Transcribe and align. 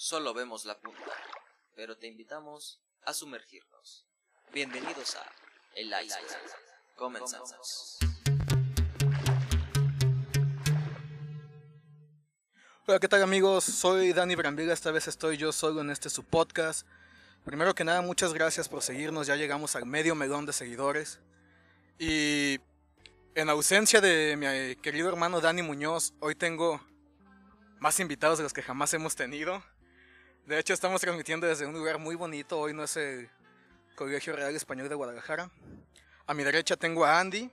solo 0.00 0.32
vemos 0.32 0.64
la 0.64 0.80
punta, 0.80 1.12
pero 1.76 1.94
te 1.94 2.06
invitamos 2.06 2.80
a 3.04 3.12
sumergirnos. 3.12 4.06
Bienvenidos 4.50 5.14
a 5.14 5.30
El 5.74 5.88
Iceberg. 5.88 6.26
Comenzamos. 6.96 7.98
Hola, 12.86 12.98
¿qué 12.98 13.08
tal 13.08 13.22
amigos? 13.22 13.64
Soy 13.64 14.14
Dani 14.14 14.36
Brambila, 14.36 14.72
esta 14.72 14.90
vez 14.90 15.06
estoy 15.06 15.36
yo 15.36 15.52
solo 15.52 15.82
en 15.82 15.90
este 15.90 16.08
su 16.08 16.24
podcast. 16.24 16.86
Primero 17.44 17.74
que 17.74 17.84
nada, 17.84 18.00
muchas 18.00 18.32
gracias 18.32 18.70
por 18.70 18.80
seguirnos, 18.80 19.26
ya 19.26 19.36
llegamos 19.36 19.76
al 19.76 19.84
medio 19.84 20.14
melón 20.14 20.46
de 20.46 20.54
seguidores. 20.54 21.20
Y 21.98 22.58
en 23.34 23.50
ausencia 23.50 24.00
de 24.00 24.34
mi 24.38 24.76
querido 24.76 25.10
hermano 25.10 25.42
Dani 25.42 25.60
Muñoz, 25.60 26.14
hoy 26.20 26.34
tengo 26.36 26.80
más 27.80 28.00
invitados 28.00 28.38
de 28.38 28.44
los 28.44 28.54
que 28.54 28.62
jamás 28.62 28.94
hemos 28.94 29.14
tenido. 29.14 29.62
De 30.46 30.58
hecho, 30.58 30.72
estamos 30.74 31.00
transmitiendo 31.00 31.46
desde 31.46 31.66
un 31.66 31.72
lugar 31.74 31.98
muy 31.98 32.16
bonito, 32.16 32.58
hoy 32.58 32.74
no 32.74 32.84
es 32.84 32.96
el 32.96 33.30
Colegio 33.94 34.34
Real 34.34 34.54
Español 34.54 34.88
de 34.88 34.94
Guadalajara. 34.94 35.50
A 36.26 36.34
mi 36.34 36.42
derecha 36.42 36.76
tengo 36.76 37.04
a 37.04 37.20
Andy. 37.20 37.50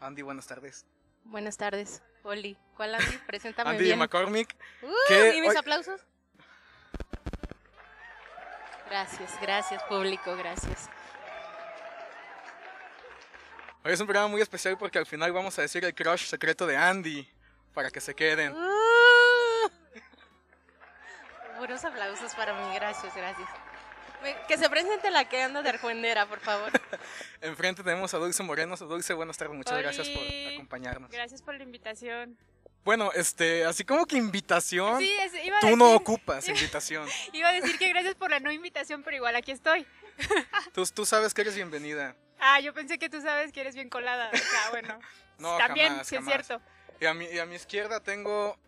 Andy, 0.00 0.22
buenas 0.22 0.46
tardes. 0.46 0.86
Buenas 1.24 1.56
tardes, 1.56 2.02
Oli. 2.22 2.56
¿Cuál 2.76 2.94
Andy? 2.94 3.18
Preséntame 3.26 3.70
Andy 3.70 3.84
bien. 3.84 3.98
McCormick. 3.98 4.54
Uh, 4.82 4.88
que 5.08 5.36
¿Y 5.36 5.40
mis 5.40 5.50
hoy- 5.50 5.56
aplausos? 5.56 6.00
Gracias, 8.88 9.32
gracias, 9.40 9.82
público, 9.84 10.36
gracias. 10.36 10.88
Hoy 13.84 13.92
es 13.92 14.00
un 14.00 14.06
programa 14.06 14.28
muy 14.28 14.40
especial 14.40 14.78
porque 14.78 14.98
al 14.98 15.06
final 15.06 15.32
vamos 15.32 15.58
a 15.58 15.62
decir 15.62 15.84
el 15.84 15.94
crush 15.94 16.26
secreto 16.26 16.66
de 16.66 16.76
Andy 16.76 17.28
para 17.74 17.90
que 17.90 18.00
se 18.00 18.14
queden. 18.14 18.52
Uh. 18.54 18.83
Buenos 21.64 21.82
aplausos 21.82 22.34
para 22.34 22.52
mí, 22.52 22.74
gracias, 22.74 23.16
gracias. 23.16 23.48
Que 24.46 24.58
se 24.58 24.68
presente 24.68 25.10
la 25.10 25.26
que 25.26 25.42
anda 25.42 25.62
de 25.62 25.70
argüendera, 25.70 26.26
por 26.26 26.38
favor. 26.38 26.70
Enfrente 27.40 27.82
tenemos 27.82 28.12
a 28.12 28.18
Dulce 28.18 28.42
Moreno. 28.42 28.76
Dulce, 28.76 29.14
buenas 29.14 29.38
tardes, 29.38 29.56
muchas 29.56 29.78
gracias 29.78 30.10
por 30.10 30.22
acompañarnos. 30.52 31.10
Gracias 31.10 31.40
por 31.40 31.54
la 31.54 31.62
invitación. 31.62 32.36
Bueno, 32.84 33.12
este, 33.14 33.64
así 33.64 33.82
como 33.82 34.04
que 34.04 34.18
invitación, 34.18 34.98
Sí, 34.98 35.10
es- 35.22 35.42
iba, 35.42 35.56
a 35.56 35.60
tú 35.60 35.68
decir, 35.68 35.78
no 35.78 35.94
ocupas 35.94 36.46
invitación. 36.46 37.08
iba 37.32 37.48
a 37.48 37.52
decir 37.54 37.78
que 37.78 37.88
gracias 37.88 38.14
por 38.14 38.30
la 38.30 38.40
no 38.40 38.52
invitación, 38.52 39.02
pero 39.02 39.16
igual 39.16 39.34
aquí 39.34 39.50
estoy. 39.52 39.86
Tú, 40.74 40.84
tú 40.84 41.06
sabes 41.06 41.32
que 41.32 41.40
eres 41.40 41.54
bienvenida. 41.54 42.14
Ah, 42.40 42.60
yo 42.60 42.74
pensé 42.74 42.98
que 42.98 43.08
tú 43.08 43.22
sabes 43.22 43.52
que 43.52 43.62
eres 43.62 43.74
bien 43.74 43.88
colada. 43.88 44.30
Ah, 44.34 44.68
bueno. 44.70 44.98
No, 45.38 45.56
También, 45.56 45.88
jamás, 45.88 46.06
sí 46.08 46.16
es 46.16 46.24
cierto. 46.26 46.60
Y 47.00 47.06
a, 47.06 47.14
mi, 47.14 47.24
y 47.24 47.38
a 47.38 47.46
mi 47.46 47.54
izquierda 47.54 48.00
tengo 48.00 48.58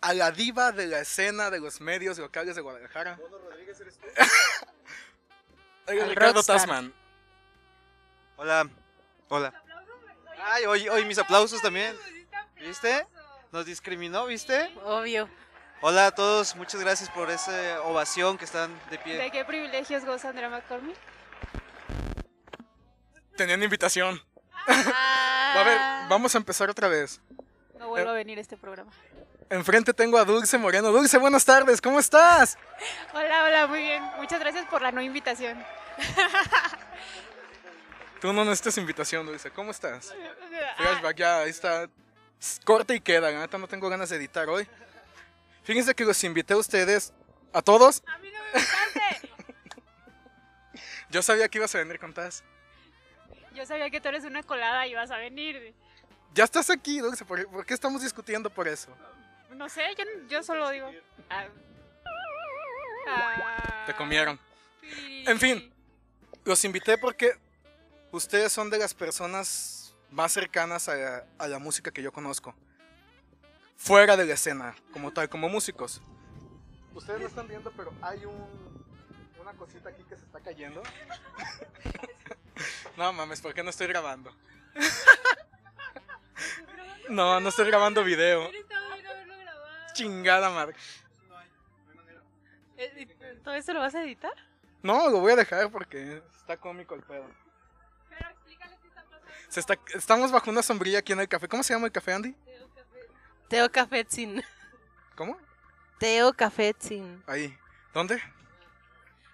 a 0.00 0.14
la 0.14 0.30
diva 0.30 0.72
de 0.72 0.86
la 0.86 1.00
escena 1.00 1.50
de 1.50 1.60
los 1.60 1.80
medios 1.80 2.18
locales 2.18 2.56
de 2.56 2.62
Guadalajara. 2.62 3.18
El 5.86 6.00
Al 6.02 6.08
Ricardo 6.10 6.34
rockstar. 6.34 6.58
Tasman. 6.58 6.92
Hola, 8.36 8.68
hola. 9.28 9.62
Ay, 10.44 10.66
hoy, 10.66 10.88
hoy 10.88 11.04
mis 11.04 11.18
aplausos 11.18 11.60
también. 11.62 11.96
¿Viste? 12.60 13.06
Nos 13.52 13.64
discriminó, 13.66 14.26
¿viste? 14.26 14.70
Obvio. 14.84 15.28
Hola 15.82 16.06
a 16.06 16.10
todos, 16.10 16.56
muchas 16.56 16.80
gracias 16.80 17.10
por 17.10 17.30
esa 17.30 17.82
ovación 17.82 18.38
que 18.38 18.44
están 18.46 18.72
de 18.90 18.96
¿De 18.96 18.98
pie. 18.98 19.30
qué 19.30 19.44
privilegios 19.44 20.04
goza 20.04 20.30
Andrea 20.30 20.48
McCormick? 20.48 20.96
Tenían 23.36 23.62
invitación. 23.62 24.20
Ah, 24.66 25.54
A 25.60 25.64
ver, 25.64 25.78
vamos 26.08 26.34
a 26.34 26.38
empezar 26.38 26.70
otra 26.70 26.88
vez. 26.88 27.20
No 27.78 27.88
vuelvo 27.88 28.10
a 28.10 28.14
venir 28.14 28.38
a 28.38 28.40
este 28.40 28.56
programa. 28.56 28.90
Enfrente 29.48 29.94
tengo 29.94 30.18
a 30.18 30.24
Dulce 30.24 30.58
Moreno. 30.58 30.90
Dulce, 30.90 31.18
buenas 31.18 31.44
tardes, 31.44 31.80
¿cómo 31.80 32.00
estás? 32.00 32.58
Hola, 33.14 33.44
hola, 33.44 33.66
muy 33.68 33.80
bien. 33.80 34.02
Muchas 34.16 34.40
gracias 34.40 34.66
por 34.66 34.82
la 34.82 34.90
no 34.90 35.00
invitación. 35.00 35.62
Tú 38.20 38.32
no 38.32 38.44
necesitas 38.44 38.76
invitación, 38.78 39.24
Dulce. 39.24 39.50
¿Cómo 39.50 39.70
estás? 39.70 40.12
Flashback, 40.78 41.16
ya, 41.16 41.38
ahí 41.40 41.50
está. 41.50 41.88
Corta 42.64 42.92
y 42.92 43.00
queda, 43.00 43.30
la 43.30 43.40
neta 43.40 43.56
no 43.56 43.68
tengo 43.68 43.88
ganas 43.88 44.08
de 44.08 44.16
editar 44.16 44.48
hoy. 44.48 44.66
Fíjense 45.62 45.94
que 45.94 46.04
los 46.04 46.22
invité 46.24 46.54
a 46.54 46.56
ustedes, 46.56 47.12
a 47.52 47.62
todos. 47.62 48.02
A 48.06 48.18
mí 48.18 48.30
no 48.30 48.40
me 48.40 48.48
invitaste. 48.48 49.30
Yo 51.10 51.22
sabía 51.22 51.48
que 51.48 51.58
ibas 51.58 51.74
a 51.74 51.78
venir 51.78 52.00
con 52.00 52.12
Taz. 52.12 52.42
Yo 53.54 53.64
sabía 53.64 53.88
que 53.90 54.00
tú 54.00 54.08
eres 54.08 54.24
una 54.24 54.42
colada 54.42 54.86
y 54.86 54.94
vas 54.94 55.10
a 55.12 55.18
venir. 55.18 55.72
Ya 56.34 56.44
estás 56.44 56.68
aquí, 56.68 56.98
Dulce, 56.98 57.24
¿por, 57.24 57.48
por 57.48 57.64
qué 57.64 57.74
estamos 57.74 58.02
discutiendo 58.02 58.50
por 58.50 58.66
eso? 58.66 58.90
No 59.56 59.68
sé, 59.68 59.82
yo, 59.96 60.04
yo 60.28 60.42
solo 60.42 60.68
digo. 60.70 60.90
Ah. 61.30 61.46
Ah. 63.08 63.84
Te 63.86 63.94
comieron. 63.94 64.38
Sí. 64.80 65.24
En 65.26 65.38
fin. 65.38 65.72
Los 66.44 66.64
invité 66.64 66.98
porque 66.98 67.32
ustedes 68.12 68.52
son 68.52 68.70
de 68.70 68.78
las 68.78 68.94
personas 68.94 69.94
más 70.10 70.32
cercanas 70.32 70.88
a, 70.88 71.24
a 71.38 71.48
la 71.48 71.58
música 71.58 71.90
que 71.90 72.02
yo 72.02 72.12
conozco. 72.12 72.54
Fuera 73.76 74.16
de 74.16 74.24
la 74.24 74.34
escena, 74.34 74.74
como 74.92 75.12
tal, 75.12 75.28
como 75.28 75.48
músicos. 75.48 76.00
Ustedes 76.94 77.20
no 77.20 77.26
están 77.26 77.48
viendo, 77.48 77.70
pero 77.72 77.92
hay 78.00 78.24
un, 78.24 78.84
una 79.40 79.52
cosita 79.52 79.90
aquí 79.90 80.02
que 80.08 80.16
se 80.16 80.24
está 80.24 80.40
cayendo. 80.40 80.82
no 82.96 83.12
mames, 83.12 83.40
¿por 83.40 83.54
qué 83.54 83.62
no 83.62 83.70
estoy 83.70 83.86
grabando? 83.86 84.34
no, 87.08 87.40
no 87.40 87.48
estoy 87.48 87.66
grabando 87.66 88.02
video. 88.02 88.50
Está 88.50 88.94
bien 88.94 89.06
haberlo 89.06 89.38
grabado. 89.38 89.85
Chingada 89.96 90.50
madre. 90.50 90.76
Eh, 92.76 93.08
¿Todo 93.42 93.54
esto 93.54 93.72
lo 93.72 93.80
vas 93.80 93.94
a 93.94 94.02
editar? 94.02 94.34
No, 94.82 95.08
lo 95.08 95.20
voy 95.20 95.32
a 95.32 95.36
dejar 95.36 95.70
porque 95.70 96.22
está 96.36 96.58
cómico 96.58 96.94
el 96.94 97.02
pedo. 97.02 97.26
Pero 98.10 98.28
explícale 98.28 98.76
qué 98.82 98.88
está 98.88 99.02
pasando. 99.04 99.26
Se 99.48 99.60
está, 99.60 99.78
estamos 99.94 100.30
bajo 100.30 100.50
una 100.50 100.62
sombrilla 100.62 100.98
aquí 100.98 101.12
en 101.12 101.20
el 101.20 101.28
café. 101.28 101.48
¿Cómo 101.48 101.62
se 101.62 101.72
llama 101.72 101.86
el 101.86 101.92
café, 101.92 102.12
Andy? 102.12 102.34
Teo 103.48 103.70
Cafetzin. 103.70 104.42
¿Cómo? 105.14 105.38
Teo 105.98 106.32
Cafetzin. 106.34 107.22
Ahí. 107.26 107.56
¿Dónde? 107.94 108.20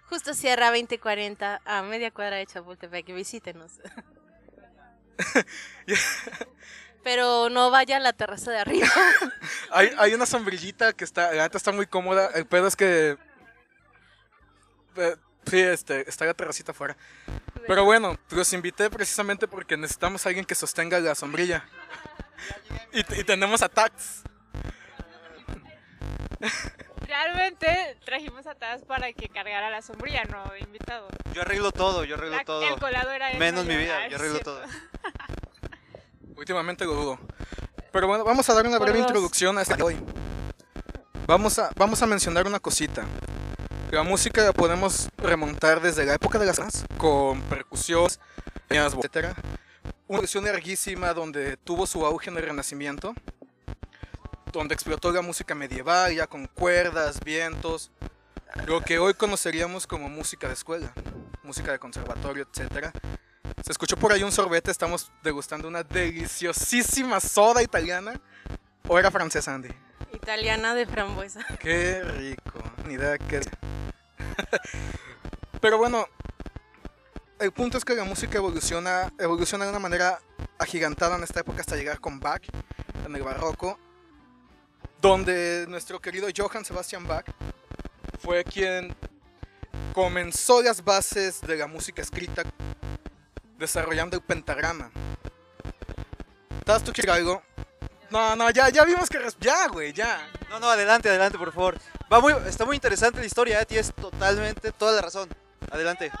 Justo 0.07 0.33
Sierra 0.33 0.67
2040, 0.67 1.61
a 1.65 1.81
media 1.81 2.11
cuadra 2.11 2.37
de 2.37 2.45
Chapultepec. 2.45 3.07
Visítenos. 3.13 3.81
Pero 7.03 7.49
no 7.49 7.69
vaya 7.71 7.97
a 7.97 7.99
la 7.99 8.13
terraza 8.13 8.51
de 8.51 8.59
arriba. 8.59 8.87
Hay, 9.71 9.91
hay 9.97 10.13
una 10.13 10.25
sombrillita 10.25 10.93
que 10.93 11.03
está, 11.03 11.31
la 11.33 11.43
neta 11.43 11.57
está 11.57 11.71
muy 11.71 11.85
cómoda. 11.87 12.29
El 12.35 12.45
pedo 12.45 12.67
es 12.67 12.75
que. 12.75 13.17
eh, 14.97 15.15
sí, 15.49 15.59
este, 15.59 16.07
está 16.07 16.25
la 16.25 16.33
terracita 16.33 16.71
afuera. 16.71 16.95
Pero 17.67 17.83
bueno, 17.85 18.17
los 18.29 18.53
invité 18.53 18.89
precisamente 18.89 19.47
porque 19.47 19.75
necesitamos 19.77 20.25
a 20.25 20.29
alguien 20.29 20.45
que 20.45 20.55
sostenga 20.55 20.99
la 20.99 21.15
sombrilla. 21.15 21.65
Y, 22.91 22.99
y 22.99 23.23
tenemos 23.23 23.61
a 23.61 23.69
Tax. 23.69 24.21
Realmente 27.07 27.97
trajimos 28.05 28.45
a 28.47 28.55
Taz 28.55 28.83
para 28.83 29.11
que 29.13 29.29
cargara 29.29 29.69
la 29.69 29.81
sombrilla, 29.81 30.23
no 30.25 30.55
invitado. 30.57 31.07
Yo 31.33 31.41
arreglo 31.41 31.71
todo, 31.71 32.03
yo 32.03 32.15
arreglo 32.15 32.37
La- 32.37 32.43
todo. 32.45 32.67
El 32.67 32.79
colado 32.79 33.11
era 33.11 33.33
Menos 33.35 33.65
no 33.65 33.71
mi 33.71 33.77
vida, 33.77 33.97
Ah, 34.03 34.07
yo 34.09 34.17
arreglo 34.17 34.37
sí. 34.39 34.43
todo. 34.43 34.61
Últimamente 36.35 36.85
lo 36.85 36.93
dudo. 36.93 37.19
Pero 37.91 38.07
bueno, 38.07 38.23
vamos 38.23 38.49
a 38.49 38.53
dar 38.53 38.65
una 38.65 38.79
breve 38.79 38.99
introducción 38.99 39.57
a 39.57 39.63
de 39.63 39.83
hoy. 39.83 39.97
Vamos 41.27 41.59
a, 41.59 41.69
vamos 41.75 42.01
a 42.01 42.07
mencionar 42.07 42.47
una 42.47 42.59
cosita. 42.59 43.05
La 43.91 44.03
música 44.03 44.41
la 44.43 44.53
podemos 44.53 45.09
remontar 45.17 45.79
desde 45.79 46.05
la 46.05 46.15
época 46.15 46.39
de 46.39 46.47
las 46.47 46.57
armas, 46.57 46.85
con 46.97 47.41
percusiones, 47.43 48.19
etc. 48.69 49.35
Una 50.07 50.19
versión 50.19 50.43
larguísima 50.43 51.13
donde 51.13 51.57
tuvo 51.57 51.85
su 51.85 52.05
auge 52.05 52.29
en 52.29 52.37
el 52.37 52.43
Renacimiento, 52.43 53.13
donde 54.51 54.73
explotó 54.73 55.11
la 55.11 55.21
música 55.21 55.53
medieval, 55.53 56.15
ya 56.15 56.27
con 56.27 56.47
cuerdas, 56.47 57.19
vientos, 57.23 57.91
lo 58.65 58.81
que 58.81 58.99
hoy 58.99 59.13
conoceríamos 59.13 59.87
como 59.87 60.09
música 60.09 60.47
de 60.47 60.53
escuela, 60.53 60.93
música 61.43 61.71
de 61.71 61.79
conservatorio, 61.79 62.47
etc. 62.51 62.91
Se 63.63 63.71
escuchó 63.71 63.95
por 63.95 64.11
ahí 64.11 64.23
un 64.23 64.31
sorbete, 64.31 64.71
estamos 64.71 65.09
degustando 65.23 65.69
una 65.69 65.83
deliciosísima 65.83 67.21
soda 67.21 67.63
italiana. 67.63 68.19
¿O 68.89 68.99
era 68.99 69.09
francesa, 69.09 69.55
Andy? 69.55 69.69
Italiana 70.11 70.75
de 70.75 70.85
frambuesa. 70.85 71.45
Qué 71.59 72.03
rico, 72.03 72.61
ni 72.85 72.95
idea 72.95 73.17
qué. 73.17 73.39
Pero 75.61 75.77
bueno, 75.77 76.05
el 77.39 77.53
punto 77.53 77.77
es 77.77 77.85
que 77.85 77.95
la 77.95 78.03
música 78.03 78.37
evoluciona, 78.37 79.13
evoluciona 79.17 79.63
de 79.63 79.71
una 79.71 79.79
manera 79.79 80.19
agigantada 80.59 81.15
en 81.15 81.23
esta 81.23 81.39
época 81.39 81.61
hasta 81.61 81.77
llegar 81.77 82.01
con 82.01 82.19
Bach, 82.19 82.43
en 83.05 83.15
el 83.15 83.23
barroco, 83.23 83.79
donde 85.01 85.65
nuestro 85.69 86.01
querido 86.01 86.27
Johann 86.35 86.65
Sebastian 86.65 87.07
Bach 87.07 87.25
fue 88.19 88.43
quien 88.43 88.93
comenzó 89.93 90.61
las 90.61 90.83
bases 90.83 91.39
de 91.41 91.55
la 91.55 91.67
música 91.67 92.01
escrita 92.01 92.43
desarrollando 93.57 94.15
el 94.17 94.23
pentagrama. 94.23 94.91
¿Estás 96.59 96.83
tú 96.83 96.91
algo? 97.11 97.41
No, 98.09 98.35
no, 98.35 98.49
ya, 98.51 98.69
ya 98.69 98.83
vimos 98.85 99.09
que... 99.09 99.19
Ya, 99.39 99.67
güey, 99.67 99.91
ya. 99.91 100.29
No, 100.49 100.59
no, 100.59 100.69
adelante, 100.69 101.09
adelante, 101.09 101.37
por 101.37 101.51
favor. 101.51 101.77
Va 102.11 102.19
muy, 102.19 102.33
está 102.47 102.63
muy 102.63 102.75
interesante 102.75 103.19
la 103.19 103.25
historia, 103.25 103.59
¿eh? 103.61 103.65
tienes 103.65 103.93
totalmente 103.93 104.71
toda 104.71 104.93
la 104.93 105.01
razón. 105.01 105.27
Adelante. 105.71 106.11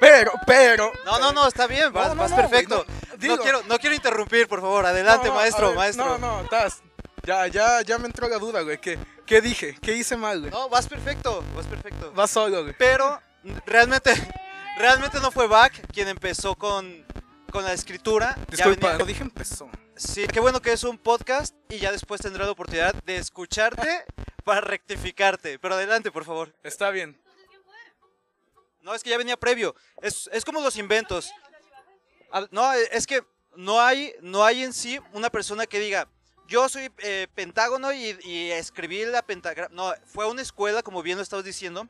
Pero, 0.00 0.32
pero. 0.46 0.90
No, 1.04 1.18
no, 1.18 1.32
no, 1.32 1.46
está 1.46 1.66
bien, 1.66 1.92
vas, 1.92 2.08
No, 2.08 2.14
no, 2.14 2.22
vas 2.22 2.30
no, 2.30 2.36
perfecto. 2.38 2.86
no, 2.88 3.10
No, 3.10 3.16
digo- 3.18 3.38
quiero, 3.38 3.62
no 3.68 3.78
quiero 3.78 3.94
interrumpir, 3.94 4.48
por 4.48 4.60
favor. 4.62 4.86
Adelante, 4.86 5.30
maestro, 5.30 5.68
ver, 5.68 5.76
maestro. 5.76 6.18
No, 6.18 6.42
no, 6.42 6.48
Taz. 6.48 6.80
Ya, 7.22 7.46
ya, 7.48 7.82
ya 7.82 7.98
me 7.98 8.06
entró 8.06 8.26
la 8.28 8.38
duda, 8.38 8.62
güey. 8.62 8.80
¿Qué, 8.80 8.98
qué 9.26 9.42
dije? 9.42 9.76
¿Qué 9.82 9.92
hice 9.94 10.16
mal, 10.16 10.40
güey? 10.40 10.50
No, 10.50 10.70
vas 10.70 10.88
perfecto, 10.88 11.44
vas 11.54 11.66
perfecto. 11.66 12.12
Vas 12.12 12.30
solo, 12.30 12.62
güey. 12.62 12.74
Pero 12.78 13.20
realmente, 13.66 14.14
realmente 14.80 15.20
no 15.20 15.30
fue 15.30 15.46
Bach 15.46 15.72
quien 15.92 16.08
empezó 16.08 16.54
con, 16.56 17.04
con 17.52 17.64
la 17.64 17.72
escritura. 17.72 18.36
Disculpa, 18.48 18.88
venía- 18.88 18.98
lo 18.98 19.04
dije 19.06 19.22
empezó. 19.22 19.68
Sí, 19.96 20.26
qué 20.26 20.40
bueno 20.40 20.60
que 20.62 20.72
es 20.72 20.82
un 20.84 20.96
podcast 20.98 21.54
y 21.68 21.78
ya 21.78 21.92
después 21.92 22.20
tendrá 22.20 22.44
la 22.46 22.52
oportunidad 22.52 22.94
de 23.04 23.16
escucharte 23.16 24.04
para 24.44 24.60
rectificarte. 24.62 25.58
Pero 25.58 25.74
adelante, 25.74 26.10
por 26.10 26.24
favor. 26.24 26.54
Está 26.62 26.90
bien. 26.90 27.20
No, 28.82 28.94
es 28.94 29.02
que 29.02 29.10
ya 29.10 29.18
venía 29.18 29.36
previo. 29.36 29.74
Es, 30.02 30.28
es 30.32 30.44
como 30.44 30.60
los 30.60 30.76
inventos. 30.76 31.30
No, 32.50 32.72
es 32.72 33.06
que 33.06 33.22
no 33.56 33.80
hay, 33.80 34.14
no 34.22 34.44
hay 34.44 34.62
en 34.62 34.72
sí 34.72 34.98
una 35.12 35.28
persona 35.30 35.66
que 35.66 35.80
diga, 35.80 36.08
yo 36.48 36.68
soy 36.68 36.90
eh, 36.98 37.26
pentágono 37.34 37.92
y, 37.92 38.16
y 38.24 38.50
escribí 38.52 39.04
la 39.04 39.22
pentagrama. 39.22 39.74
No, 39.74 39.92
fue 40.06 40.26
una 40.26 40.40
escuela, 40.42 40.82
como 40.82 41.02
bien 41.02 41.16
lo 41.18 41.22
estabas 41.22 41.44
diciendo, 41.44 41.88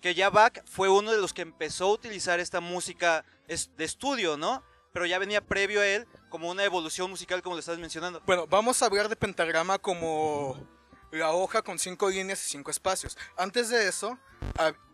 que 0.00 0.14
ya 0.14 0.30
Bach 0.30 0.62
fue 0.64 0.88
uno 0.88 1.12
de 1.12 1.18
los 1.18 1.32
que 1.32 1.42
empezó 1.42 1.86
a 1.86 1.92
utilizar 1.92 2.40
esta 2.40 2.60
música 2.60 3.24
de 3.46 3.84
estudio, 3.84 4.36
¿no? 4.36 4.62
Pero 4.92 5.06
ya 5.06 5.18
venía 5.18 5.40
previo 5.40 5.80
a 5.80 5.86
él 5.86 6.08
como 6.28 6.50
una 6.50 6.64
evolución 6.64 7.10
musical, 7.10 7.42
como 7.42 7.54
lo 7.54 7.60
estabas 7.60 7.80
mencionando. 7.80 8.20
Bueno, 8.26 8.46
vamos 8.46 8.82
a 8.82 8.86
hablar 8.86 9.08
de 9.08 9.16
pentagrama 9.16 9.78
como 9.78 10.56
la 11.12 11.32
hoja 11.32 11.62
con 11.62 11.78
cinco 11.78 12.10
líneas 12.10 12.44
y 12.44 12.48
cinco 12.48 12.70
espacios. 12.70 13.16
Antes 13.36 13.68
de 13.68 13.86
eso, 13.86 14.18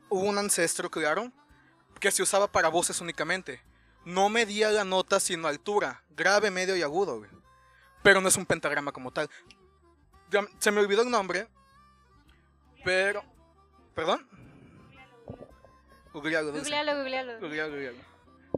hubo 0.09 0.23
un 0.23 0.39
ancestro, 0.39 0.91
claro, 0.91 1.33
que 2.01 2.11
se 2.11 2.23
usaba 2.23 2.51
para 2.51 2.69
voces 2.69 3.01
únicamente. 3.01 3.63
No 4.05 4.29
medía 4.29 4.71
la 4.71 4.85
nota 4.85 5.19
sino 5.19 5.49
altura, 5.49 6.03
grave, 6.11 6.51
medio 6.51 6.77
y 6.77 6.83
agudo, 6.83 7.19
güey. 7.19 7.31
Pero 8.03 8.21
no 8.21 8.29
es 8.29 8.37
un 8.37 8.47
pentagrama 8.47 8.93
como 8.93 9.13
tal. 9.13 9.31
Se 10.59 10.71
me 10.71 10.81
olvidó 10.81 11.03
el 11.03 11.11
nombre, 11.11 11.49
pero... 12.85 13.25
¿Perdón? 13.95 14.29
Googlealo. 16.21 16.53
Googlealo, 16.53 16.95
googlealo. 16.97 17.41
Googlealo, 17.41 17.71
googlealo. 17.73 17.99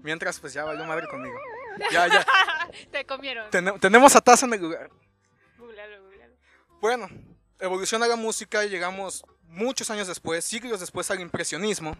Mientras, 0.03 0.39
pues 0.39 0.53
ya 0.53 0.63
valió 0.65 0.85
madre 0.85 1.07
conmigo. 1.09 1.37
Ya, 1.93 2.09
ya. 2.09 2.27
Te 2.91 3.05
comieron. 3.07 3.51
Tene- 3.51 3.79
tenemos 3.79 4.15
a 4.17 4.21
Taza 4.21 4.47
en 4.47 4.55
el 4.55 4.61
lugar. 4.61 4.91
Googlealo, 5.59 6.03
googlealo. 6.03 6.35
Bueno, 6.81 7.09
evoluciona 7.61 8.07
la 8.09 8.17
música 8.17 8.65
y 8.65 8.69
llegamos 8.69 9.25
muchos 9.45 9.89
años 9.91 10.09
después, 10.09 10.45
siglos 10.45 10.81
después 10.81 11.09
al 11.13 11.21
impresionismo. 11.21 11.97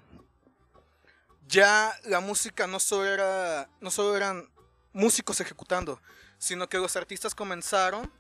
Ya 1.47 1.93
la 2.05 2.19
música 2.21 2.67
no 2.67 2.79
solo, 2.81 3.07
era, 3.07 3.69
no 3.81 3.91
solo 3.93 4.17
eran 4.17 4.49
músicos 4.93 5.41
ejecutando, 5.41 6.01
sino 6.39 6.69
que 6.69 6.79
los 6.79 6.97
artistas 6.97 7.35
comenzaron 7.35 8.13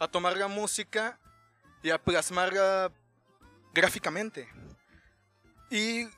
a 0.00 0.08
tomar 0.08 0.36
la 0.36 0.48
música 0.48 1.18
y 1.82 1.90
a 1.90 1.98
plasmarla 2.02 2.90
gráficamente. 3.72 4.48
Y 5.70 6.08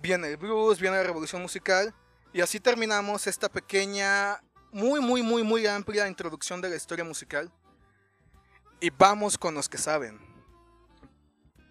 viene 0.00 0.28
el 0.28 0.36
blues, 0.36 0.80
viene 0.80 0.96
la 0.96 1.02
revolución 1.02 1.42
musical, 1.42 1.94
y 2.32 2.40
así 2.40 2.60
terminamos 2.60 3.26
esta 3.26 3.48
pequeña, 3.48 4.40
muy, 4.72 5.00
muy, 5.00 5.22
muy, 5.22 5.42
muy 5.42 5.66
amplia 5.66 6.08
introducción 6.08 6.60
de 6.60 6.68
la 6.68 6.76
historia 6.76 7.04
musical. 7.04 7.50
Y 8.78 8.90
vamos 8.90 9.38
con 9.38 9.54
los 9.54 9.68
que 9.68 9.78
saben. 9.78 10.20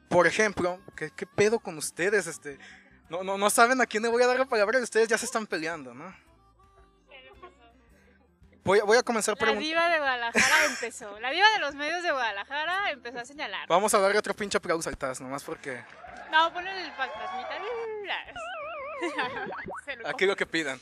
Por 0.10 0.26
ejemplo, 0.26 0.80
¿qué, 0.96 1.28
pedo 1.36 1.60
con 1.60 1.78
ustedes? 1.78 2.26
Este, 2.26 2.58
no, 3.10 3.24
no, 3.24 3.38
no 3.38 3.50
saben 3.50 3.80
a 3.80 3.86
quién 3.86 4.02
le 4.02 4.10
voy 4.10 4.24
a 4.24 4.28
dar 4.28 4.40
la 4.40 4.46
palabra 4.46 4.80
y 4.80 4.84
ustedes 4.84 5.08
ya 5.08 5.18
se 5.18 5.26
están 5.26 5.46
peleando, 5.46 5.94
¿no? 5.94 6.25
Voy, 8.66 8.80
a- 8.80 8.84
voy 8.84 8.98
a 8.98 9.04
comenzar 9.04 9.36
La 9.36 9.40
preguntando. 9.40 9.66
diva 9.66 9.88
de 9.90 10.00
Guadalajara 10.00 10.66
empezó. 10.66 11.20
La 11.20 11.30
diva 11.32 11.50
de 11.52 11.60
los 11.60 11.76
medios 11.76 12.04
de 12.04 12.12
Guadalajara 12.12 12.92
empezó 12.92 13.20
a 13.20 13.26
señalar. 13.26 13.68
Vamos 13.70 13.94
a 13.94 14.00
darle 14.00 14.18
otro 14.18 14.34
pinche 14.34 14.58
aplauso 14.58 14.90
al 14.90 14.98
Taz, 14.98 15.22
nomás 15.22 15.44
porque 15.44 15.84
No, 16.32 16.52
ponle 16.52 16.72
el 16.84 16.92
fantasmita. 16.94 17.60
Lo 20.02 20.08
aquí 20.10 20.26
lo 20.26 20.36
que 20.36 20.46
pidan. 20.46 20.80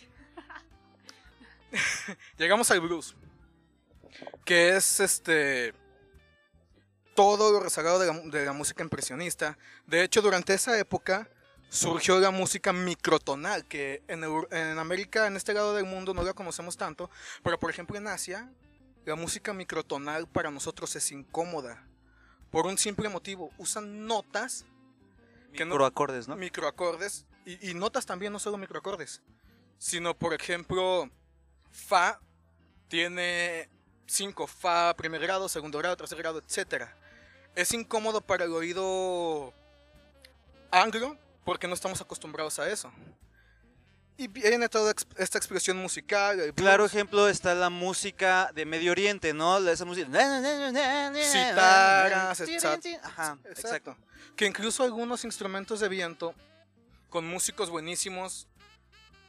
Llegamos 2.38 2.70
al 2.72 2.80
blues, 2.80 3.16
que 4.46 4.76
es 4.78 5.00
este 5.00 5.74
todo 7.16 7.52
lo 7.52 7.60
rezagado 7.60 8.00
de 8.00 8.08
la, 8.08 8.14
de 8.20 8.46
la 8.46 8.54
música 8.54 8.84
impresionista. 8.84 9.58
De 9.86 10.04
hecho, 10.04 10.22
durante 10.22 10.54
esa 10.54 10.78
época 10.80 11.28
surgió 11.74 12.20
la 12.20 12.30
música 12.30 12.72
microtonal, 12.72 13.66
que 13.66 14.04
en, 14.08 14.24
en 14.24 14.78
América, 14.78 15.25
en 15.25 15.36
este 15.36 15.54
lado 15.54 15.74
del 15.74 15.86
mundo, 15.86 16.14
no 16.14 16.22
la 16.22 16.34
conocemos 16.34 16.78
tanto, 16.78 17.10
pero 17.44 17.60
por 17.60 17.72
ejemplo 17.72 17.98
en 17.98 18.08
Asia, 18.08 18.52
la 19.06 19.16
música 19.16 19.54
microtonal 19.54 20.28
para 20.28 20.52
nosotros 20.52 20.96
es 20.96 21.12
incómoda. 21.12 21.84
Por 22.52 22.68
un 22.68 22.78
simple 22.78 23.10
motivo, 23.10 23.52
usan 23.58 24.06
notas, 24.06 24.66
que 25.54 25.66
no- 25.66 25.72
Microacordes, 25.72 26.28
¿no? 26.28 26.36
microacordes, 26.36 27.25
y, 27.46 27.72
y 27.72 27.74
notas 27.74 28.06
también, 28.06 28.31
no 28.31 28.38
solo 28.40 28.58
microacordes, 28.58 29.24
sino 29.80 30.14
por 30.14 30.34
ejemplo, 30.36 31.10
Fa 31.72 32.20
tiene 32.88 33.68
5, 34.06 34.46
Fa 34.46 34.94
primer 34.96 35.22
grado, 35.22 35.50
segundo 35.50 35.80
grado, 35.80 35.98
tercer 35.98 36.20
grado, 36.20 36.38
etc. 36.40 36.84
Es 37.56 37.74
incómodo 37.74 38.22
para 38.22 38.46
el 38.46 38.54
oído 38.54 39.52
anglo 40.70 41.18
porque 41.44 41.68
no 41.68 41.74
estamos 41.74 42.01
acostumbrados 42.01 42.60
a 42.60 42.69
eso. 42.69 42.92
Y 44.16 44.28
viene 44.28 44.69
toda 44.69 44.94
esta 45.18 45.38
expresión 45.40 45.78
musical. 45.78 46.40
el 46.40 46.54
Claro 46.54 46.86
ejemplo 46.86 47.28
está 47.28 47.56
la 47.56 47.72
música 47.72 48.51
de 48.54 48.66
Medio 48.66 48.92
Oriente, 48.92 49.34
¿no? 49.34 49.57
Esa 49.68 49.86
música. 49.86 50.07
Citaras, 51.16 52.40
exacto. 52.42 52.90
Ajá, 53.04 53.38
exacto. 53.45 53.50
Exacto. 53.50 53.98
Que 54.36 54.45
incluso 54.45 54.84
algunos 54.84 55.25
instrumentos 55.25 55.80
de 55.80 55.90
viento, 55.90 56.36
con 57.10 57.25
músicos 57.25 57.72
buenísimos, 57.72 58.48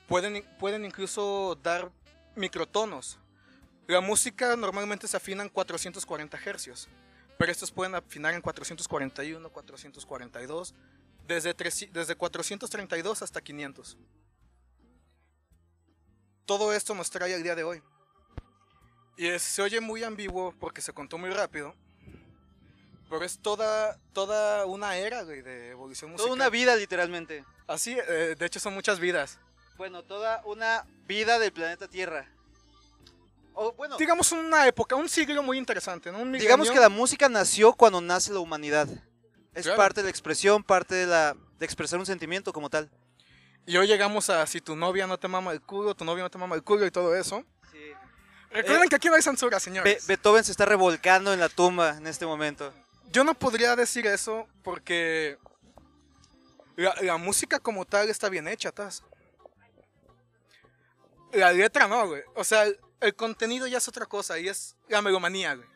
pueden, 0.07 0.45
pueden 0.59 0.85
incluso 0.85 1.59
dar 1.63 1.91
microtonos. 2.37 3.19
La 3.87 4.01
música 4.01 4.55
normalmente 4.57 5.09
se 5.09 5.17
afina 5.17 5.43
en 5.43 5.49
440 5.49 6.39
hercios, 6.45 6.89
pero 7.39 7.53
estos 7.53 7.71
pueden 7.71 7.95
afinar 7.95 8.35
en 8.35 8.41
441, 8.41 9.51
442, 9.51 10.75
desde, 11.27 11.55
desde 11.93 12.15
432 12.17 13.23
hasta 13.23 13.41
500. 13.41 13.97
Todo 16.47 16.73
esto 16.75 16.95
nos 16.95 17.11
trae 17.11 17.35
al 17.35 17.43
día 17.43 17.55
de 17.55 17.65
hoy. 17.65 17.83
Y 19.17 19.29
es- 19.29 19.43
se 19.43 19.63
oye 19.63 19.81
muy 19.81 20.03
ambiguo 20.05 20.55
porque 20.59 20.81
se 20.83 20.93
contó 20.93 21.17
muy 21.19 21.31
rápido, 21.31 21.75
pero 23.09 23.25
es 23.25 23.39
toda, 23.39 23.99
toda 24.13 24.67
una 24.67 24.97
era 24.97 25.23
güey, 25.23 25.41
de 25.43 25.71
evolución 25.71 26.11
musical. 26.11 26.27
Toda 26.27 26.35
una 26.37 26.51
vida, 26.51 26.77
literalmente. 26.77 27.45
Así, 27.67 27.97
eh, 28.09 28.35
de 28.39 28.47
hecho 28.47 28.61
son 28.61 28.75
muchas 28.75 28.99
vidas. 29.01 29.39
Bueno, 29.77 30.03
toda 30.03 30.43
una 30.45 30.85
vida 31.07 31.39
del 31.39 31.53
planeta 31.53 31.89
Tierra. 31.89 32.29
O 33.55 33.73
bueno, 33.73 33.97
Digamos 33.97 34.33
una 34.33 34.67
época, 34.67 34.97
un 34.97 35.09
siglo 35.09 35.41
muy 35.43 35.59
interesante, 35.59 36.11
¿no? 36.11 36.19
Un 36.19 36.33
digamos 36.33 36.69
que 36.71 36.81
la 36.81 36.89
música 36.89 37.29
nació 37.29 37.73
cuando 37.73 38.01
nace 38.01 38.33
la 38.33 38.41
humanidad. 38.41 38.89
Es 39.55 39.63
Claro. 39.65 39.77
parte 39.77 40.01
de 40.01 40.05
la 40.05 40.11
expresión, 40.11 40.63
parte 40.65 40.95
de 40.95 41.07
la 41.07 41.37
de 41.59 41.65
expresar 41.65 41.99
un 41.99 42.07
sentimiento 42.07 42.53
como 42.53 42.69
tal. 42.71 42.91
Y 43.67 43.77
hoy 43.77 43.87
llegamos 43.87 44.29
a 44.31 44.47
si 44.47 44.61
tu 44.61 44.77
novia 44.77 45.07
no 45.07 45.19
te 45.19 45.29
mama 45.29 45.53
el 45.53 45.61
culo, 45.63 45.95
tu 45.95 46.05
novio 46.05 46.23
no 46.25 46.31
te 46.31 46.39
mama 46.39 46.55
el 46.57 46.63
culo 46.63 46.85
y 46.87 46.91
todo 46.91 47.15
eso. 47.15 47.45
Recuerden 48.51 48.85
Eh, 48.85 48.89
que 48.89 48.97
aquí 48.97 49.09
no 49.09 49.15
hay 49.15 49.23
censura, 49.23 49.57
Be- 49.57 49.61
señores. 49.61 50.07
Beethoven 50.07 50.45
se 50.45 50.51
está 50.53 50.65
revolcando 50.67 51.33
en 51.33 51.41
la 51.41 51.49
tumba 51.49 51.97
en 51.97 52.07
este 52.07 52.27
momento. 52.27 52.73
Yo 53.11 53.25
no 53.25 53.35
podría 53.35 53.75
decir 53.77 54.07
eso 54.07 54.47
porque 54.63 55.39
la, 56.77 56.95
la 57.03 57.17
música 57.17 57.59
como 57.59 57.85
tal 57.85 58.09
está 58.11 58.29
bien 58.29 58.47
hecha, 58.49 58.71
Taz. 58.73 59.03
La 61.33 61.53
letra 61.53 61.89
no, 61.89 62.07
güey. 62.07 62.23
O 62.35 62.45
sea, 62.45 62.65
el, 62.65 62.79
el 63.01 63.15
contenido 63.17 63.67
ya 63.67 63.79
es 63.79 63.89
otra 63.89 64.07
cosa 64.07 64.39
y 64.39 64.49
es 64.49 64.77
la 64.89 65.03
melomanía, 65.03 65.55
güey. 65.55 65.69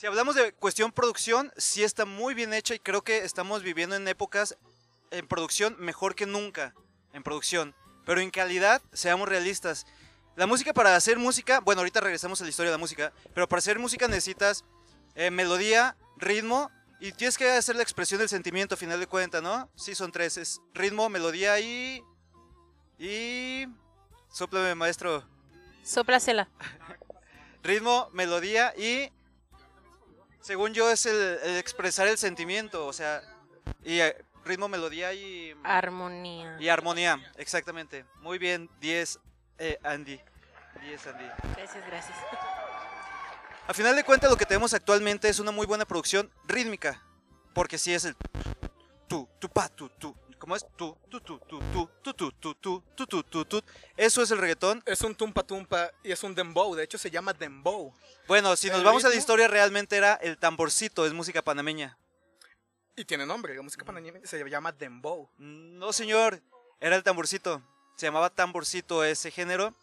Si 0.00 0.06
hablamos 0.06 0.34
de 0.34 0.54
cuestión 0.54 0.92
producción, 0.92 1.52
sí 1.58 1.84
está 1.84 2.06
muy 2.06 2.32
bien 2.32 2.54
hecha 2.54 2.74
y 2.74 2.78
creo 2.78 3.02
que 3.02 3.18
estamos 3.18 3.62
viviendo 3.62 3.96
en 3.96 4.08
épocas 4.08 4.56
en 5.10 5.28
producción 5.28 5.76
mejor 5.78 6.14
que 6.14 6.24
nunca. 6.24 6.72
En 7.12 7.22
producción. 7.22 7.74
Pero 8.06 8.22
en 8.22 8.30
calidad, 8.30 8.80
seamos 8.94 9.28
realistas. 9.28 9.84
La 10.36 10.46
música 10.46 10.72
para 10.72 10.96
hacer 10.96 11.18
música, 11.18 11.60
bueno, 11.60 11.82
ahorita 11.82 12.00
regresamos 12.00 12.40
a 12.40 12.44
la 12.44 12.48
historia 12.48 12.70
de 12.70 12.78
la 12.78 12.80
música, 12.80 13.12
pero 13.34 13.46
para 13.46 13.58
hacer 13.58 13.78
música 13.78 14.08
necesitas 14.08 14.64
eh, 15.16 15.30
melodía, 15.30 15.98
ritmo 16.16 16.70
y 16.98 17.12
tienes 17.12 17.36
que 17.36 17.50
hacer 17.50 17.76
la 17.76 17.82
expresión 17.82 18.20
del 18.20 18.30
sentimiento 18.30 18.76
a 18.76 18.78
final 18.78 19.00
de 19.00 19.06
cuentas, 19.06 19.42
¿no? 19.42 19.68
Sí, 19.76 19.94
son 19.94 20.12
tres. 20.12 20.38
Es 20.38 20.62
ritmo, 20.72 21.10
melodía 21.10 21.60
y... 21.60 22.02
Y... 22.98 23.66
Sóplame, 24.32 24.74
maestro. 24.74 25.28
Sóplasela. 25.84 26.48
Ritmo, 27.62 28.08
melodía 28.14 28.72
y... 28.78 29.12
Según 30.40 30.72
yo 30.72 30.90
es 30.90 31.06
el, 31.06 31.38
el 31.44 31.56
expresar 31.56 32.08
el 32.08 32.18
sentimiento, 32.18 32.86
o 32.86 32.92
sea, 32.92 33.22
y 33.84 34.00
eh, 34.00 34.16
ritmo, 34.44 34.68
melodía 34.68 35.12
y, 35.12 35.54
Armonía. 35.62 36.56
y 36.58 36.68
armonía, 36.68 37.32
exactamente. 37.36 38.04
Muy 38.20 38.38
bien, 38.38 38.70
10 38.80 39.18
eh, 39.58 39.78
Andy. 39.82 40.20
10 40.82 41.06
Andy. 41.06 41.24
Gracias, 41.56 41.86
gracias. 41.86 42.18
A 43.66 43.74
final 43.74 43.94
de 43.94 44.02
cuentas 44.02 44.30
lo 44.30 44.36
que 44.36 44.46
tenemos 44.46 44.74
actualmente 44.74 45.28
es 45.28 45.38
una 45.38 45.52
muy 45.52 45.66
buena 45.66 45.84
producción 45.84 46.30
rítmica, 46.46 47.02
porque 47.54 47.78
sí 47.78 47.94
es 47.94 48.04
el 48.04 48.16
tu 49.06 49.28
tu 49.38 49.48
pa 49.48 49.68
tu 49.68 49.88
tu, 49.90 50.16
¿cómo 50.40 50.56
es? 50.56 50.66
Tu 50.76 50.96
tu 51.08 51.20
tu 51.20 51.38
tu 51.38 51.60
tu 51.60 51.86
tu 52.02 52.12
tu 52.12 52.32
tu 52.32 52.54
tu 52.54 52.82
tu 52.96 53.06
tu 53.06 53.22
tu 53.22 53.44
tu. 53.44 53.62
Eso 53.96 54.22
es 54.22 54.30
el 54.32 54.38
reggaetón. 54.38 54.82
Es 54.86 55.02
un 55.02 55.14
tumpa 55.14 55.44
tumpa 55.44 55.92
y 56.02 56.10
es 56.10 56.24
un 56.24 56.34
dembow. 56.34 56.74
De 56.74 56.82
hecho, 56.82 56.98
se 56.98 57.10
llama 57.10 57.32
dembow. 57.32 57.94
Bueno, 58.26 58.56
si 58.56 58.68
nos 58.70 58.82
vamos 58.82 59.04
a 59.04 59.08
la 59.08 59.14
historia 59.14 59.46
realmente 59.46 59.96
era 59.96 60.14
el 60.14 60.38
tamborcito, 60.38 61.06
es 61.06 61.12
música 61.12 61.42
panameña. 61.42 61.96
Y 62.96 63.04
tiene 63.04 63.24
nombre. 63.24 63.54
La 63.54 63.62
música 63.62 63.84
panameña 63.84 64.20
se 64.24 64.42
llama 64.48 64.72
dembow. 64.72 65.30
No, 65.38 65.92
señor, 65.92 66.40
era 66.80 66.96
el 66.96 67.04
tamborcito. 67.04 67.62
Se 67.96 68.06
llamaba 68.06 68.30
tamborcito 68.30 69.04
ese 69.04 69.30
género. 69.30 69.74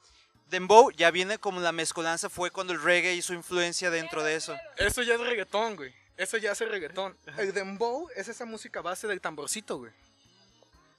Dembow 0.49 0.91
ya 0.91 1.11
viene 1.11 1.37
como 1.37 1.59
la 1.59 1.71
mezcolanza 1.71 2.29
fue 2.29 2.51
cuando 2.51 2.73
el 2.73 2.81
reggae 2.81 3.13
hizo 3.13 3.33
influencia 3.33 3.91
dentro 3.91 4.23
de 4.23 4.35
eso. 4.35 4.57
Eso 4.77 5.03
ya 5.03 5.15
es 5.15 5.19
reggaetón, 5.19 5.75
güey. 5.75 5.93
Eso 6.15 6.37
ya 6.37 6.53
es 6.53 6.61
el 6.61 6.69
reggaetón. 6.69 7.15
El 7.37 7.53
dembow 7.53 8.09
es 8.15 8.27
esa 8.27 8.45
música 8.45 8.81
base 8.81 9.07
del 9.07 9.21
tamborcito, 9.21 9.77
güey. 9.77 9.91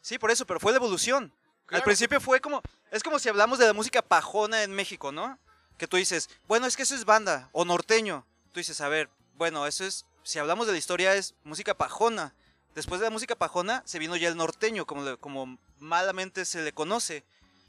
Sí, 0.01 0.19
por 0.19 0.31
eso, 0.31 0.47
pero 0.47 0.61
fue 0.61 0.73
la 0.73 0.79
evolución. 0.79 1.33
Al 1.71 1.83
principio 1.83 2.21
fue 2.21 2.41
como, 2.41 2.63
es 2.91 3.03
como 3.03 3.19
si 3.19 3.29
hablamos 3.29 3.59
de 3.59 3.67
la 3.67 3.73
música 3.73 4.01
pajona 4.01 4.63
en 4.63 4.73
México, 4.73 5.13
¿no? 5.13 5.39
Que 5.77 5.87
tú 5.87 5.97
dices, 5.97 6.31
bueno, 6.47 6.67
es 6.67 6.77
que 6.77 6.83
eso 6.83 6.95
es 6.95 7.05
banda 7.05 7.51
o 7.53 7.65
norteño. 7.65 8.27
Tú 8.53 8.61
dices, 8.61 8.81
a 8.81 8.89
ver, 8.89 9.11
bueno, 9.35 9.67
eso 9.67 9.85
es, 9.85 10.07
si 10.23 10.39
hablamos 10.39 10.67
de 10.67 10.73
la 10.73 10.79
historia 10.79 11.15
es 11.15 11.35
música 11.45 11.75
pajona. 11.75 12.35
Después 12.75 13.01
de 13.01 13.07
la 13.07 13.11
música 13.11 13.35
pajona 13.37 13.83
se 13.85 13.99
vino 13.99 14.17
ya 14.17 14.29
el 14.29 14.37
norteño, 14.37 14.87
como, 14.87 15.17
como 15.19 15.59
malamente 15.79 16.45
se 16.45 16.63
le 16.63 16.73
conoce. 16.73 17.25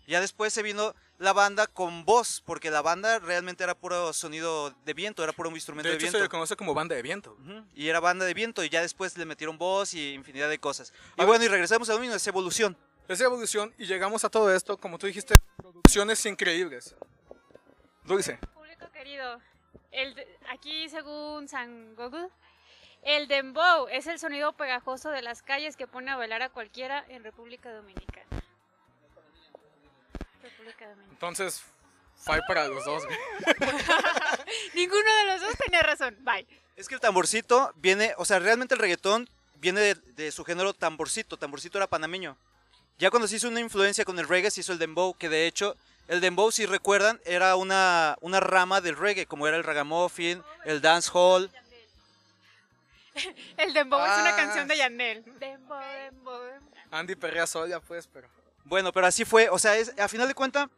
Ya 0.08 0.22
después 0.22 0.54
se 0.54 0.64
vino 0.64 0.96
la 1.20 1.34
banda 1.34 1.68
con 1.68 2.06
voz, 2.06 2.42
porque 2.46 2.72
la 2.72 2.82
banda 2.82 3.20
realmente 3.20 3.64
era 3.64 3.76
puro 3.76 4.12
sonido 4.14 4.72
de 4.86 4.94
viento, 4.94 5.24
era 5.24 5.34
puro 5.34 5.50
instrumento 5.52 5.88
De 5.90 5.92
de, 5.92 5.98
hecho, 5.98 6.08
se 6.08 6.12
viento. 6.18 6.24
le 6.24 6.30
conoce 6.30 6.56
como 6.56 6.74
banda 6.74 6.96
de 6.96 7.02
viento. 7.02 7.38
Y 7.76 7.90
era 7.90 8.00
banda 8.00 8.26
de 8.26 8.34
viento, 8.34 8.64
y 8.64 8.70
ya 8.70 8.82
después 8.82 9.18
le 9.18 9.26
metieron 9.26 9.58
voz 9.58 9.94
y 9.94 10.14
infinidad 10.14 10.50
de 10.50 10.60
cosas. 10.60 10.94
Y 11.18 11.22
A 11.22 11.26
bueno, 11.26 11.44
y 11.44 11.48
regresamos 11.48 11.90
a 11.90 11.94
lo 11.94 12.00
mismo, 12.00 12.16
es 12.16 12.26
evolución. 12.26 12.76
Es 13.08 13.20
evolución 13.22 13.74
y 13.78 13.86
llegamos 13.86 14.24
a 14.24 14.30
todo 14.30 14.54
esto, 14.54 14.78
como 14.78 14.98
tú 14.98 15.08
dijiste, 15.08 15.36
producciones 15.58 16.26
increíbles. 16.26 16.96
Dulce. 18.06 18.38
Público 18.54 18.90
querido, 18.92 19.40
el 19.92 20.16
de- 20.16 20.38
aquí 20.52 20.90
según 20.90 21.48
San 21.48 21.96
Google, 21.96 22.30
el 23.04 23.28
dembow 23.28 23.88
es 23.90 24.08
el 24.08 24.20
sonido 24.20 24.54
pegajoso 24.54 25.10
de 25.10 25.22
las 25.22 25.42
calles 25.42 25.76
que 25.76 25.88
pone 25.88 26.12
a 26.12 26.18
bailar 26.18 26.42
a 26.44 26.50
cualquiera 26.50 27.04
en 27.10 27.24
República 27.24 27.72
Dominicana. 27.74 28.19
República 30.41 30.86
Dominicana. 30.88 31.12
Entonces, 31.13 31.62
five 32.24 32.41
para 32.48 32.67
los 32.67 32.84
dos, 32.86 33.05
güey. 33.05 33.17
Ninguno 34.74 35.15
de 35.17 35.25
los 35.25 35.41
dos 35.41 35.55
tenía 35.65 35.81
razón. 35.81 36.15
Bye. 36.22 36.48
Es 36.75 36.88
que 36.88 36.96
el 36.96 37.01
tamborcito 37.01 37.72
viene, 37.75 38.13
o 38.17 38.25
sea, 38.25 38.39
realmente 38.39 38.74
el 38.75 38.79
reggaetón 38.79 39.29
viene 39.55 39.81
de, 39.81 39.96
de 39.96 40.31
su 40.31 40.43
género 40.46 40.74
tamborcito. 40.74 41.38
Tamborcito 41.38 41.77
era 41.77 41.88
panameño. 41.88 42.38
Ya 42.98 43.10
cuando 43.10 43.27
se 43.27 43.36
hizo 43.38 43.48
una 43.48 43.60
influencia 43.62 44.05
con 44.05 44.19
el 44.19 44.27
reggae, 44.27 44.51
se 44.51 44.62
hizo 44.62 44.74
el 44.74 44.79
dembow, 44.79 45.13
que 45.17 45.29
de 45.29 45.48
hecho, 45.48 45.75
el 46.08 46.19
dembow, 46.22 46.51
si 46.51 46.65
recuerdan, 46.65 47.19
era 47.25 47.55
una, 47.55 48.17
una 48.22 48.39
rama 48.39 48.81
del 48.81 48.98
reggae, 48.98 49.25
como 49.25 49.48
era 49.48 49.55
el 49.58 49.63
ragamuffin, 49.63 50.43
el 50.65 50.81
dancehall. 50.81 51.50
El 53.58 53.74
dembow 53.74 54.00
es 54.00 54.12
una 54.19 54.29
Ah. 54.29 54.36
canción 54.36 54.67
de 54.67 54.77
Yanel. 54.77 55.24
Dembow, 55.39 55.79
dembow, 55.79 56.41
dembow. 56.43 56.69
Andy 56.91 57.15
perrea 57.15 57.46
sola, 57.48 57.79
pues, 57.81 58.08
pero. 58.08 58.27
Bueno, 58.66 58.92
pero 58.92 59.08
así 59.08 59.25
fue, 59.25 59.50
o 59.50 59.60
sea, 59.60 59.78
es, 59.78 59.94
a 60.00 60.08
final 60.08 60.28
de 60.28 60.36
cuentas, 60.36 60.70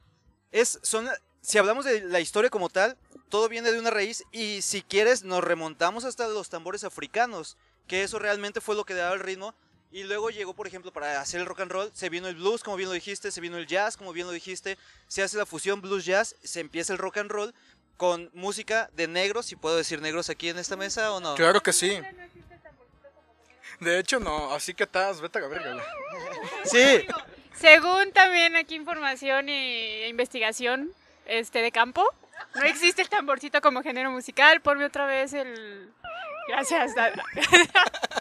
es, 0.51 0.79
son, 0.81 1.09
si 1.41 1.57
hablamos 1.57 1.85
de 1.85 2.01
la 2.01 2.19
historia 2.19 2.49
como 2.49 2.69
tal, 2.69 2.97
todo 3.29 3.49
viene 3.49 3.71
de 3.71 3.79
una 3.79 3.89
raíz 3.89 4.23
y 4.31 4.61
si 4.61 4.81
quieres 4.81 5.23
nos 5.23 5.43
remontamos 5.43 6.05
hasta 6.05 6.27
los 6.27 6.49
tambores 6.49 6.83
africanos, 6.83 7.57
que 7.87 8.03
eso 8.03 8.19
realmente 8.19 8.61
fue 8.61 8.75
lo 8.75 8.85
que 8.85 8.93
daba 8.93 9.13
el 9.13 9.19
ritmo. 9.19 9.53
Y 9.93 10.03
luego 10.03 10.29
llegó, 10.29 10.53
por 10.53 10.67
ejemplo, 10.67 10.93
para 10.93 11.19
hacer 11.19 11.41
el 11.41 11.45
rock 11.45 11.61
and 11.61 11.71
roll, 11.71 11.91
se 11.93 12.07
vino 12.07 12.29
el 12.29 12.35
blues, 12.35 12.63
como 12.63 12.77
bien 12.77 12.87
lo 12.87 12.93
dijiste, 12.93 13.29
se 13.29 13.41
vino 13.41 13.57
el 13.57 13.67
jazz, 13.67 13.97
como 13.97 14.13
bien 14.13 14.25
lo 14.25 14.31
dijiste, 14.31 14.77
se 15.09 15.21
hace 15.21 15.37
la 15.37 15.45
fusión 15.45 15.81
blues-jazz, 15.81 16.37
se 16.41 16.61
empieza 16.61 16.93
el 16.93 16.99
rock 16.99 17.17
and 17.17 17.29
roll 17.29 17.53
con 17.97 18.29
música 18.33 18.89
de 18.93 19.09
negros, 19.09 19.47
si 19.47 19.57
puedo 19.57 19.75
decir 19.75 20.01
negros 20.01 20.29
aquí 20.29 20.47
en 20.47 20.59
esta 20.59 20.77
mesa 20.77 21.11
o 21.11 21.19
no. 21.19 21.35
Claro 21.35 21.61
que 21.61 21.73
sí. 21.73 21.99
De 23.81 23.99
hecho, 23.99 24.19
no. 24.19 24.53
Así 24.53 24.73
que 24.73 24.83
estás, 24.83 25.19
vete 25.19 25.39
a 25.39 25.41
la 25.41 25.47
verga. 25.49 25.83
Sí, 26.63 27.05
Según 27.53 28.11
también 28.13 28.55
aquí 28.55 28.75
información 28.75 29.49
y 29.49 30.03
investigación 30.05 30.91
este 31.25 31.61
de 31.61 31.71
campo, 31.71 32.03
no 32.55 32.63
existe 32.63 33.01
el 33.01 33.09
tamborcito 33.09 33.61
como 33.61 33.83
género 33.83 34.11
musical. 34.11 34.61
Ponme 34.61 34.85
otra 34.85 35.05
vez 35.05 35.33
el... 35.33 35.91
Gracias, 36.47 36.95
Dada. 36.95 37.23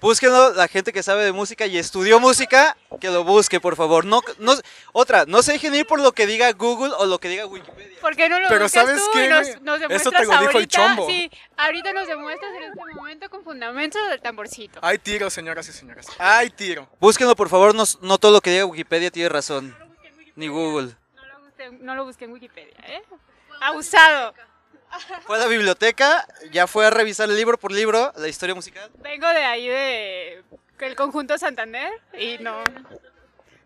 Búsquenlo, 0.00 0.54
la 0.54 0.68
gente 0.68 0.92
que 0.92 1.02
sabe 1.02 1.24
de 1.24 1.32
música 1.32 1.66
y 1.66 1.76
estudió 1.76 2.20
música, 2.20 2.76
que 3.00 3.08
lo 3.10 3.22
busque, 3.24 3.60
por 3.60 3.76
favor. 3.76 4.04
No, 4.04 4.22
no, 4.38 4.54
otra, 4.92 5.24
no 5.26 5.42
se 5.42 5.52
dejen 5.52 5.74
ir 5.74 5.86
por 5.86 6.00
lo 6.00 6.12
que 6.12 6.26
diga 6.26 6.50
Google 6.52 6.92
o 6.98 7.06
lo 7.06 7.18
que 7.18 7.28
diga 7.28 7.46
Wikipedia. 7.46 7.98
¿Por 8.00 8.16
qué 8.16 8.28
no 8.28 8.40
lo 8.40 8.48
Pero 8.48 8.68
¿sabes 8.68 9.04
tú 9.04 9.10
qué, 9.12 9.26
y 9.26 9.28
nos, 9.28 9.60
nos 9.62 9.80
Eso 9.90 10.10
te 10.10 10.24
lo 10.24 10.30
dijo 10.30 10.42
el 10.42 10.54
ahorita? 10.54 10.66
chombo. 10.78 11.06
Sí, 11.06 11.30
ahorita 11.56 11.92
nos 11.92 12.06
demuestras 12.06 12.52
en 12.54 12.62
este 12.64 12.94
momento 12.94 13.30
con 13.30 13.44
fundamentos 13.44 14.00
del 14.08 14.20
tamborcito. 14.20 14.80
Hay 14.82 14.98
tiro, 14.98 15.28
señoras 15.28 15.68
y 15.68 15.72
señores. 15.72 16.06
Hay 16.18 16.50
tiro. 16.50 16.88
Búsquenlo, 16.98 17.36
por 17.36 17.48
favor, 17.48 17.74
no, 17.74 17.84
no 18.00 18.18
todo 18.18 18.32
lo 18.32 18.40
que 18.40 18.50
diga 18.50 18.64
Wikipedia 18.64 19.10
tiene 19.10 19.28
razón. 19.28 19.76
Ni 20.36 20.48
Google. 20.48 20.94
No 21.14 21.26
lo 21.26 21.40
busqué, 21.40 21.70
no 21.80 21.94
lo 21.94 22.04
busqué 22.04 22.24
en 22.24 22.32
Wikipedia, 22.32 22.76
¿eh? 22.86 23.02
Abusado. 23.60 24.34
Fue 25.26 25.36
a 25.36 25.40
la 25.40 25.46
biblioteca, 25.46 26.26
ya 26.50 26.66
fue 26.66 26.86
a 26.86 26.90
revisar 26.90 27.28
libro 27.28 27.58
por 27.58 27.72
libro 27.72 28.12
la 28.16 28.28
historia 28.28 28.54
musical. 28.54 28.90
Vengo 28.98 29.28
de 29.28 29.44
ahí 29.44 29.68
de 29.68 30.42
el 30.80 30.96
conjunto 30.96 31.36
Santander 31.38 31.92
y 32.18 32.38
no. 32.38 32.62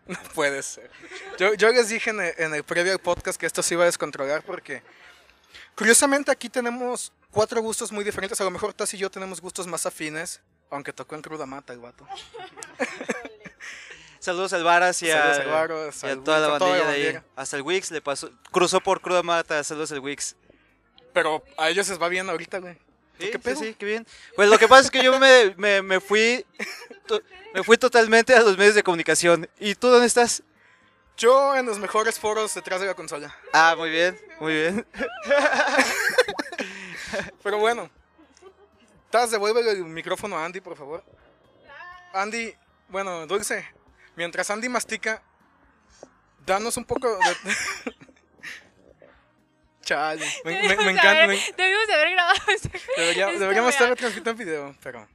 No 0.06 0.18
puede 0.34 0.62
ser. 0.62 0.90
Yo, 1.38 1.54
yo 1.54 1.70
les 1.70 1.88
dije 1.88 2.10
en 2.10 2.20
el, 2.20 2.34
en 2.36 2.54
el 2.54 2.62
previo 2.62 2.98
podcast 2.98 3.40
que 3.40 3.46
esto 3.46 3.62
se 3.62 3.74
iba 3.74 3.84
a 3.84 3.86
descontrolar 3.86 4.42
porque, 4.42 4.82
curiosamente, 5.74 6.30
aquí 6.30 6.50
tenemos 6.50 7.12
cuatro 7.30 7.60
gustos 7.62 7.90
muy 7.90 8.04
diferentes. 8.04 8.40
A 8.40 8.44
lo 8.44 8.50
mejor 8.50 8.74
Taz 8.74 8.92
y 8.94 8.98
yo 8.98 9.10
tenemos 9.10 9.40
gustos 9.40 9.66
más 9.66 9.86
afines, 9.86 10.40
aunque 10.70 10.92
tocó 10.92 11.14
en 11.14 11.22
cruda 11.22 11.46
mata 11.46 11.72
el 11.72 11.78
vato. 11.78 12.06
Saludos 14.18 14.52
al 14.54 14.64
Varas 14.64 15.02
y 15.02 15.10
a, 15.10 15.34
Saludos 15.34 16.02
al 16.02 16.08
y 16.08 16.08
a 16.08 16.12
al 16.12 16.24
toda 16.24 16.40
la 16.40 16.48
bandilla 16.48 16.86
de 16.86 17.08
ahí. 17.08 17.20
Hasta 17.36 17.56
el 17.56 17.62
Wix 17.62 17.90
le 17.90 18.00
pasó, 18.00 18.30
cruzó 18.50 18.80
por 18.80 19.02
Cruda 19.02 19.22
Mata, 19.22 19.62
saludos 19.62 19.92
al 19.92 20.00
Wix. 20.00 20.34
Pero 21.14 21.42
a 21.56 21.70
ellos 21.70 21.88
les 21.88 22.00
va 22.00 22.08
bien 22.08 22.28
ahorita, 22.28 22.58
güey. 22.58 22.74
Sí, 23.18 23.30
qué 23.30 23.32
sí, 23.32 23.38
pedo? 23.38 23.56
sí, 23.60 23.74
qué 23.78 23.86
bien. 23.86 24.06
Pues 24.36 24.50
lo 24.50 24.58
que 24.58 24.68
pasa 24.68 24.82
es 24.82 24.90
que 24.90 25.02
yo 25.02 25.18
me, 25.18 25.54
me, 25.56 25.80
me 25.80 26.00
fui 26.00 26.44
to- 27.06 27.22
me 27.54 27.62
fui 27.62 27.78
totalmente 27.78 28.34
a 28.34 28.40
los 28.40 28.58
medios 28.58 28.74
de 28.74 28.82
comunicación. 28.82 29.48
¿Y 29.58 29.74
tú 29.76 29.88
dónde 29.88 30.06
estás? 30.08 30.42
Yo 31.16 31.54
en 31.54 31.64
los 31.64 31.78
mejores 31.78 32.18
foros 32.18 32.52
detrás 32.54 32.80
de 32.80 32.88
la 32.88 32.94
consola. 32.94 33.32
Ah, 33.52 33.76
muy 33.78 33.88
bien, 33.88 34.20
muy 34.40 34.52
bien. 34.52 34.86
Pero 37.42 37.58
bueno. 37.58 37.88
Taz, 39.10 39.30
devuelve 39.30 39.60
el 39.70 39.84
micrófono 39.84 40.36
a 40.36 40.44
Andy, 40.44 40.60
por 40.60 40.76
favor. 40.76 41.04
Andy, 42.12 42.52
bueno, 42.88 43.28
Dulce, 43.28 43.64
mientras 44.16 44.50
Andy 44.50 44.68
mastica, 44.68 45.22
danos 46.44 46.76
un 46.76 46.84
poco 46.84 47.16
de... 47.16 47.24
Chale, 49.84 50.26
me, 50.44 50.62
me- 50.62 50.76
me 50.76 50.90
encanta. 50.92 51.10
haber- 51.10 51.28
me- 51.28 51.52
Debimos 51.56 51.86
de 51.86 51.94
haber 51.94 52.10
grabado 52.10 52.40
este- 52.48 52.80
debería- 52.96 53.26
esto, 53.28 53.38
deberíamos 53.40 53.70
estar 53.72 53.88
transmitiendo 53.96 54.30
en 54.30 54.36
video, 54.36 54.76
pero... 54.82 55.08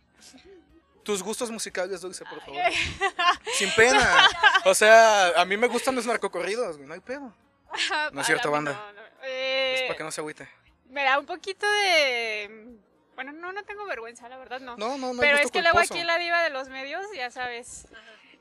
Tus 1.03 1.23
gustos 1.23 1.49
musicales, 1.49 2.01
Dulce, 2.01 2.23
por 2.25 2.39
favor. 2.41 2.61
Sin 3.53 3.71
pena. 3.73 4.27
O 4.65 4.75
sea, 4.75 5.29
a 5.41 5.45
mí 5.45 5.57
me 5.57 5.67
gustan 5.67 5.95
los 5.95 6.05
narcocorridos, 6.05 6.77
güey, 6.77 6.87
no 6.87 6.93
hay 6.93 6.99
pedo. 6.99 7.33
No 8.11 8.21
es 8.21 8.27
cierto, 8.27 8.51
banda. 8.51 8.73
no, 8.73 8.93
no. 8.93 9.01
Eh, 9.23 9.73
Es 9.75 9.81
para 9.83 9.97
que 9.97 10.03
no 10.03 10.11
se 10.11 10.21
agüite. 10.21 10.47
Me 10.89 11.03
da 11.03 11.17
un 11.17 11.25
poquito 11.25 11.65
de... 11.69 12.75
Bueno, 13.15 13.31
no, 13.31 13.51
no 13.51 13.63
tengo 13.63 13.85
vergüenza, 13.85 14.29
la 14.29 14.37
verdad, 14.37 14.59
no. 14.59 14.77
No, 14.77 14.97
no, 14.99 15.13
no 15.13 15.19
pero 15.19 15.37
es 15.37 15.49
que 15.49 15.61
luego 15.63 15.79
aquí 15.79 16.03
la 16.03 16.17
diva 16.19 16.43
de 16.43 16.51
los 16.51 16.69
medios, 16.69 17.03
ya 17.15 17.31
sabes. 17.31 17.87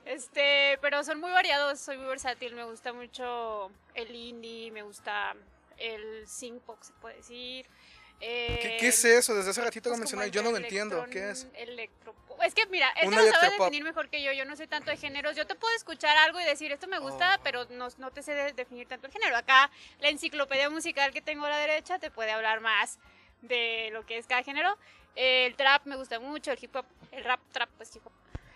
Este, 0.05 0.79
pero 0.83 1.03
son 1.05 1.21
muy 1.21 1.31
variados, 1.31 1.81
soy 1.81 1.97
muy 1.97 2.07
versátil, 2.07 2.55
me 2.55 2.65
gusta 2.65 2.93
mucho 2.93 3.71
el 3.95 4.15
indie, 4.15 4.71
me 4.73 4.83
gusta 4.83 5.35
el 5.79 6.27
pop, 6.65 6.79
se 6.83 6.93
puede 6.95 7.17
decir. 7.17 7.67
¿Qué, 8.21 8.55
Eh, 8.75 8.77
qué 8.81 8.89
es 8.89 9.05
eso? 9.05 9.33
Desde 9.35 9.51
hace 9.51 9.61
ratito 9.63 9.89
lo 9.91 9.97
pues 9.97 10.11
como 10.11 10.21
mencioné, 10.23 10.31
yo 10.35 10.43
no 10.43 10.51
lo 10.51 10.57
entiendo. 10.57 11.07
¿Qué 11.11 11.31
es? 11.31 11.47
electropop. 11.55 12.43
Es 12.43 12.53
que 12.55 12.67
mira, 12.67 12.93
te 12.95 13.05
lo 13.07 13.13
sabe 13.13 13.23
electropop. 13.29 13.59
definir 13.67 13.85
mejor 13.85 14.09
que 14.11 14.23
yo. 14.23 14.33
Yo 14.33 14.45
no 14.45 14.57
sé 14.57 14.67
tanto 14.67 14.91
de 14.91 14.97
géneros. 14.97 15.37
Yo 15.37 15.47
te 15.47 15.55
puedo 15.55 15.73
escuchar 15.77 16.17
algo 16.17 16.41
y 16.41 16.45
decir 16.45 16.73
esto 16.73 16.89
me 16.89 16.99
gusta, 16.99 17.37
Oh. 17.39 17.41
pero 17.45 17.65
no, 17.71 17.87
no 17.99 18.11
te 18.11 18.23
sé 18.25 18.35
de- 18.35 18.53
definir 18.55 18.89
tanto 18.89 19.07
el 19.07 19.13
género. 19.13 19.37
Acá 19.37 19.71
la 20.01 20.09
enciclopedia 20.09 20.69
musical 20.69 21.13
que 21.13 21.21
tengo 21.23 21.47
a 21.47 21.51
la 21.51 21.59
derecha 21.59 22.01
te 22.01 22.11
puede 22.11 22.33
hablar 22.33 22.61
más 22.61 22.99
de 23.43 23.91
lo 23.93 24.05
que 24.05 24.19
es 24.19 24.27
cada 24.27 24.43
género. 24.43 24.77
El 25.15 25.55
trap 25.55 25.87
me 25.87 25.95
gusta 25.97 26.19
mucho, 26.19 26.51
el 26.51 26.59
hip 26.61 26.75
hop, 26.75 26.87
el 27.13 27.23
rap, 27.23 27.41
trap, 27.53 27.71
pues 27.77 27.95
hip 27.95 28.05
hop. 28.05 28.13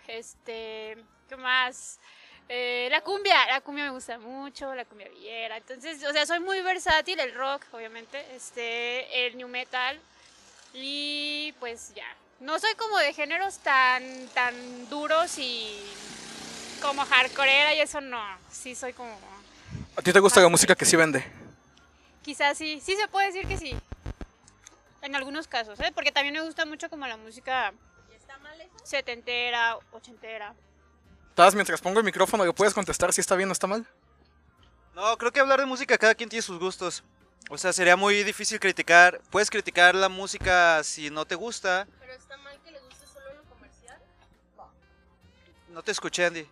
Este, 0.09 0.97
¿qué 1.29 1.37
más? 1.37 2.00
Eh, 2.49 2.88
la 2.90 3.00
cumbia, 3.00 3.46
la 3.46 3.61
cumbia 3.61 3.84
me 3.84 3.90
gusta 3.90 4.18
mucho, 4.18 4.75
la 4.75 4.84
cumbia 4.84 5.08
villera. 5.08 5.56
Entonces, 5.56 6.04
o 6.04 6.12
sea, 6.12 6.26
soy 6.26 6.40
muy 6.40 6.61
versátil, 6.61 7.18
el 7.20 7.34
rock, 7.34 7.62
obviamente, 7.72 8.25
este, 8.34 9.26
el 9.26 9.37
new 9.37 9.49
metal. 9.49 9.99
Y 10.75 11.54
pues 11.61 11.92
ya. 11.94 12.06
No 12.40 12.58
soy 12.58 12.75
como 12.75 12.99
de 12.99 13.12
géneros 13.14 13.58
tan, 13.58 14.02
tan 14.34 14.88
duros 14.88 15.38
y 15.38 15.80
como 16.80 17.04
hardcoreera 17.04 17.75
y 17.75 17.80
eso 17.80 18.00
no. 18.00 18.22
Sí 18.50 18.75
soy 18.75 18.92
como... 18.92 19.16
¿A 19.96 20.02
ti 20.02 20.12
te 20.12 20.18
gusta 20.18 20.40
la 20.40 20.49
música 20.49 20.75
que 20.75 20.84
sí 20.84 20.96
vende? 20.96 21.25
Quizás 22.22 22.58
sí, 22.58 22.80
sí 22.80 22.96
se 22.96 23.08
puede 23.08 23.28
decir 23.28 23.46
que 23.46 23.58
sí. 23.58 23.76
En 25.02 25.14
algunos 25.14 25.46
casos, 25.46 25.78
¿eh? 25.80 25.92
Porque 25.94 26.12
también 26.12 26.34
me 26.34 26.40
gusta 26.40 26.64
mucho 26.64 26.88
como 26.88 27.06
la 27.06 27.16
música 27.16 27.72
setentera, 28.82 29.78
ochentera. 29.92 30.54
Taz, 31.35 31.55
mientras 31.55 31.81
pongo 31.81 31.99
el 31.99 32.05
micrófono, 32.05 32.45
¿le 32.45 32.53
puedes 32.53 32.75
contestar 32.75 33.12
si 33.12 33.21
está 33.21 33.37
bien 33.37 33.49
o 33.49 33.53
está 33.53 33.67
mal? 33.67 33.87
No, 34.95 35.17
creo 35.17 35.33
que 35.33 35.41
hablar 35.41 35.61
de 35.61 35.67
música, 35.67 35.97
cada 35.97 36.15
quien 36.15 36.29
tiene 36.29 36.43
sus 36.43 36.59
gustos. 36.59 37.03
O 37.49 37.57
sea, 37.59 37.73
sería 37.73 37.97
muy 37.97 38.23
difícil 38.23 38.61
criticar. 38.61 39.21
Puedes 39.31 39.51
criticar 39.51 39.95
la 39.95 40.09
música 40.09 40.83
si 40.85 41.11
no 41.11 41.25
te 41.25 41.35
gusta. 41.35 41.87
¿Pero 42.01 42.12
está 42.12 42.37
mal 42.39 42.59
que 42.62 42.71
le 42.71 42.79
guste 42.81 43.07
solo 43.07 43.33
lo 43.35 43.43
comercial? 43.45 43.99
No 45.71 45.83
te 45.83 45.93
escuché, 45.93 46.27
Andy. 46.27 46.47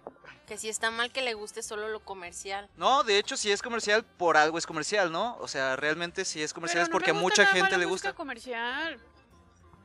Que 0.47 0.57
si 0.59 0.69
está 0.69 0.91
mal 0.91 1.13
que 1.13 1.23
le 1.23 1.35
guste 1.35 1.63
solo 1.63 1.89
lo 1.89 2.01
comercial. 2.01 2.69
No, 2.77 3.05
de 3.05 3.19
hecho, 3.19 3.37
si 3.37 3.53
es 3.53 3.63
comercial, 3.63 4.03
por 4.05 4.37
algo 4.37 4.59
es 4.59 4.67
comercial, 4.67 5.13
¿no? 5.13 5.37
O 5.37 5.47
sea, 5.47 5.77
realmente 5.77 6.25
si 6.25 6.43
es 6.43 6.53
comercial 6.53 6.79
Pero 6.81 6.85
es 6.85 6.89
no 6.89 6.93
porque 6.93 7.11
a 7.11 7.15
mucha 7.15 7.43
nada 7.45 7.55
gente 7.55 7.73
la 7.73 7.79
le 7.79 7.85
gusta. 7.85 8.13
comercial. 8.15 8.99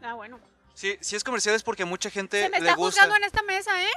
Ah, 0.02 0.14
bueno. 0.14 0.40
Sí, 0.74 0.98
si 1.02 1.16
es 1.16 1.24
comercial 1.24 1.54
es 1.56 1.64
porque 1.64 1.84
a 1.84 1.86
mucha 1.86 2.10
gente 2.10 2.42
Se 2.44 2.50
me 2.50 2.60
le 2.62 2.70
está 2.70 2.75
gusta. 2.75 3.02
juzgando 3.02 3.16
en 3.18 3.24
esta 3.25 3.44
mesa, 3.44 3.82
¿eh? 3.84 3.92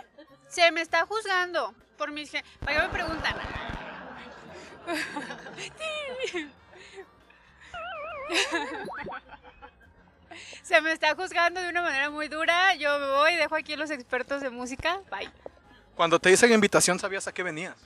Se 0.48 0.70
me 0.72 0.80
está 0.80 1.06
juzgando 1.06 1.74
por 1.96 2.10
mis... 2.10 2.30
¿Para 2.60 2.74
qué 2.74 2.86
me 2.86 2.88
preguntan? 2.88 3.36
Se 10.62 10.80
me 10.80 10.92
está 10.92 11.14
juzgando 11.14 11.60
de 11.60 11.68
una 11.68 11.82
manera 11.82 12.10
muy 12.10 12.28
dura. 12.28 12.74
Yo 12.74 12.98
me 12.98 13.08
voy, 13.08 13.36
dejo 13.36 13.56
aquí 13.56 13.74
a 13.74 13.76
los 13.76 13.90
expertos 13.90 14.40
de 14.42 14.50
música. 14.50 15.00
Bye. 15.10 15.30
Cuando 15.94 16.18
te 16.18 16.30
hice 16.30 16.46
la 16.48 16.54
invitación, 16.54 16.98
¿sabías 16.98 17.26
a 17.26 17.32
qué 17.32 17.42
venías? 17.42 17.76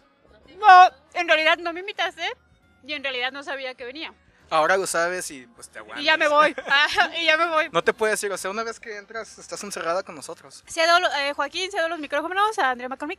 No, 0.59 0.91
en 1.15 1.27
realidad 1.27 1.59
no 1.59 1.73
me 1.73 1.81
invitaste 1.81 2.25
y 2.85 2.93
en 2.93 3.03
realidad 3.03 3.33
no 3.33 3.43
sabía 3.43 3.75
que 3.75 3.85
venía. 3.85 4.13
Ahora 4.53 4.77
lo 4.77 4.87
sabes 4.87 5.31
y 5.31 5.47
pues 5.47 5.71
te 5.71 5.79
aguantas. 5.79 6.03
Y 6.03 6.05
ya 6.05 6.19
me 6.19 6.29
voy. 6.29 6.55
Ah, 6.67 6.87
y 7.19 7.25
ya 7.25 7.39
me 7.39 7.47
voy. 7.49 7.69
No 7.73 7.83
te 7.83 7.95
puedes 7.95 8.23
ir, 8.23 8.31
o 8.33 8.37
sea, 8.37 8.51
una 8.51 8.63
vez 8.63 8.79
que 8.79 8.97
entras, 8.99 9.39
estás 9.39 9.65
encerrada 9.65 10.03
con 10.03 10.15
nosotros. 10.15 10.63
Cedo, 10.69 10.99
eh, 11.19 11.33
Joaquín, 11.33 11.71
cedo 11.71 11.89
los 11.89 11.99
micrófonos 11.99 12.59
a 12.59 12.71
Andrea 12.71 12.89
McCormick. 12.91 13.19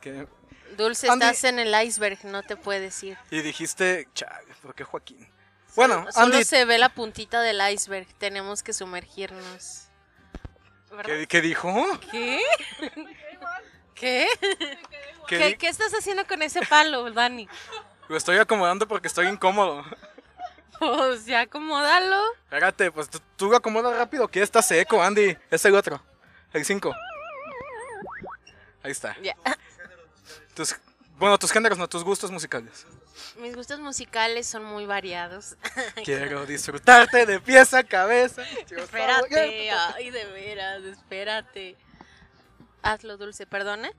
Que- 0.00 0.28
Dulce, 0.76 1.08
Andy- 1.08 1.24
estás 1.26 1.42
en 1.44 1.58
el 1.58 1.74
iceberg, 1.84 2.24
no 2.24 2.42
te 2.44 2.56
puedes 2.56 3.02
ir. 3.02 3.18
Y 3.32 3.42
dijiste, 3.42 4.08
chale, 4.14 4.54
¿por 4.62 4.74
qué 4.76 4.84
Joaquín? 4.84 5.28
Bueno, 5.74 6.06
Solo 6.12 6.26
Andy, 6.36 6.44
se 6.44 6.64
ve 6.64 6.78
la 6.78 6.88
puntita 6.88 7.40
del 7.40 7.60
iceberg, 7.72 8.06
tenemos 8.18 8.62
que 8.62 8.72
sumergirnos. 8.72 9.88
¿qué, 11.04 11.26
qué 11.26 11.40
dijo? 11.40 11.84
¿Qué? 12.12 12.40
¿Qué? 13.94 14.28
¿Qué 15.26 15.38
¿Qué, 15.38 15.56
qué 15.58 15.68
estás 15.68 15.92
haciendo 15.94 16.26
con 16.26 16.42
ese 16.42 16.60
palo, 16.66 17.10
Dani? 17.10 17.48
Lo 18.08 18.16
estoy 18.16 18.38
acomodando 18.38 18.86
porque 18.86 19.08
estoy 19.08 19.26
incómodo. 19.26 19.84
Pues 20.78 21.24
ya 21.26 21.40
acomódalo. 21.42 22.22
Espérate, 22.44 22.90
pues 22.92 23.08
tú, 23.08 23.18
tú 23.36 23.48
lo 23.50 23.56
acomodas 23.56 23.96
rápido, 23.96 24.28
que 24.28 24.42
está 24.42 24.60
seco, 24.62 25.02
Andy. 25.02 25.36
Es 25.50 25.64
el 25.64 25.74
otro, 25.74 26.00
el 26.52 26.64
5. 26.64 26.94
Ahí 28.82 28.90
está. 28.90 29.16
Ya. 29.22 29.34
Tus, 30.54 30.76
bueno, 31.18 31.38
tus 31.38 31.50
géneros, 31.52 31.78
no 31.78 31.88
tus 31.88 32.04
gustos 32.04 32.30
musicales. 32.30 32.86
Mis 33.38 33.56
gustos 33.56 33.80
musicales 33.80 34.46
son 34.46 34.64
muy 34.64 34.86
variados. 34.86 35.56
Quiero 36.04 36.44
disfrutarte 36.46 37.24
de 37.26 37.40
pies 37.40 37.72
a 37.74 37.82
cabeza. 37.82 38.42
Espérate, 38.42 39.70
ay, 39.70 40.10
de 40.10 40.24
veras, 40.26 40.82
espérate. 40.84 41.76
Hazlo 42.82 43.16
dulce, 43.16 43.46
perdone. 43.46 43.92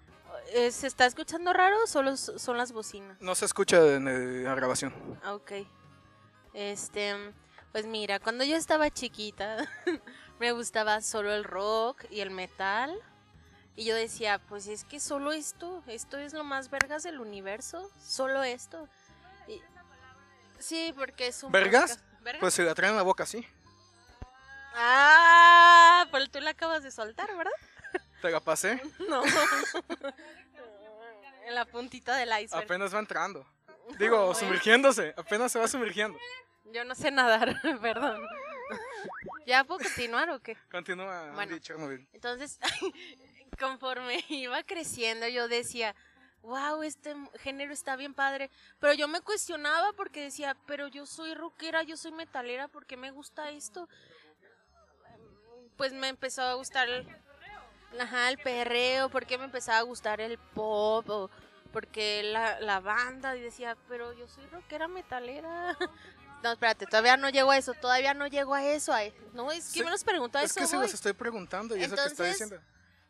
Eh, 0.53 0.69
¿Se 0.71 0.85
está 0.87 1.05
escuchando 1.05 1.51
raro 1.53 1.75
o 1.83 1.87
solo 1.87 2.15
son 2.17 2.57
las 2.57 2.71
bocinas? 2.71 3.19
No 3.19 3.33
se 3.33 3.45
escucha 3.45 3.77
en 3.95 4.07
el- 4.07 4.43
la 4.43 4.53
grabación. 4.53 4.93
Ah, 5.23 5.33
Ok. 5.33 5.51
Este, 6.55 7.13
pues 7.73 7.85
mira, 7.85 8.19
cuando 8.19 8.45
yo 8.45 8.55
estaba 8.55 8.89
chiquita, 8.89 9.57
me 10.39 10.53
gustaba 10.53 11.01
solo 11.01 11.33
el 11.33 11.43
rock 11.43 12.05
y 12.09 12.21
el 12.21 12.31
metal. 12.31 12.97
Y 13.75 13.83
yo 13.83 13.93
decía, 13.93 14.39
pues 14.47 14.67
es 14.67 14.85
que 14.85 15.01
solo 15.01 15.33
esto, 15.33 15.83
esto 15.87 16.17
es 16.17 16.33
lo 16.33 16.45
más 16.45 16.69
vergas 16.69 17.03
del 17.03 17.19
universo, 17.19 17.91
solo 18.01 18.41
esto. 18.41 18.87
Y- 19.49 19.61
sí, 20.59 20.93
porque 20.95 21.27
es 21.27 21.43
un... 21.43 21.51
¿Vergas? 21.51 21.99
¿Vergas? 22.21 22.39
Pues 22.39 22.53
se 22.53 22.63
la 22.63 22.73
traen 22.73 22.91
en 22.91 22.97
la 22.97 23.03
boca 23.03 23.23
así. 23.23 23.45
Ah, 24.75 26.07
pero 26.11 26.27
tú 26.29 26.39
la 26.39 26.51
acabas 26.51 26.83
de 26.83 26.91
soltar, 26.91 27.35
¿verdad? 27.35 27.51
Te 28.21 28.31
la 28.31 28.39
pasé. 28.39 28.81
No. 29.09 29.23
en 31.45 31.53
la 31.53 31.65
puntita 31.65 32.15
del 32.15 32.29
iceberg. 32.29 32.63
Apenas 32.63 32.95
va 32.95 32.99
entrando. 32.99 33.45
Digo, 33.99 34.33
sumergiéndose. 34.33 35.13
Apenas 35.17 35.51
se 35.51 35.59
va 35.59 35.67
sumergiendo. 35.67 36.17
Yo 36.65 36.83
no 36.83 36.95
sé 36.95 37.11
nadar, 37.11 37.55
perdón. 37.81 38.21
¿Ya 39.45 39.63
puedo 39.63 39.83
continuar 39.83 40.29
o 40.29 40.39
qué? 40.39 40.57
Continúa, 40.71 41.31
Bueno. 41.33 41.41
Andy 41.41 41.59
Chernobyl. 41.59 42.07
Entonces, 42.13 42.59
conforme 43.59 44.23
iba 44.29 44.63
creciendo, 44.63 45.27
yo 45.27 45.47
decía, 45.47 45.95
wow, 46.41 46.81
este 46.81 47.15
género 47.39 47.71
está 47.71 47.95
bien 47.95 48.13
padre. 48.13 48.49
Pero 48.79 48.93
yo 48.93 49.07
me 49.07 49.21
cuestionaba 49.21 49.93
porque 49.93 50.21
decía, 50.23 50.57
pero 50.65 50.87
yo 50.87 51.05
soy 51.05 51.35
rockera, 51.35 51.83
yo 51.83 51.95
soy 51.97 52.11
metalera, 52.11 52.67
¿por 52.67 52.85
qué 52.85 52.97
me 52.97 53.11
gusta 53.11 53.51
esto? 53.51 53.87
Pues 55.77 55.93
me 55.93 56.07
empezó 56.07 56.41
a 56.41 56.53
gustar 56.55 56.89
el, 56.89 57.07
ajá, 57.99 58.29
el 58.29 58.37
perreo, 58.39 59.09
porque 59.09 59.37
me 59.37 59.45
empezaba 59.45 59.79
a 59.79 59.83
gustar 59.83 60.21
el 60.21 60.37
pop, 60.39 61.07
o 61.09 61.29
porque 61.71 62.23
la, 62.23 62.59
la 62.61 62.79
banda, 62.79 63.35
y 63.35 63.41
decía, 63.41 63.77
pero 63.87 64.13
yo 64.13 64.27
soy 64.27 64.45
rockera 64.47 64.87
metalera. 64.87 65.77
No, 66.45 66.51
espérate, 66.51 66.85
todavía 66.85 67.17
no 67.17 67.27
llego 67.29 67.49
a 67.49 67.57
eso, 67.57 67.73
todavía 67.73 68.13
no 68.13 68.27
llego 68.27 68.53
a 68.53 68.63
eso. 68.63 68.93
a- 68.93 69.01
No, 69.33 69.51
es 69.51 69.65
que 69.65 69.79
Sí, 69.79 69.83
me 69.83 69.89
los 69.89 70.03
preguntó 70.03 70.37
a 70.37 70.43
Es 70.43 70.51
eso. 70.51 70.59
que 70.59 70.67
se 70.67 70.77
los 70.77 70.93
estoy 70.93 71.13
preguntando 71.13 71.75
y 71.75 71.81
eso 71.81 71.95
que 71.95 72.01
Entonces, 72.03 72.27
diciendo. 72.33 72.61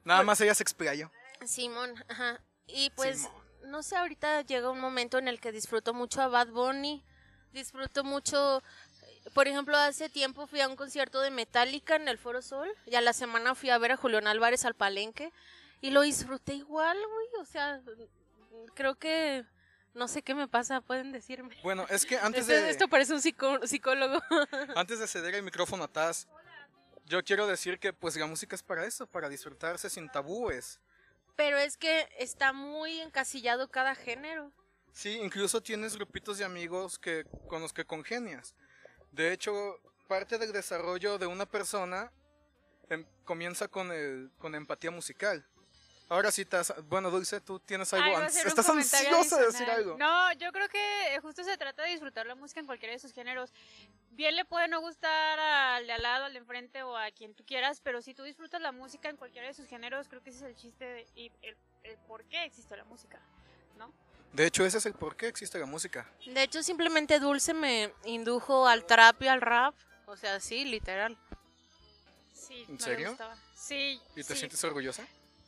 Nada 0.06 0.24
más 0.24 0.40
ella 0.40 0.56
se 0.56 0.64
explayó. 0.64 1.12
Simón, 1.46 1.94
ajá. 2.08 2.40
Y 2.66 2.92
pues, 2.92 3.18
Simón. 3.24 3.34
no 3.66 3.84
sé, 3.84 3.98
ahorita 3.98 4.42
llega 4.44 4.70
un 4.70 4.80
momento 4.80 5.18
en 5.18 5.28
el 5.28 5.42
que 5.42 5.52
disfruto 5.52 5.94
mucho 5.94 6.22
a 6.22 6.30
Bad 6.30 6.48
Bunny. 6.48 7.04
Disfruto 7.52 8.06
mucho, 8.06 8.64
por 9.34 9.50
ejemplo, 9.50 9.76
hace 9.76 10.08
tiempo 10.08 10.48
fui 10.48 10.62
a 10.62 10.70
un 10.70 10.78
concierto 10.78 11.20
de 11.20 11.30
Metallica 11.30 11.98
en 11.98 12.08
el 12.08 12.18
Foro 12.18 12.42
Sol. 12.42 12.70
Y 12.86 12.96
a 12.96 13.02
la 13.02 13.12
semana 13.12 13.54
fui 13.54 13.70
a 13.70 13.78
ver 13.78 13.92
a 13.92 13.98
Julián 13.98 14.28
Álvarez 14.28 14.64
al 14.64 14.76
Palenque. 14.76 15.34
Y 15.82 15.90
lo 15.90 16.04
disfruté 16.04 16.54
igual, 16.54 16.98
güey. 16.98 17.28
O 17.42 17.46
sea, 17.46 17.82
creo 18.76 18.96
que... 18.96 19.44
No 19.96 20.08
sé 20.10 20.22
qué 20.22 20.36
me 20.36 20.48
pasa, 20.48 20.82
pueden 20.82 21.12
decirme. 21.14 21.56
Bueno, 21.64 21.86
es 21.90 22.06
que 22.06 22.18
antes 22.20 22.48
de, 22.48 22.70
esto 22.70 22.88
parece 22.88 23.14
un 23.14 23.22
psicó- 23.22 23.66
psicólogo. 23.66 24.22
antes 24.76 25.00
de 25.00 25.08
ceder 25.08 25.34
el 25.36 25.44
micrófono 25.44 25.86
a 25.86 25.88
Taz, 25.88 26.28
yo 27.06 27.24
quiero 27.24 27.48
decir 27.48 27.80
que 27.80 27.94
pues 27.94 28.16
la 28.18 28.26
música 28.28 28.56
es 28.56 28.62
para 28.64 28.86
eso, 28.86 29.08
para 29.08 29.30
disfrutarse 29.30 29.90
sin 29.90 30.10
tabúes. 30.12 30.80
Pero 31.38 31.58
es 31.58 31.78
que 31.78 32.08
está 32.20 32.52
muy 32.54 33.00
encasillado 33.00 33.70
cada 33.70 33.96
género. 33.96 34.52
Sí, 34.92 35.20
incluso 35.22 35.62
tienes 35.62 35.96
grupitos 35.96 36.38
de 36.38 36.46
amigos 36.46 37.00
que, 37.00 37.26
con 37.48 37.62
los 37.62 37.74
que 37.74 37.86
congenias. 37.86 38.54
De 39.12 39.32
hecho, 39.34 39.80
parte 40.08 40.38
del 40.38 40.52
desarrollo 40.54 41.18
de 41.18 41.26
una 41.26 41.46
persona 41.46 42.12
em- 42.90 43.06
comienza 43.24 43.68
con, 43.68 43.92
el, 43.92 44.32
con 44.38 44.56
empatía 44.56 44.92
musical. 44.92 45.46
Ahora 46.08 46.32
sí, 46.32 46.46
bueno, 46.88 47.10
Dulce, 47.10 47.42
tú 47.42 47.60
tienes 47.60 47.92
algo, 47.94 48.18
Ay, 48.18 48.28
estás 48.46 48.70
ansiosa 48.70 49.40
de 49.40 49.46
decir 49.48 49.68
algo. 49.70 49.98
No, 49.98 50.32
yo 50.34 50.52
creo 50.52 50.70
que 50.70 51.18
justo 51.22 51.44
se 51.44 51.58
trata 51.58 51.82
de 51.84 51.90
disfrutar 51.92 52.28
la 52.28 52.36
música 52.36 52.60
en 52.60 52.68
cualquiera 52.68 52.94
de 52.94 53.00
sus 53.00 53.12
géneros. 53.12 53.52
Bien 54.12 54.36
le 54.36 54.46
puede 54.46 54.68
no 54.68 54.82
gustar 54.82 55.40
al 55.40 55.88
de 55.88 55.94
al 55.94 56.04
lado, 56.04 56.26
al 56.26 56.34
de 56.34 56.40
enfrente 56.40 56.84
o 56.84 56.96
a 56.96 57.10
quien 57.12 57.34
tú 57.34 57.44
quieras, 57.44 57.82
pero 57.82 58.02
si 58.04 58.14
tú 58.14 58.22
disfrutas 58.24 58.62
la 58.62 58.72
música 58.72 59.10
en 59.10 59.18
cualquiera 59.18 59.48
de 59.48 59.54
sus 59.56 59.66
géneros, 59.68 60.08
creo 60.08 60.22
que 60.22 60.30
ese 60.30 60.40
es 60.40 60.46
el 60.46 60.56
chiste 60.56 60.86
de- 60.86 61.08
y 61.16 61.32
el, 61.42 61.58
el 61.84 61.98
por 62.08 62.24
qué 62.26 62.44
existe 62.46 62.78
la 62.78 62.84
música, 62.84 63.20
¿no? 63.78 63.92
De 64.34 64.46
hecho, 64.46 64.64
ese 64.64 64.78
es 64.78 64.86
el 64.86 64.94
por 64.94 65.16
qué 65.16 65.28
existe 65.28 65.58
la 65.58 65.66
música. 65.66 66.08
De 66.28 66.44
hecho, 66.44 66.62
simplemente 66.62 67.20
Dulce 67.20 67.54
me 67.56 67.92
indujo 68.04 68.68
al 68.68 68.86
trap 68.86 69.22
y 69.24 69.28
al 69.28 69.42
rap. 69.42 69.74
O 70.08 70.16
sea, 70.18 70.40
sí, 70.40 70.66
literal. 70.66 71.18
Sí, 72.34 72.64
¿En 72.68 72.76
no 72.76 72.80
serio? 72.80 73.10
gustaba. 73.10 73.36
Sí. 73.56 74.00
¿Y 74.16 74.24
te 74.24 74.34
sí. 74.34 74.40
sientes 74.40 74.64
orgullosa? 74.64 75.04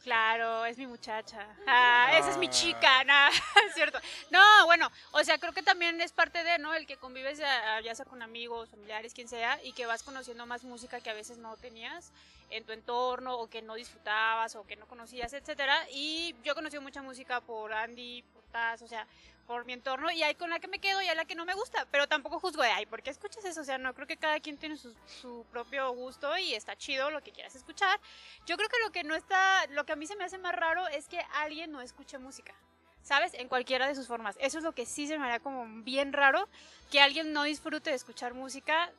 Claro, 0.08 0.64
es 0.64 0.78
mi 0.78 0.88
muchacha. 0.88 1.46
Ah, 1.68 2.12
esa 2.14 2.30
es 2.30 2.38
mi 2.38 2.48
chica, 2.48 3.04
no, 3.04 3.28
es 3.68 3.74
cierto. 3.76 4.00
No, 4.32 4.40
bueno, 4.66 4.90
o 5.12 5.22
sea, 5.22 5.38
creo 5.38 5.52
que 5.52 5.62
también 5.62 6.00
es 6.00 6.14
parte 6.14 6.46
de, 6.46 6.58
¿no? 6.60 6.74
El 6.74 6.88
que 6.88 6.96
convives 6.96 7.40
ya, 7.40 7.82
ya 7.82 7.94
sea 7.94 8.06
con 8.06 8.22
amigos, 8.22 8.70
familiares, 8.70 9.14
quien 9.14 9.28
sea, 9.28 9.62
y 9.66 9.74
que 9.74 9.86
vas 9.86 10.04
conociendo 10.04 10.46
más 10.46 10.64
música 10.64 11.02
que 11.02 11.10
a 11.10 11.14
veces 11.14 11.40
no 11.40 11.58
tenías 11.58 12.14
en 12.52 12.64
tu 12.64 12.72
entorno 12.72 13.38
o 13.38 13.50
que 13.50 13.62
no 13.62 13.76
disfrutabas 13.76 14.56
o 14.56 14.66
que 14.66 14.78
no 14.78 14.88
conocías, 14.88 15.34
etcétera. 15.34 15.78
Y 15.92 16.34
yo 16.42 16.54
he 16.54 16.56
conocido 16.56 16.82
mucha 16.82 17.02
música 17.02 17.42
por 17.42 17.74
Andy, 17.74 18.24
por 18.34 18.44
Taz, 18.46 18.84
o 18.84 18.88
sea, 18.88 19.06
por 19.48 19.66
mi 19.66 19.74
entorno 19.74 20.12
y 20.12 20.22
hay 20.22 20.36
con 20.36 20.50
la 20.50 20.60
que 20.60 20.68
me 20.68 20.80
quedo 20.80 21.02
y 21.02 21.08
hay 21.08 21.16
la 21.16 21.26
que 21.26 21.34
no 21.34 21.46
me 21.46 21.54
gusta, 21.54 21.88
pero 21.90 22.08
tampoco 22.08 22.40
juzgo 22.40 22.62
de, 22.62 22.70
ay, 22.70 22.86
¿por 22.86 23.02
qué 23.02 23.10
escuchas 23.10 23.46
eso? 23.46 23.62
O 23.62 23.64
sea, 23.64 23.78
no 23.78 23.96
creo 23.96 24.06
que 24.06 24.18
cada 24.18 24.40
quien 24.42 24.58
tiene 24.58 24.78
su, 24.78 25.46
propio 25.52 25.90
gusto 25.94 26.38
y 26.38 26.54
está 26.54 26.76
chido 26.76 27.10
lo 27.10 27.24
que 27.24 27.32
quieras 27.32 27.56
escuchar. 27.56 28.00
Yo 28.46 28.58
creo 28.58 28.70
que 28.70 28.80
lo 28.84 28.92
que 28.92 29.04
no 29.04 29.16
está, 29.16 29.66
lo 29.68 29.86
que 29.86 29.94
a 29.94 29.96
mí 29.96 30.06
se 30.06 30.18
me 30.18 30.26
hace 30.26 30.38
más 30.38 30.54
raro 30.54 30.88
es 30.90 31.08
que 31.08 31.20
alguien 31.36 31.72
no 31.72 31.82
escuche 31.82 32.18
música. 32.18 32.54
¿Sabes? 33.02 33.34
En 33.36 33.48
cualquiera 33.48 33.88
de 33.88 33.96
sus 33.96 34.06
formas. 34.06 34.36
Eso 34.42 34.58
es 34.58 34.66
lo 34.66 34.74
que 34.74 34.86
sí 34.86 35.08
se 35.08 35.18
me 35.18 35.24
haría 35.24 35.40
como 35.40 35.66
bien 35.84 36.12
raro, 36.12 36.50
que 36.92 37.00
alguien 37.00 37.32
no 37.32 37.44
disfrute 37.44 37.90
de 37.90 37.96
escuchar 37.96 38.34
música 38.34 38.92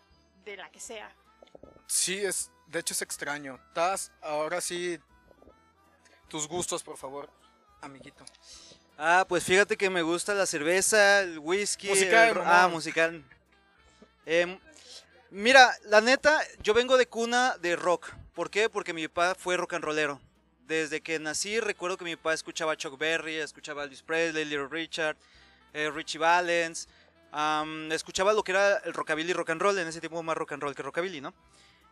de 0.46 0.56
la 0.56 0.70
que 0.70 0.80
sea. 0.80 1.14
Sí, 1.86 2.16
es, 2.16 2.50
de 2.68 2.78
hecho 2.78 2.94
es 2.94 3.02
extraño. 3.02 3.60
Taz, 3.74 4.10
ahora 4.22 4.62
sí, 4.62 4.98
tus 6.28 6.48
gustos, 6.48 6.82
por 6.82 6.96
favor, 6.96 7.28
amiguito. 7.82 8.24
Ah, 9.00 9.24
pues 9.28 9.44
fíjate 9.44 9.76
que 9.76 9.88
me 9.90 10.02
gusta 10.02 10.34
la 10.34 10.44
cerveza, 10.44 11.20
el 11.20 11.38
whisky. 11.38 11.88
Musical, 11.88 12.30
el. 12.30 12.38
Ah, 12.44 12.66
musical. 12.66 13.22
Em, 14.26 14.58
mira, 15.30 15.72
la 15.84 16.00
neta, 16.00 16.40
yo 16.64 16.74
vengo 16.74 16.96
de 16.96 17.06
cuna 17.06 17.56
de 17.58 17.76
rock. 17.76 18.10
¿Por 18.34 18.50
qué? 18.50 18.68
Porque 18.68 18.92
mi 18.92 19.06
papá 19.06 19.36
fue 19.36 19.56
rock 19.56 19.74
and 19.74 19.84
rollero. 19.84 20.20
Desde 20.66 21.00
que 21.00 21.20
nací 21.20 21.60
recuerdo 21.60 21.96
que 21.96 22.04
mi 22.04 22.16
papá 22.16 22.34
escuchaba 22.34 22.76
Chuck 22.76 22.98
Berry, 22.98 23.36
escuchaba 23.36 23.84
Elvis 23.84 24.02
Presley, 24.02 24.44
Little 24.44 24.66
Richard, 24.66 25.16
eh, 25.72 25.92
Richie 25.94 26.18
Valens. 26.18 26.88
escuchaba 27.92 28.32
lo 28.32 28.42
que 28.42 28.50
era 28.50 28.78
el 28.78 28.94
rockabilly 28.94 29.32
rock 29.32 29.50
and 29.50 29.62
roll, 29.62 29.78
en 29.78 29.86
ese 29.86 30.00
tiempo 30.00 30.20
más 30.24 30.36
rock 30.36 30.52
and 30.52 30.62
roll 30.62 30.74
que 30.74 30.82
rockabilly, 30.82 31.20
¿no? 31.20 31.32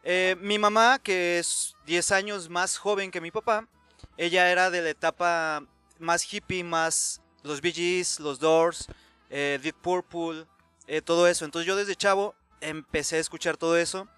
Eh, 0.02 0.34
mi 0.40 0.58
mamá, 0.58 0.98
que 0.98 1.38
es 1.38 1.76
10 1.86 2.10
años 2.10 2.48
más 2.48 2.76
joven 2.78 3.12
que 3.12 3.20
mi 3.20 3.30
papá, 3.30 3.68
ella 4.16 4.50
era 4.50 4.70
de 4.70 4.82
la 4.82 4.90
etapa 4.90 5.62
más 5.98 6.32
hippie, 6.32 6.64
más 6.64 7.20
los 7.42 7.60
Bee 7.60 7.72
Gees, 7.72 8.20
los 8.20 8.38
Doors, 8.38 8.86
eh, 9.30 9.58
Deep 9.62 9.76
Purple, 9.80 10.46
eh, 10.86 11.00
todo 11.02 11.26
eso. 11.28 11.44
Entonces 11.44 11.66
yo 11.66 11.76
desde 11.76 11.94
chavo 11.96 12.34
empecé 12.60 13.16
a 13.16 13.20
escuchar 13.20 13.56
todo 13.56 13.76
eso. 13.76 14.08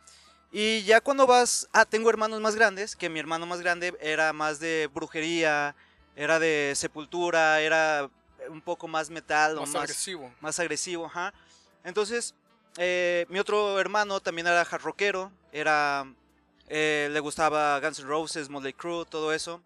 Y 0.50 0.82
ya 0.84 1.00
cuando 1.02 1.26
vas, 1.26 1.68
ah, 1.72 1.84
tengo 1.84 2.08
hermanos 2.08 2.40
más 2.40 2.54
grandes, 2.54 2.96
que 2.96 3.10
mi 3.10 3.18
hermano 3.20 3.44
más 3.44 3.60
grande 3.60 3.94
era 4.00 4.32
más 4.32 4.60
de 4.60 4.88
brujería, 4.94 5.76
era 6.16 6.38
de 6.38 6.72
sepultura, 6.74 7.60
era 7.60 8.08
un 8.48 8.62
poco 8.62 8.88
más 8.88 9.10
metal 9.10 9.58
o 9.58 9.60
Más 9.60 9.70
más, 9.70 9.82
agresivo. 9.82 10.32
más 10.40 10.58
agresivo, 10.58 11.04
ajá. 11.06 11.34
Entonces, 11.84 12.34
eh, 12.78 13.26
mi 13.28 13.38
otro 13.38 13.78
hermano 13.78 14.20
también 14.20 14.46
era 14.46 14.62
hard 14.62 14.80
rockero, 14.82 15.30
era, 15.52 16.10
eh, 16.68 17.08
le 17.12 17.20
gustaba 17.20 17.78
Guns 17.80 17.98
N' 17.98 18.08
Roses, 18.08 18.48
Motley 18.48 18.72
Crue, 18.72 19.04
todo 19.04 19.34
eso. 19.34 19.60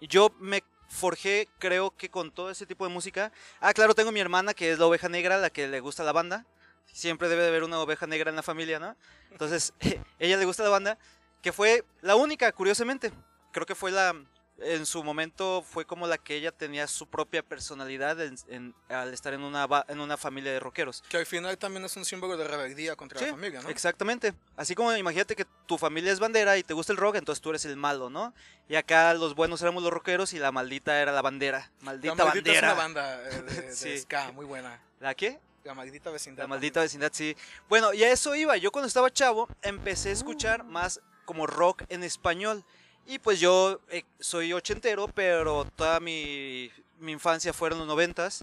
Y 0.00 0.06
yo 0.06 0.30
me 0.38 0.62
forjé, 0.88 1.48
creo 1.58 1.90
que 1.96 2.10
con 2.10 2.30
todo 2.30 2.50
ese 2.50 2.66
tipo 2.66 2.86
de 2.86 2.92
música. 2.92 3.32
Ah, 3.60 3.72
claro, 3.72 3.94
tengo 3.94 4.12
mi 4.12 4.20
hermana 4.20 4.54
que 4.54 4.72
es 4.72 4.78
la 4.78 4.86
oveja 4.86 5.08
negra, 5.08 5.38
la 5.38 5.50
que 5.50 5.68
le 5.68 5.80
gusta 5.80 6.04
la 6.04 6.12
banda. 6.12 6.46
Siempre 6.92 7.28
debe 7.28 7.42
de 7.42 7.48
haber 7.48 7.64
una 7.64 7.80
oveja 7.80 8.06
negra 8.06 8.30
en 8.30 8.36
la 8.36 8.42
familia, 8.42 8.78
¿no? 8.78 8.96
Entonces, 9.30 9.72
ella 10.18 10.36
le 10.36 10.44
gusta 10.44 10.62
la 10.62 10.68
banda, 10.68 10.98
que 11.42 11.52
fue 11.52 11.84
la 12.02 12.16
única, 12.16 12.52
curiosamente. 12.52 13.12
Creo 13.52 13.66
que 13.66 13.74
fue 13.74 13.90
la, 13.90 14.14
en 14.58 14.86
su 14.86 15.02
momento 15.02 15.62
fue 15.62 15.84
como 15.84 16.06
la 16.06 16.16
que 16.16 16.36
ella 16.36 16.52
tenía 16.52 16.86
su 16.86 17.08
propia 17.08 17.42
personalidad 17.42 18.20
en- 18.20 18.36
en- 18.48 18.74
al 18.88 19.12
estar 19.12 19.34
en 19.34 19.42
una, 19.42 19.66
en 19.88 20.00
una 20.00 20.16
familia 20.16 20.52
de 20.52 20.60
rockeros. 20.60 21.02
Que 21.08 21.16
al 21.16 21.26
final 21.26 21.58
también 21.58 21.84
es 21.84 21.96
un 21.96 22.04
símbolo 22.04 22.36
de 22.36 22.46
rebeldía 22.46 22.94
contra 22.94 23.18
Sí, 23.18 23.24
la 23.26 23.32
familia, 23.32 23.62
¿no? 23.62 23.68
Exactamente. 23.68 24.32
Así 24.56 24.74
como 24.74 24.94
imagínate 24.96 25.34
que 25.34 25.44
tu 25.66 25.76
familia 25.76 26.12
es 26.12 26.20
bandera 26.20 26.56
y 26.56 26.62
te 26.62 26.72
gusta 26.72 26.92
el 26.92 26.98
rock, 26.98 27.16
entonces 27.16 27.42
tú 27.42 27.50
eres 27.50 27.64
el 27.64 27.76
malo, 27.76 28.10
¿no? 28.10 28.32
Y 28.68 28.76
acá 28.76 29.12
los 29.14 29.34
buenos 29.34 29.60
éramos 29.62 29.82
los 29.82 29.92
rockeros 29.92 30.32
y 30.32 30.38
la 30.38 30.52
maldita 30.52 31.00
era 31.00 31.10
la 31.12 31.20
bandera. 31.22 31.70
Maldita, 31.80 32.14
La 32.14 32.24
maldita 32.26 32.50
es 32.52 32.60
bandera. 32.62 32.72
una 32.72 32.82
banda 32.82 33.28
eh, 33.30 33.42
de, 33.42 33.60
de 33.62 33.72
Sí. 33.74 33.98
ska, 33.98 34.30
muy 34.32 34.46
buena. 34.46 34.80
¿La 35.00 35.14
qué? 35.14 35.40
La 35.64 35.74
maldita 35.74 36.10
vecindad. 36.10 36.44
La 36.44 36.46
maldita 36.48 36.80
vecindad, 36.80 37.10
sí. 37.12 37.34
Bueno, 37.68 37.92
y 37.94 38.04
a 38.04 38.10
eso 38.12 38.34
iba. 38.34 38.56
Yo 38.56 38.70
cuando 38.70 38.86
estaba 38.86 39.10
chavo 39.10 39.48
empecé 39.62 40.10
a 40.10 40.12
escuchar 40.12 40.62
más 40.62 41.00
como 41.24 41.46
rock 41.46 41.82
en 41.88 42.04
español. 42.04 42.64
Y 43.06 43.18
pues 43.18 43.38
yo 43.40 43.80
eh, 43.90 44.04
soy 44.20 44.52
ochentero, 44.52 45.08
pero 45.08 45.64
toda 45.76 46.00
mi, 46.00 46.70
mi 46.98 47.12
infancia 47.12 47.52
fueron 47.52 47.78
los 47.78 47.86
noventas. 47.88 48.42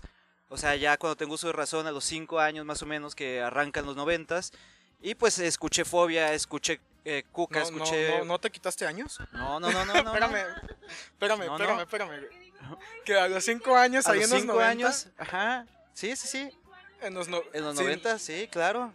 O 0.49 0.57
sea, 0.57 0.75
ya 0.75 0.97
cuando 0.97 1.15
tengo 1.15 1.33
uso 1.33 1.47
de 1.47 1.53
razón, 1.53 1.87
a 1.87 1.91
los 1.91 2.03
cinco 2.05 2.39
años 2.39 2.65
más 2.65 2.81
o 2.81 2.85
menos 2.85 3.15
que 3.15 3.41
arrancan 3.41 3.85
los 3.85 3.95
noventas. 3.95 4.51
Y 5.01 5.15
pues 5.15 5.39
escuché 5.39 5.83
Fobia, 5.85 6.33
escuché 6.33 6.79
eh, 7.05 7.23
Cuca, 7.31 7.61
No, 7.61 7.71
no, 7.71 7.77
escuché... 7.83 8.19
no, 8.19 8.25
¿no 8.25 8.39
te 8.39 8.51
quitaste 8.51 8.85
años? 8.85 9.17
No, 9.31 9.59
no, 9.59 9.71
no, 9.71 9.85
no, 9.85 9.93
no. 9.93 10.03
no. 10.03 10.13
espérame, 10.13 10.45
espérame, 11.13 11.45
No, 11.47 11.53
espérame, 11.55 11.75
no. 11.77 11.81
espérame. 11.81 12.21
Que 13.03 13.15
a 13.17 13.27
los 13.27 13.43
cinco 13.43 13.75
años, 13.75 14.05
A 14.05 14.11
ahí 14.11 14.19
los 14.19 14.25
en 14.27 14.31
los 14.33 14.41
cinco 14.41 14.53
90, 14.53 14.69
años, 14.69 15.07
ajá. 15.17 15.65
Sí, 15.93 16.15
sí, 16.15 16.27
sí. 16.27 16.49
En 17.01 17.15
los, 17.15 17.27
no- 17.27 17.41
En 17.53 17.63
los 17.63 17.75
sí. 17.75 17.83
90, 17.83 18.19
sí, 18.19 18.47
claro. 18.51 18.93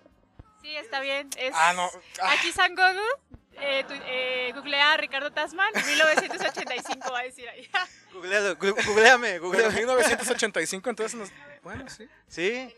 Sí, 0.63 0.77
está 0.77 1.01
bien. 1.01 1.29
Es... 1.37 1.53
Ah, 1.57 1.73
no. 1.75 1.91
ah, 2.23 2.33
Aquí 2.39 2.53
San 2.53 2.77
Gogu, 2.77 3.01
eh, 3.61 3.85
tu- 3.87 3.95
eh, 4.07 4.53
googlea 4.55 4.93
a 4.93 4.97
Ricardo 4.97 5.31
Tasman, 5.33 5.69
1985 5.75 7.13
va 7.13 7.21
a 7.21 7.23
decir 7.25 7.49
ahí. 7.49 7.69
Googlealo, 8.13 8.57
googleame, 8.57 9.39
googleame. 9.39 9.75
1985, 9.75 10.89
entonces 10.91 11.19
nos... 11.19 11.31
Bueno, 11.63 11.89
sí. 11.89 12.09
Sí. 12.29 12.75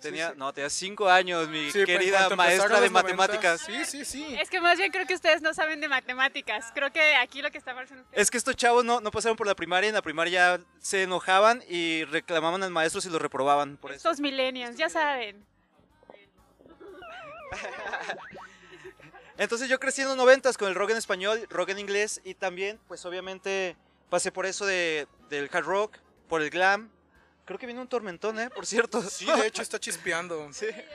Tenía, 0.00 0.30
sí. 0.30 0.34
no, 0.38 0.52
tenía 0.52 0.70
cinco 0.70 1.08
años, 1.10 1.46
mi 1.48 1.66
Sí, 1.70 1.72
pues, 1.72 1.86
querida 1.86 2.28
maestra 2.30 2.80
de 2.80 2.88
los 2.88 2.92
90, 2.92 3.02
matemáticas. 3.02 3.60
Sí, 3.60 3.84
sí, 3.84 4.04
sí. 4.04 4.36
Es 4.40 4.48
que 4.48 4.60
más 4.60 4.78
bien 4.78 4.90
creo 4.90 5.06
que 5.06 5.14
ustedes 5.14 5.42
no 5.42 5.52
saben 5.54 5.80
de 5.80 5.88
matemáticas. 5.88 6.70
Creo 6.74 6.90
que 6.90 7.14
aquí 7.16 7.42
lo 7.42 7.50
que 7.50 7.58
está 7.58 7.74
mal 7.74 7.86
son 7.86 8.00
ustedes. 8.00 8.20
Es 8.22 8.30
que 8.30 8.38
estos 8.38 8.56
chavos 8.56 8.82
no, 8.84 9.00
no 9.00 9.10
pasaron 9.10 9.36
por 9.36 9.46
la 9.46 9.54
primaria, 9.54 9.88
en 9.88 9.94
la 9.94 10.00
primaria 10.02 10.56
ya 10.58 10.64
se 10.78 11.02
enojaban 11.02 11.62
y 11.68 12.04
reclamaban 12.04 12.62
al 12.62 12.70
maestro 12.70 13.00
si 13.02 13.10
lo 13.10 13.18
reprobaban. 13.18 13.76
Por 13.76 13.90
eso. 13.92 13.96
Estos 13.98 14.20
millennials, 14.20 14.76
ya 14.76 14.88
saben. 14.88 15.44
Entonces 19.40 19.68
yo 19.70 19.80
crecí 19.80 20.02
en 20.02 20.08
los 20.08 20.16
noventas 20.18 20.58
con 20.58 20.68
el 20.68 20.74
rock 20.74 20.90
en 20.90 20.98
español, 20.98 21.46
rock 21.48 21.70
en 21.70 21.78
inglés 21.78 22.20
y 22.24 22.34
también, 22.34 22.78
pues 22.88 23.04
obviamente, 23.06 23.74
pasé 24.10 24.30
por 24.30 24.44
eso 24.44 24.66
de, 24.66 25.08
del 25.30 25.48
hard 25.50 25.64
rock, 25.64 25.96
por 26.28 26.42
el 26.42 26.50
glam. 26.50 26.90
Creo 27.46 27.58
que 27.58 27.64
viene 27.64 27.80
un 27.80 27.88
tormentón, 27.88 28.38
¿eh? 28.38 28.50
Por 28.50 28.66
cierto. 28.66 29.02
Sí, 29.02 29.24
de 29.24 29.46
hecho 29.46 29.62
está 29.62 29.80
chispeando. 29.80 30.52
Sí. 30.52 30.66
¿Qué? 30.66 30.86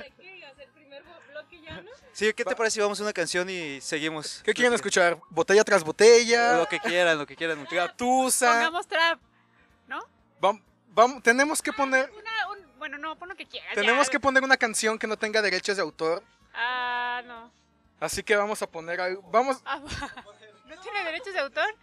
¿El 0.59 0.69
primer 0.75 1.03
bloque 1.31 1.59
ya, 1.59 1.81
no? 1.81 1.89
Sí, 2.13 2.31
¿qué 2.33 2.45
te 2.45 2.55
parece 2.55 2.75
si 2.75 2.79
vamos 2.81 2.99
a 2.99 3.03
una 3.03 3.13
canción 3.13 3.49
y 3.49 3.81
seguimos? 3.81 4.41
¿Qué 4.45 4.53
quieren 4.53 4.73
escuchar? 4.73 5.17
¿Botella 5.31 5.63
tras 5.63 5.83
botella? 5.83 6.57
Lo 6.57 6.67
que 6.69 6.79
quieran, 6.79 7.17
lo 7.17 7.25
que 7.25 7.35
quieran. 7.35 7.65
¿Gatusa? 7.69 8.51
Pongamos 8.53 8.87
trap. 8.87 9.19
Vam- 10.39 10.61
vam- 10.93 11.21
tenemos 11.23 11.61
que 11.61 11.73
poner... 11.73 12.11
Una, 12.11 12.49
un, 12.51 12.77
bueno, 12.77 12.97
no, 12.99 13.17
pon 13.17 13.29
lo 13.29 13.35
que 13.35 13.47
quieras. 13.47 13.73
Tenemos 13.73 14.05
ya. 14.07 14.11
que 14.11 14.19
poner 14.19 14.43
una 14.43 14.57
canción 14.57 14.99
que 14.99 15.07
no 15.07 15.17
tenga 15.17 15.41
derechos 15.41 15.77
de 15.77 15.81
autor. 15.81 16.21
Ah, 16.53 17.21
no. 17.25 17.51
Así 17.99 18.23
que 18.23 18.35
vamos 18.35 18.61
a 18.61 18.67
poner 18.67 18.99
algo. 19.01 19.21
Vamos. 19.31 19.61
Ah, 19.65 19.79
¿No 20.65 20.81
tiene 20.81 21.03
derechos 21.03 21.33
de 21.33 21.39
autor? 21.39 21.75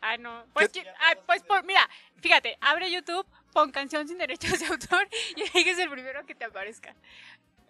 Ah, 0.00 0.16
no. 0.16 0.44
Pues, 0.52 0.70
¿Qué- 0.70 0.82
que- 0.82 0.88
ah, 0.88 1.14
pues 1.26 1.42
por, 1.42 1.62
mira, 1.64 1.88
fíjate, 2.20 2.56
abre 2.60 2.90
YouTube, 2.90 3.26
pon 3.52 3.70
canción 3.70 4.08
sin 4.08 4.18
derechos 4.18 4.58
de 4.58 4.66
autor 4.66 5.06
y 5.36 5.42
eliges 5.42 5.78
el 5.78 5.90
primero 5.90 6.24
que 6.26 6.34
te 6.34 6.44
aparezca. 6.44 6.94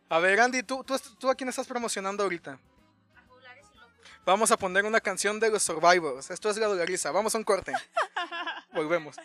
A 0.08 0.18
ver, 0.18 0.40
Andy, 0.40 0.62
¿tú, 0.62 0.82
tú, 0.84 0.98
tú 1.18 1.28
a 1.30 1.34
quién 1.34 1.48
estás 1.48 1.66
promocionando 1.66 2.22
ahorita? 2.22 2.58
Vamos 4.24 4.50
a 4.50 4.56
poner 4.56 4.84
una 4.84 5.00
canción 5.00 5.40
de 5.40 5.50
los 5.50 5.62
Survivors. 5.62 6.30
Esto 6.30 6.50
es 6.50 6.56
la 6.58 6.66
dolariza. 6.66 7.10
Vamos 7.10 7.34
a 7.34 7.38
un 7.38 7.44
corte. 7.44 7.72
Volvemos. 8.72 9.16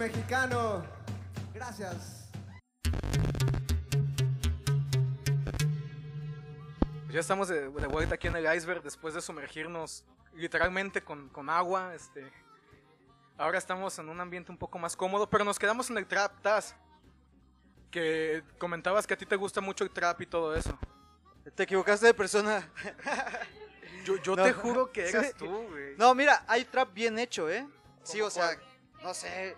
Mexicano. 0.00 0.82
Gracias. 1.54 2.30
Pues 7.04 7.14
ya 7.14 7.20
estamos 7.20 7.48
de, 7.48 7.68
de 7.68 7.86
vuelta 7.86 8.14
aquí 8.14 8.28
en 8.28 8.36
el 8.36 8.54
iceberg 8.56 8.82
después 8.82 9.12
de 9.14 9.20
sumergirnos 9.20 10.04
literalmente 10.34 11.02
con, 11.04 11.28
con 11.28 11.50
agua. 11.50 11.94
Este, 11.94 12.32
ahora 13.36 13.58
estamos 13.58 13.98
en 13.98 14.08
un 14.08 14.20
ambiente 14.20 14.50
un 14.50 14.58
poco 14.58 14.78
más 14.78 14.96
cómodo, 14.96 15.28
pero 15.28 15.44
nos 15.44 15.58
quedamos 15.58 15.90
en 15.90 15.98
el 15.98 16.06
trap, 16.06 16.40
Taz. 16.40 16.74
Que 17.90 18.42
comentabas 18.58 19.06
que 19.06 19.14
a 19.14 19.18
ti 19.18 19.26
te 19.26 19.36
gusta 19.36 19.60
mucho 19.60 19.84
el 19.84 19.90
trap 19.90 20.20
y 20.22 20.26
todo 20.26 20.54
eso. 20.54 20.78
Te 21.54 21.64
equivocaste 21.64 22.06
de 22.06 22.14
persona. 22.14 22.68
Yo, 24.04 24.16
yo 24.16 24.34
No. 24.34 24.44
te 24.44 24.54
juro 24.54 24.90
que 24.92 25.06
eras 25.10 25.26
Sí. 25.26 25.32
tú, 25.36 25.46
güey. 25.68 25.94
No, 25.98 26.14
mira, 26.14 26.42
hay 26.48 26.64
trap 26.64 26.94
bien 26.94 27.18
hecho, 27.18 27.50
¿eh? 27.50 27.68
Sí, 28.02 28.16
¿Cómo 28.18 28.28
o 28.28 28.30
sea, 28.30 28.46
cuál? 28.54 28.58
no 29.02 29.12
sé. 29.12 29.54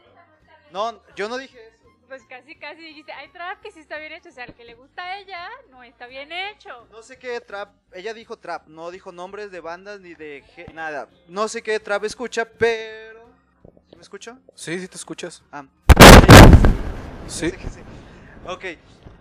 No, 0.72 1.02
yo 1.14 1.28
no 1.28 1.36
dije 1.36 1.58
eso. 1.68 1.82
Pues 2.08 2.22
casi, 2.28 2.56
casi 2.56 2.82
dijiste, 2.82 3.12
hay 3.12 3.28
trap 3.28 3.60
que 3.60 3.70
sí 3.70 3.80
está 3.80 3.98
bien 3.98 4.12
hecho. 4.12 4.30
O 4.30 4.32
sea, 4.32 4.44
el 4.44 4.54
que 4.54 4.64
le 4.64 4.74
gusta 4.74 5.02
a 5.02 5.18
ella 5.18 5.48
no 5.70 5.82
está 5.82 6.06
bien 6.06 6.32
hecho. 6.32 6.86
No 6.90 7.02
sé 7.02 7.18
qué 7.18 7.40
trap. 7.40 7.70
Ella 7.92 8.14
dijo 8.14 8.38
trap, 8.38 8.66
no 8.68 8.90
dijo 8.90 9.12
nombres 9.12 9.50
de 9.50 9.60
bandas 9.60 10.00
ni 10.00 10.14
de 10.14 10.44
nada. 10.74 11.08
No 11.28 11.48
sé 11.48 11.62
qué 11.62 11.78
trap 11.78 12.04
escucha, 12.04 12.46
pero. 12.46 13.20
¿Sí 13.88 13.96
¿Me 13.96 14.02
escucho? 14.02 14.38
Sí, 14.54 14.78
sí 14.78 14.88
te 14.88 14.96
escuchas. 14.96 15.42
Ah. 15.52 15.64
Sí. 17.28 17.52
Que 17.52 17.68
sí. 17.68 17.80
Ok. 18.46 18.64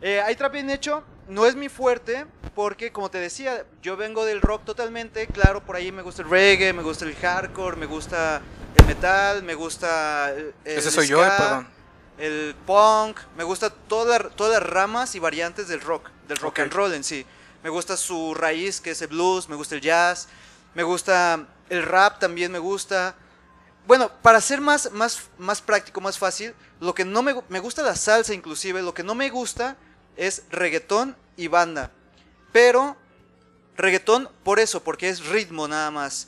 Eh, 0.02 0.22
hay 0.22 0.36
trap 0.36 0.54
bien 0.54 0.70
hecho. 0.70 1.04
No 1.28 1.46
es 1.46 1.56
mi 1.56 1.70
fuerte, 1.70 2.26
porque 2.56 2.92
como 2.92 3.10
te 3.10 3.20
decía, 3.20 3.66
yo 3.82 3.96
vengo 3.96 4.26
del 4.26 4.42
rock 4.42 4.66
totalmente. 4.66 5.28
Claro, 5.28 5.64
por 5.64 5.76
ahí 5.76 5.92
me 5.92 6.02
gusta 6.02 6.24
el 6.24 6.30
reggae, 6.30 6.74
me 6.74 6.82
gusta 6.82 7.06
el 7.06 7.16
hardcore, 7.16 7.78
me 7.78 7.86
gusta 7.86 8.42
metal, 8.96 9.44
me 9.44 9.56
gusta. 9.56 10.32
el- 10.32 10.54
el 10.66 10.78
Ese 10.80 10.92
soy 10.92 11.08
yo, 11.08 11.24
eh, 11.26 11.30
perdón. 11.38 11.68
El 12.18 12.56
punk, 12.68 13.18
me 13.38 13.44
gusta 13.44 13.70
toda- 13.70 14.30
todas 14.30 14.62
las 14.62 14.70
ramas 14.70 15.16
y 15.16 15.20
variantes 15.20 15.68
del 15.68 15.82
rock, 15.82 16.10
del 16.28 16.38
rock 16.38 16.60
and 16.60 16.74
roll 16.74 16.94
en 16.94 17.04
sí. 17.04 17.26
Me 17.64 17.70
gusta 17.70 17.96
su 17.96 18.34
raíz, 18.34 18.82
que 18.82 18.92
es 18.92 19.02
el 19.02 19.08
blues, 19.08 19.48
me 19.48 19.56
gusta 19.56 19.76
el 19.76 19.82
jazz, 19.82 20.28
me 20.76 20.84
gusta 20.84 21.48
el 21.70 21.84
rap 21.84 22.20
también 22.20 22.52
me 22.52 22.60
gusta. 22.60 23.16
Bueno, 23.88 24.12
para 24.22 24.42
ser 24.42 24.60
más, 24.62 24.92
más, 24.92 25.24
más 25.38 25.62
práctico, 25.62 26.02
más 26.02 26.18
fácil, 26.20 26.54
lo 26.80 26.94
que 26.94 27.06
no 27.06 27.22
me, 27.24 27.34
me 27.50 27.60
gusta 27.60 27.82
la 27.82 27.96
salsa 27.96 28.34
inclusive, 28.34 28.82
lo 28.82 28.94
que 28.94 29.04
no 29.04 29.16
me 29.16 29.30
gusta 29.30 29.78
es 30.18 30.44
reggaetón 30.52 31.16
y 31.38 31.48
banda. 31.48 31.92
Pero 32.52 32.98
reggaetón 33.78 34.30
por 34.44 34.60
eso, 34.60 34.84
porque 34.84 35.10
es 35.10 35.26
ritmo 35.28 35.68
nada 35.68 35.90
más. 35.92 36.28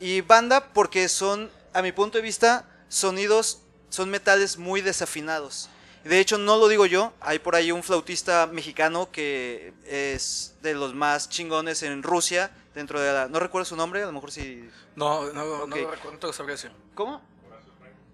Y 0.00 0.20
banda 0.22 0.72
porque 0.74 1.08
son, 1.08 1.50
a 1.74 1.82
mi 1.82 1.92
punto 1.92 2.16
de 2.18 2.22
vista, 2.22 2.64
sonidos, 2.88 3.60
son 3.90 4.08
metales 4.10 4.56
muy 4.56 4.80
desafinados. 4.80 5.68
De 6.04 6.20
hecho, 6.20 6.36
no 6.38 6.56
lo 6.58 6.68
digo 6.68 6.84
yo, 6.86 7.12
hay 7.20 7.38
por 7.38 7.56
ahí 7.56 7.72
un 7.72 7.82
flautista 7.82 8.46
mexicano 8.46 9.10
que 9.10 9.72
es 9.86 10.54
de 10.62 10.74
los 10.74 10.94
más 10.94 11.28
chingones 11.28 11.82
en 11.82 12.02
Rusia, 12.02 12.50
dentro 12.74 13.00
de 13.00 13.12
la... 13.12 13.28
No 13.28 13.38
recuerdo 13.40 13.64
su 13.64 13.76
nombre, 13.76 14.02
a 14.02 14.06
lo 14.06 14.12
mejor 14.12 14.30
sí... 14.30 14.68
No, 14.96 15.32
no, 15.32 15.66
no 15.66 15.76
lo 15.76 15.90
recuerdo, 15.90 16.18
lo 16.26 16.32
sabría. 16.32 16.56
¿Cómo? 16.94 17.22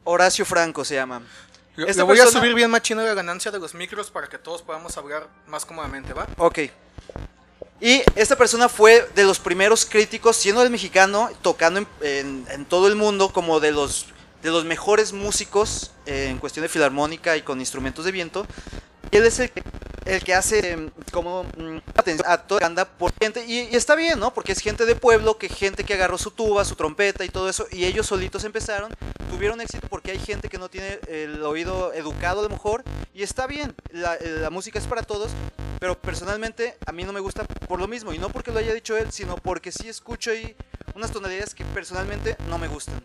Horacio 0.04 0.44
Franco 0.44 0.84
se 0.84 0.94
llama. 0.94 1.22
Esta 1.76 1.92
le 1.98 2.02
voy 2.02 2.18
a 2.18 2.24
persona- 2.24 2.40
subir 2.40 2.54
bien 2.54 2.70
machino 2.70 3.02
la 3.02 3.14
ganancia 3.14 3.50
de 3.50 3.58
los 3.58 3.74
micros 3.74 4.10
para 4.10 4.28
que 4.28 4.38
todos 4.38 4.62
podamos 4.62 4.96
hablar 4.96 5.28
más 5.46 5.64
cómodamente, 5.66 6.12
¿va? 6.12 6.26
Ok. 6.36 6.58
Y 7.80 8.02
esta 8.14 8.36
persona 8.36 8.68
fue 8.68 9.08
de 9.14 9.24
los 9.24 9.38
primeros 9.38 9.86
críticos, 9.86 10.36
siendo 10.36 10.62
el 10.62 10.68
mexicano, 10.68 11.30
tocando 11.40 11.86
en, 12.02 12.66
todo 12.66 12.88
el 12.88 12.94
mundo 12.94 13.32
como 13.32 13.58
de 13.58 13.72
los, 13.72 14.06
de 14.42 14.50
los 14.50 14.66
mejores 14.66 15.14
músicos 15.14 15.90
eh, 16.04 16.28
en 16.28 16.38
cuestión 16.38 16.62
de 16.62 16.68
filarmónica 16.68 17.38
y 17.38 17.42
con 17.42 17.58
instrumentos 17.58 18.04
de 18.04 18.12
viento. 18.12 18.46
Él 19.10 19.24
es 19.26 19.40
el 19.40 19.50
que, 19.50 19.62
el 20.06 20.22
que 20.22 20.34
hace 20.34 20.72
em, 20.72 20.90
como 21.12 21.44
mm, 21.44 21.78
atención 21.96 22.28
a 22.30 22.38
toda 22.38 22.60
la 22.60 22.66
banda 22.68 22.84
por 22.84 23.12
gente. 23.20 23.44
Y, 23.44 23.68
y 23.72 23.76
está 23.76 23.96
bien, 23.96 24.20
¿no? 24.20 24.32
Porque 24.32 24.52
es 24.52 24.60
gente 24.60 24.86
de 24.86 24.94
pueblo, 24.94 25.36
que 25.36 25.48
gente 25.48 25.84
que 25.84 25.94
agarró 25.94 26.16
su 26.16 26.30
tuba, 26.30 26.64
su 26.64 26.76
trompeta 26.76 27.24
y 27.24 27.28
todo 27.28 27.48
eso. 27.48 27.66
Y 27.72 27.84
ellos 27.84 28.06
solitos 28.06 28.44
empezaron. 28.44 28.92
Tuvieron 29.30 29.60
éxito 29.60 29.86
porque 29.88 30.12
hay 30.12 30.18
gente 30.18 30.48
que 30.48 30.58
no 30.58 30.68
tiene 30.68 31.00
el 31.08 31.42
oído 31.42 31.92
educado 31.92 32.40
a 32.40 32.42
lo 32.44 32.48
mejor. 32.48 32.84
Y 33.12 33.22
está 33.22 33.46
bien, 33.46 33.74
la, 33.90 34.16
la 34.20 34.50
música 34.50 34.78
es 34.78 34.86
para 34.86 35.02
todos. 35.02 35.32
Pero 35.80 35.98
personalmente 35.98 36.76
a 36.86 36.92
mí 36.92 37.04
no 37.04 37.12
me 37.12 37.20
gusta 37.20 37.44
por 37.44 37.80
lo 37.80 37.88
mismo. 37.88 38.12
Y 38.12 38.18
no 38.18 38.28
porque 38.28 38.52
lo 38.52 38.58
haya 38.58 38.72
dicho 38.74 38.96
él, 38.96 39.10
sino 39.10 39.36
porque 39.36 39.72
sí 39.72 39.88
escucho 39.88 40.30
ahí 40.30 40.54
unas 40.94 41.10
tonalidades 41.10 41.54
que 41.54 41.64
personalmente 41.64 42.36
no 42.48 42.58
me 42.58 42.68
gustan. 42.68 43.02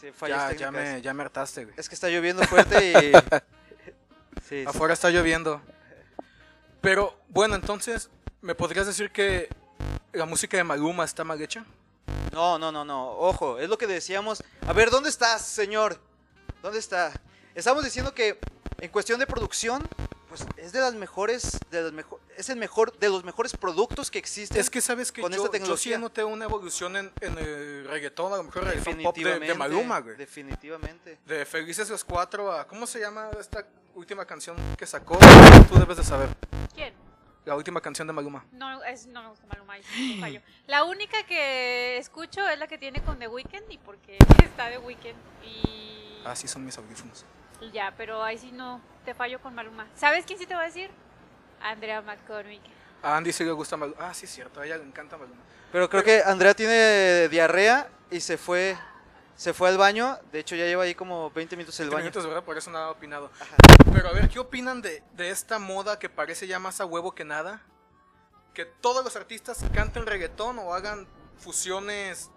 Sí, 0.00 0.12
fallas 0.12 0.52
Ya, 0.52 0.56
ya, 0.56 0.70
me, 0.70 1.00
ya 1.00 1.14
me 1.14 1.22
hartaste, 1.22 1.64
güey. 1.64 1.74
Es 1.78 1.88
que 1.88 1.94
está 1.94 2.08
lloviendo 2.08 2.42
fuerte 2.44 2.90
y... 2.90 3.12
Sí, 4.46 4.62
sí. 4.62 4.64
Afuera 4.64 4.94
está 4.94 5.10
lloviendo. 5.10 5.60
Pero, 6.80 7.18
bueno, 7.28 7.56
entonces, 7.56 8.10
¿me 8.42 8.54
podrías 8.54 8.86
decir 8.86 9.10
que 9.10 9.48
la 10.12 10.24
música 10.24 10.56
de 10.56 10.62
Maluma 10.62 11.04
está 11.04 11.24
mal 11.24 11.40
hecha? 11.42 11.64
No, 12.32 12.56
no, 12.56 12.70
no, 12.70 12.84
no. 12.84 13.08
Ojo, 13.10 13.58
es 13.58 13.68
lo 13.68 13.76
que 13.76 13.88
decíamos. 13.88 14.44
A 14.64 14.72
ver, 14.72 14.90
¿dónde 14.90 15.08
estás, 15.08 15.42
señor? 15.42 15.98
¿Dónde 16.62 16.78
está? 16.78 17.12
Estamos 17.56 17.82
diciendo 17.82 18.14
que 18.14 18.38
en 18.78 18.90
cuestión 18.90 19.18
de 19.18 19.26
producción, 19.26 19.88
pues 20.44 20.66
es 20.66 20.72
de 20.72 20.80
las 20.80 20.94
mejores, 20.94 21.58
de 21.70 21.82
las 21.82 21.92
mejo- 21.92 22.20
es 22.36 22.48
el 22.50 22.56
mejor, 22.58 22.96
de 22.98 23.08
los 23.08 23.24
mejores 23.24 23.56
productos 23.56 24.10
que 24.10 24.18
existen. 24.18 24.58
Es 24.58 24.70
que 24.70 24.80
sabes 24.80 25.12
que 25.12 25.22
con 25.22 25.32
yo, 25.32 25.36
esta 25.44 25.46
yo 25.48 25.52
sí 25.52 25.58
tecnología. 25.60 25.98
noté 25.98 26.24
una 26.24 26.44
evolución 26.44 26.96
en, 26.96 27.12
en 27.20 27.38
el 27.38 27.86
reggaetón, 27.88 28.32
a 28.32 28.36
lo 28.36 28.42
mejor 28.44 28.64
reggaetón 28.64 29.02
pop 29.02 29.16
de, 29.16 29.22
definitivamente, 29.24 29.46
de 29.46 29.54
Maluma, 29.54 30.00
güey. 30.00 30.16
Definitivamente. 30.16 31.18
De 31.26 31.44
Felices 31.46 31.88
los 31.90 32.04
Cuatro 32.04 32.52
a... 32.52 32.66
¿Cómo 32.66 32.86
se 32.86 33.00
llama 33.00 33.30
esta 33.40 33.66
última 33.94 34.24
canción 34.24 34.56
que 34.76 34.86
sacó? 34.86 35.18
Tú 35.68 35.78
debes 35.78 35.96
de 35.96 36.04
saber. 36.04 36.28
¿Quién? 36.74 36.94
La 37.44 37.54
última 37.54 37.80
canción 37.80 38.06
de 38.08 38.12
Maluma. 38.12 38.44
No, 38.52 38.82
es, 38.84 39.06
no 39.06 39.22
me 39.22 39.28
gusta 39.30 39.46
Maluma, 39.46 39.74
fallo. 40.20 40.42
La 40.66 40.82
única 40.84 41.24
que 41.26 41.96
escucho 41.98 42.46
es 42.48 42.58
la 42.58 42.66
que 42.66 42.76
tiene 42.76 43.02
con 43.04 43.18
The 43.20 43.28
Weeknd 43.28 43.70
y 43.70 43.78
porque 43.78 44.16
está 44.44 44.68
The 44.68 44.78
Weeknd 44.78 45.14
y, 45.44 46.22
Ah, 46.24 46.34
sí, 46.34 46.48
son 46.48 46.64
mis 46.64 46.76
audífonos. 46.76 47.24
Y 47.60 47.70
ya, 47.70 47.92
pero 47.96 48.22
ahí 48.22 48.38
sí 48.38 48.52
no 48.52 48.80
te 49.04 49.14
fallo 49.14 49.40
con 49.40 49.54
Maluma. 49.54 49.86
¿Sabes 49.94 50.24
quién 50.26 50.38
sí 50.38 50.46
te 50.46 50.54
va 50.54 50.62
a 50.62 50.66
decir? 50.66 50.90
Andrea 51.60 52.02
McCormick. 52.02 52.62
A 53.02 53.16
Andy 53.16 53.32
sí 53.32 53.44
le 53.44 53.52
gusta 53.52 53.76
Maluma. 53.76 53.96
Ah, 54.00 54.14
sí, 54.14 54.26
es 54.26 54.30
cierto, 54.32 54.60
a 54.60 54.66
ella 54.66 54.76
le 54.78 54.84
encanta 54.84 55.16
Maluma. 55.16 55.40
Pero 55.72 55.88
creo 55.88 56.02
que 56.02 56.22
Andrea 56.24 56.54
tiene 56.54 57.28
diarrea 57.28 57.88
y 58.10 58.20
se 58.20 58.36
fue, 58.38 58.76
se 59.36 59.52
fue 59.52 59.68
al 59.68 59.78
baño. 59.78 60.18
De 60.32 60.38
hecho, 60.40 60.54
ya 60.56 60.64
lleva 60.64 60.84
ahí 60.84 60.94
como 60.94 61.30
20 61.30 61.56
minutos 61.56 61.78
en 61.80 61.84
el 61.84 61.90
20 61.90 61.94
baño. 61.96 62.04
minutos, 62.10 62.26
¿verdad? 62.26 62.44
Por 62.44 62.56
eso 62.56 62.70
nada 62.70 62.86
ha 62.86 62.90
opinado. 62.90 63.30
Pero 63.92 64.08
a 64.08 64.12
ver, 64.12 64.28
¿qué 64.28 64.38
opinan 64.38 64.80
de, 64.82 65.02
de 65.12 65.30
esta 65.30 65.58
moda 65.58 65.98
que 65.98 66.08
parece 66.08 66.46
ya 66.46 66.58
más 66.58 66.80
a 66.80 66.86
huevo 66.86 67.14
que 67.14 67.24
nada? 67.24 67.60
Que 68.54 68.64
todos 68.64 69.04
los 69.04 69.16
artistas 69.16 69.64
canten 69.74 70.06
reggaetón 70.06 70.58
o 70.58 70.72
hagan 70.72 71.06
fusiones 71.38 72.30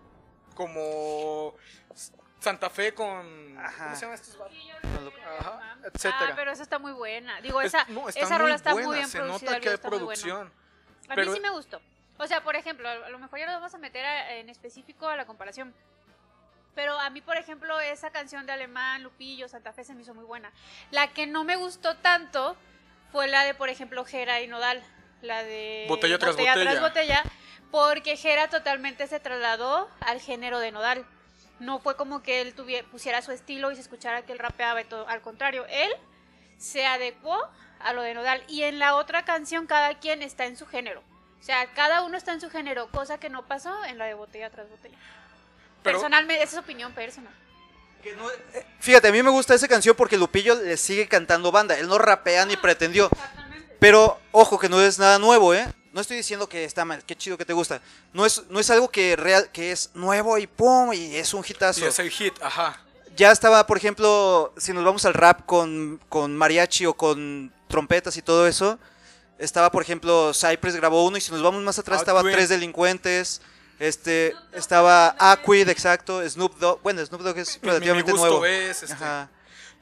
como 0.56 1.56
Santa 2.40 2.70
Fe 2.70 2.94
con... 2.94 3.58
Ajá. 3.58 3.84
¿Cómo 3.86 3.96
se 3.96 4.02
llaman 4.02 4.16
estos? 4.16 4.38
Ajá, 4.40 5.60
Ah, 5.62 5.76
etcétera. 5.94 6.34
pero 6.36 6.52
esa 6.52 6.64
está 6.64 6.80
muy 6.80 6.92
buena. 6.94 7.42
Digo, 7.42 7.62
Es- 7.62 7.74
esa, 7.74 7.86
no, 7.90 8.08
esa 8.10 8.38
rola 8.38 8.56
está 8.56 8.74
muy 8.74 8.96
bien 8.96 9.08
Se 9.08 9.18
producida. 9.20 9.46
nota 9.52 9.56
el 9.58 9.62
que 9.62 9.70
hay 9.70 9.76
está 9.76 9.90
muy 9.90 10.00
bueno. 10.00 10.08
producción. 10.08 10.54
A 11.10 11.16
Pero- 11.16 11.32
mí 11.32 11.38
sí 11.38 11.42
me 11.42 11.50
gustó. 11.50 11.82
O 12.18 12.28
sea, 12.28 12.42
por 12.44 12.56
ejemplo, 12.56 12.88
a 12.90 13.10
lo 13.10 13.20
mejor 13.20 13.40
ya 13.40 13.46
lo 13.46 13.54
vamos 13.54 13.74
a 13.74 13.78
meter 13.78 14.06
a- 14.06 14.34
en 14.36 14.50
específico 14.50 15.08
a 15.08 15.16
la 15.16 15.26
comparación. 15.26 15.74
Pero 16.76 16.98
a 17.00 17.10
mí, 17.10 17.20
por 17.22 17.36
ejemplo, 17.38 17.80
esa 17.80 18.10
canción 18.12 18.46
de 18.46 18.54
Alemán, 18.54 19.04
Lupillo, 19.04 19.50
Santa 19.50 19.74
Fe 19.74 19.84
se 19.84 19.94
me 19.94 20.02
hizo 20.04 20.14
muy 20.14 20.24
buena. 20.26 20.52
La 20.92 21.08
que 21.14 21.28
no 21.28 21.44
me 21.44 21.56
gustó 21.58 21.98
tanto 21.98 22.56
fue 23.12 23.28
la 23.28 23.44
de, 23.44 23.54
por 23.54 23.70
ejemplo, 23.70 24.06
Jera 24.06 24.40
y 24.42 24.48
Nodal. 24.48 24.82
La 25.22 25.44
de 25.44 25.86
Botella 25.90 26.18
tras 26.18 26.36
tras 26.38 26.56
botella. 26.56 26.80
botella. 26.82 27.24
Porque 27.72 28.16
Jera 28.18 28.50
totalmente 28.50 29.08
se 29.08 29.20
trasladó 29.20 29.90
al 30.00 30.22
género 30.22 30.60
de 30.60 30.72
Nodal. 30.72 31.06
No 31.60 31.80
fue 31.80 31.96
como 31.96 32.22
que 32.24 32.42
él 32.42 32.54
tuviera, 32.54 32.88
pusiera 32.90 33.22
su 33.22 33.32
estilo 33.32 33.72
y 33.72 33.76
se 33.76 33.82
escuchara 33.82 34.22
que 34.24 34.32
él 34.32 34.40
rapeaba 34.40 34.82
y 34.82 34.86
todo. 34.86 35.08
Al 35.08 35.22
contrario, 35.22 35.66
él 35.70 35.92
se 36.58 36.86
adecuó 36.86 37.38
a 37.80 37.94
lo 37.94 38.02
de 38.02 38.14
Nodal. 38.14 38.44
Y 38.48 38.64
en 38.64 38.80
la 38.80 38.96
otra 38.96 39.26
canción 39.26 39.68
cada 39.68 40.00
quien 40.00 40.22
está 40.22 40.46
en 40.46 40.58
su 40.58 40.66
género. 40.66 41.02
O 41.40 41.44
sea, 41.44 41.66
cada 41.74 42.02
uno 42.04 42.18
está 42.18 42.34
en 42.34 42.42
su 42.42 42.50
género, 42.50 42.90
cosa 42.92 43.18
que 43.20 43.30
no 43.30 43.46
pasó 43.46 43.86
en 43.86 43.98
la 43.98 44.06
de 44.06 44.14
botella 44.14 44.50
tras 44.50 44.70
botella. 44.70 44.98
Pero- 45.84 45.98
Personalmente, 46.00 46.44
esa 46.44 46.58
es 46.58 46.64
opinión 46.64 46.94
personal. 46.94 47.34
Que 48.04 48.14
no- 48.16 48.30
eh, 48.32 48.66
Fíjate, 48.80 49.10
a 49.10 49.12
mí 49.12 49.22
me 49.24 49.30
gusta 49.30 49.54
esa 49.54 49.68
canción 49.68 49.96
porque 49.96 50.18
Lupillo 50.18 50.56
le 50.56 50.78
sigue 50.78 51.08
cantando 51.08 51.52
banda. 51.52 51.78
Él 51.78 51.88
no 51.88 51.98
rapea 51.98 52.46
ni 52.46 52.56
pretendió. 52.58 53.10
Pero 53.80 54.20
ojo 54.32 54.60
que 54.60 54.68
no 54.70 54.82
es 54.82 55.00
nada 55.00 55.20
nuevo, 55.20 55.54
¿eh? 55.54 55.66
No 55.94 56.02
estoy 56.02 56.18
diciendo 56.18 56.48
que 56.48 56.64
está 56.66 56.86
mal, 56.86 57.04
qué 57.06 57.16
chido 57.16 57.38
que 57.38 57.46
te 57.46 57.54
gusta. 57.54 57.82
No 58.14 58.26
es, 58.26 58.44
no 58.50 58.60
es 58.60 58.70
algo 58.70 58.90
que, 58.90 59.16
real, 59.16 59.50
que 59.52 59.72
es 59.72 59.90
nuevo 59.96 60.38
y 60.38 60.46
pum, 60.48 60.94
y 60.94 61.16
es 61.16 61.34
un 61.34 61.44
hitazo. 61.48 61.82
Y 61.82 61.84
es 61.86 61.98
el 62.00 62.10
hit, 62.12 62.34
ajá. 62.42 62.80
Ya 63.16 63.32
estaba, 63.32 63.66
por 63.68 63.76
ejemplo, 63.78 64.54
si 64.58 64.72
nos 64.72 64.84
vamos 64.86 65.04
al 65.06 65.14
rap 65.14 65.46
con, 65.46 66.00
con 66.08 66.38
mariachi 66.38 66.86
o 66.86 66.94
con 66.94 67.52
trompetas 67.68 68.16
y 68.18 68.22
todo 68.22 68.48
eso, 68.48 68.78
Estaba, 69.40 69.72
por 69.72 69.82
ejemplo, 69.82 70.34
Cypress 70.34 70.76
grabó 70.76 71.06
uno 71.06 71.16
y 71.16 71.22
si 71.22 71.32
nos 71.32 71.42
vamos 71.42 71.64
más 71.64 71.80
atrás 71.80 72.02
estaba 72.02 72.20
Aquid. 72.20 72.34
Tres 72.34 72.50
Delincuentes. 72.50 73.42
Este, 73.80 74.36
estaba 74.52 75.16
Aquid, 75.18 75.70
exacto, 75.70 76.22
Snoop 76.30 76.58
Dogg. 76.60 76.82
Bueno, 76.82 77.06
Snoop 77.06 77.22
Dogg 77.22 77.38
es 77.38 77.56
Mi- 77.56 77.60
mi, 77.62 77.68
mi 77.68 77.70
relativamente 77.72 78.12
gusto 78.12 78.28
nuevo. 78.28 78.46
es, 78.46 78.84
este, 78.84 78.94
Ajá. 78.96 79.30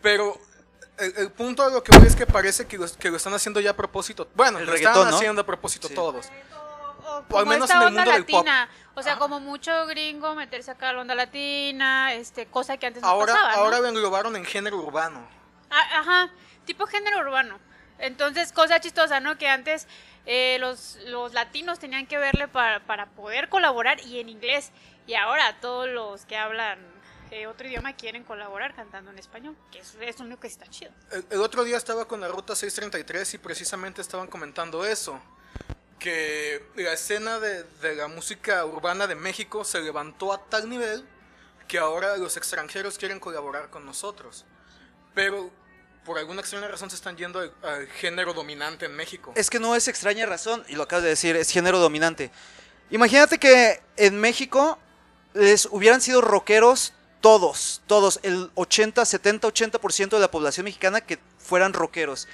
Pero 0.04 0.40
el, 0.98 1.14
el 1.18 1.32
punto 1.32 1.66
de 1.68 1.74
lo 1.74 1.84
que 1.84 1.98
voy 1.98 2.08
es 2.08 2.16
que 2.16 2.26
parece 2.26 2.66
que 2.68 2.78
lo, 2.78 2.86
que 2.98 3.10
lo 3.10 3.18
están 3.18 3.34
haciendo 3.34 3.60
ya 3.60 3.72
a 3.72 3.76
propósito. 3.76 4.28
Bueno, 4.36 4.60
El 4.60 4.66
lo 4.66 4.72
reggaetón, 4.72 4.94
están 5.00 5.12
¿no? 5.12 5.18
haciendo 5.18 5.42
a 5.42 5.46
propósito 5.46 5.88
Sí. 5.88 5.94
todos. 5.96 6.28
O 7.06 7.18
al 7.20 7.24
como 7.28 7.46
menos 7.46 7.70
esta 7.70 7.76
en 7.76 7.82
el 7.82 7.88
onda 7.88 8.02
mundo 8.02 8.12
del 8.14 8.26
pop. 8.26 8.46
latina. 8.46 8.70
O 8.96 9.04
sea, 9.04 9.18
como 9.18 9.40
mucho 9.40 9.86
gringo 9.88 10.34
meterse 10.36 10.72
acá 10.72 10.90
a 10.90 10.94
la 10.94 11.02
onda 11.02 11.16
latina, 11.16 12.14
este, 12.14 12.48
cosa 12.48 12.78
que 12.78 12.88
antes 12.88 13.02
no 13.04 13.08
Ahora, 13.10 13.34
pasaba, 13.34 13.52
¿no? 13.54 13.58
ahora 13.60 13.80
lo 13.80 13.88
englobaron 13.88 14.36
en 14.36 14.46
género 14.46 14.78
urbano. 14.78 15.28
Ah, 15.70 16.00
Ajá, 16.00 16.30
tipo 16.66 16.86
género 16.88 17.20
urbano. 17.20 17.60
Entonces, 18.00 18.52
cosa 18.52 18.80
chistosa, 18.80 19.20
¿no? 19.20 19.38
Que 19.38 19.48
antes 19.50 19.88
eh, 20.26 20.58
los, 20.60 20.98
los 21.06 21.34
latinos 21.34 21.80
tenían 21.80 22.06
que 22.08 22.18
verle 22.18 22.48
para, 22.48 22.80
para 22.86 23.08
poder 23.08 23.50
colaborar 23.50 24.00
y 24.02 24.20
en 24.20 24.30
inglés. 24.30 24.72
Y 25.08 25.16
ahora 25.16 25.60
todos 25.62 25.88
los 25.88 26.26
que 26.26 26.38
hablan 26.38 26.80
eh, 27.32 27.48
otro 27.48 27.68
idioma 27.68 27.94
quieren 27.96 28.24
colaborar 28.24 28.76
cantando 28.76 29.12
en 29.12 29.20
español, 29.20 29.56
que 29.72 29.80
es, 29.80 29.96
es 30.00 30.20
lo 30.20 30.26
único 30.26 30.42
que 30.42 30.48
está 30.48 30.68
chido. 30.68 30.92
El, 31.12 31.26
el 31.30 31.42
otro 31.42 31.64
día 31.64 31.78
estaba 31.78 32.08
con 32.08 32.22
la 32.22 32.28
ruta 32.28 32.56
633 32.56 33.36
y 33.36 33.38
precisamente 33.38 34.02
estaban 34.02 34.28
comentando 34.28 34.86
eso. 34.86 35.20
Que 36.00 36.64
la 36.76 36.94
escena 36.94 37.40
de, 37.40 37.64
de 37.64 37.96
la 37.96 38.08
música 38.08 38.64
urbana 38.66 39.08
de 39.08 39.16
México 39.16 39.64
se 39.64 39.82
levantó 39.82 40.32
a 40.32 40.46
tal 40.46 40.70
nivel 40.70 41.04
que 41.68 41.80
ahora 41.80 42.16
los 42.18 42.38
extranjeros 42.38 42.98
quieren 42.98 43.20
colaborar 43.20 43.70
con 43.70 43.86
nosotros. 43.86 44.46
Pero 45.14 45.50
por 46.06 46.18
alguna 46.18 46.42
extraña 46.42 46.68
razón 46.68 46.90
se 46.90 46.96
están 46.96 47.18
yendo 47.18 47.40
al, 47.40 47.54
al 47.64 47.88
género 47.88 48.34
dominante 48.34 48.86
en 48.86 48.96
México. 48.96 49.34
Es 49.36 49.50
que 49.50 49.60
no 49.60 49.76
es 49.76 49.88
extraña 49.88 50.26
razón, 50.26 50.64
y 50.70 50.76
lo 50.76 50.84
acabas 50.84 51.04
de 51.04 51.10
decir, 51.10 51.36
es 51.36 51.50
género 51.50 51.80
dominante. 51.80 52.32
Imagínate 52.90 53.38
que 53.38 53.82
en 53.98 54.18
México 54.22 54.80
les 55.34 55.66
hubieran 55.66 56.00
sido 56.00 56.22
rockeros 56.22 56.94
todos, 57.22 57.82
todos, 57.88 58.20
el 58.24 58.52
80, 58.56 59.04
70, 59.06 59.48
80% 59.48 60.10
de 60.10 60.20
la 60.20 60.32
población 60.32 60.66
mexicana 60.66 61.02
que 61.02 61.20
fueran 61.38 61.74
rockeros. 61.74 62.28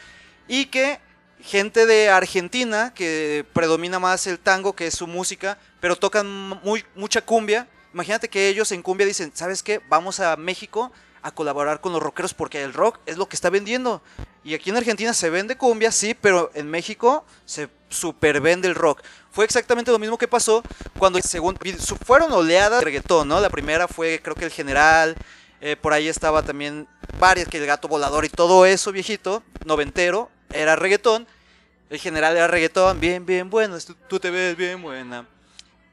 Y 0.48 0.66
que 0.66 1.00
gente 1.42 1.86
de 1.86 2.10
Argentina, 2.10 2.94
que 2.94 3.46
predomina 3.54 4.00
más 4.00 4.28
el 4.28 4.40
tango, 4.40 4.74
que 4.74 4.88
es 4.88 4.94
su 4.94 5.08
música, 5.08 5.58
pero 5.80 5.96
tocan 5.96 6.28
muy, 6.64 6.86
mucha 6.96 7.22
cumbia. 7.22 7.68
Imagínate 7.94 8.30
que 8.30 8.48
ellos 8.48 8.72
en 8.72 8.82
cumbia 8.82 9.06
dicen, 9.06 9.32
¿sabes 9.34 9.62
qué? 9.62 9.82
Vamos 9.90 10.20
a 10.20 10.36
México 10.38 10.92
a 11.22 11.32
colaborar 11.32 11.80
con 11.80 11.94
los 11.94 12.04
rockeros 12.04 12.34
porque 12.34 12.64
el 12.64 12.74
rock 12.74 13.00
es 13.06 13.18
lo 13.18 13.28
que 13.28 13.36
está 13.36 13.50
vendiendo. 13.50 14.02
Y 14.44 14.54
aquí 14.54 14.70
en 14.70 14.78
Argentina 14.78 15.14
se 15.14 15.30
vende 15.30 15.58
cumbia, 15.58 15.92
sí, 15.92 16.14
pero 16.14 16.52
en 16.54 16.70
México 16.70 17.26
se 17.46 17.70
super 17.90 18.42
vende 18.42 18.68
el 18.68 18.76
rock. 18.76 19.02
Fue 19.34 19.44
exactamente 19.46 19.92
lo 19.92 19.98
mismo 20.00 20.18
que 20.18 20.28
pasó 20.28 20.64
cuando 20.98 21.20
según 21.20 21.58
fueron 22.06 22.32
oleadas 22.32 22.80
de 22.80 22.86
reggaetón, 22.86 23.28
¿no? 23.28 23.40
La 23.42 23.50
primera 23.50 23.88
fue 23.88 24.22
creo 24.24 24.36
que 24.36 24.46
el 24.46 24.52
general, 24.52 25.16
eh, 25.60 25.76
por 25.76 25.92
ahí 25.92 26.08
estaba 26.08 26.44
también 26.44 26.88
varias, 27.20 27.48
que 27.48 27.58
el 27.58 27.66
gato 27.66 27.88
volador 27.88 28.26
y 28.26 28.30
todo 28.30 28.66
eso 28.68 28.92
viejito, 28.92 29.42
noventero, 29.66 30.30
era 30.52 30.76
reggaetón. 30.76 31.28
El 31.90 32.00
general 32.00 32.38
era 32.38 32.48
reggaetón, 32.48 33.00
bien, 33.00 33.26
bien 33.26 33.50
bueno, 33.50 33.78
tú, 33.80 33.96
tú 34.08 34.20
te 34.20 34.30
ves 34.30 34.56
bien 34.56 34.82
buena. 34.82 35.26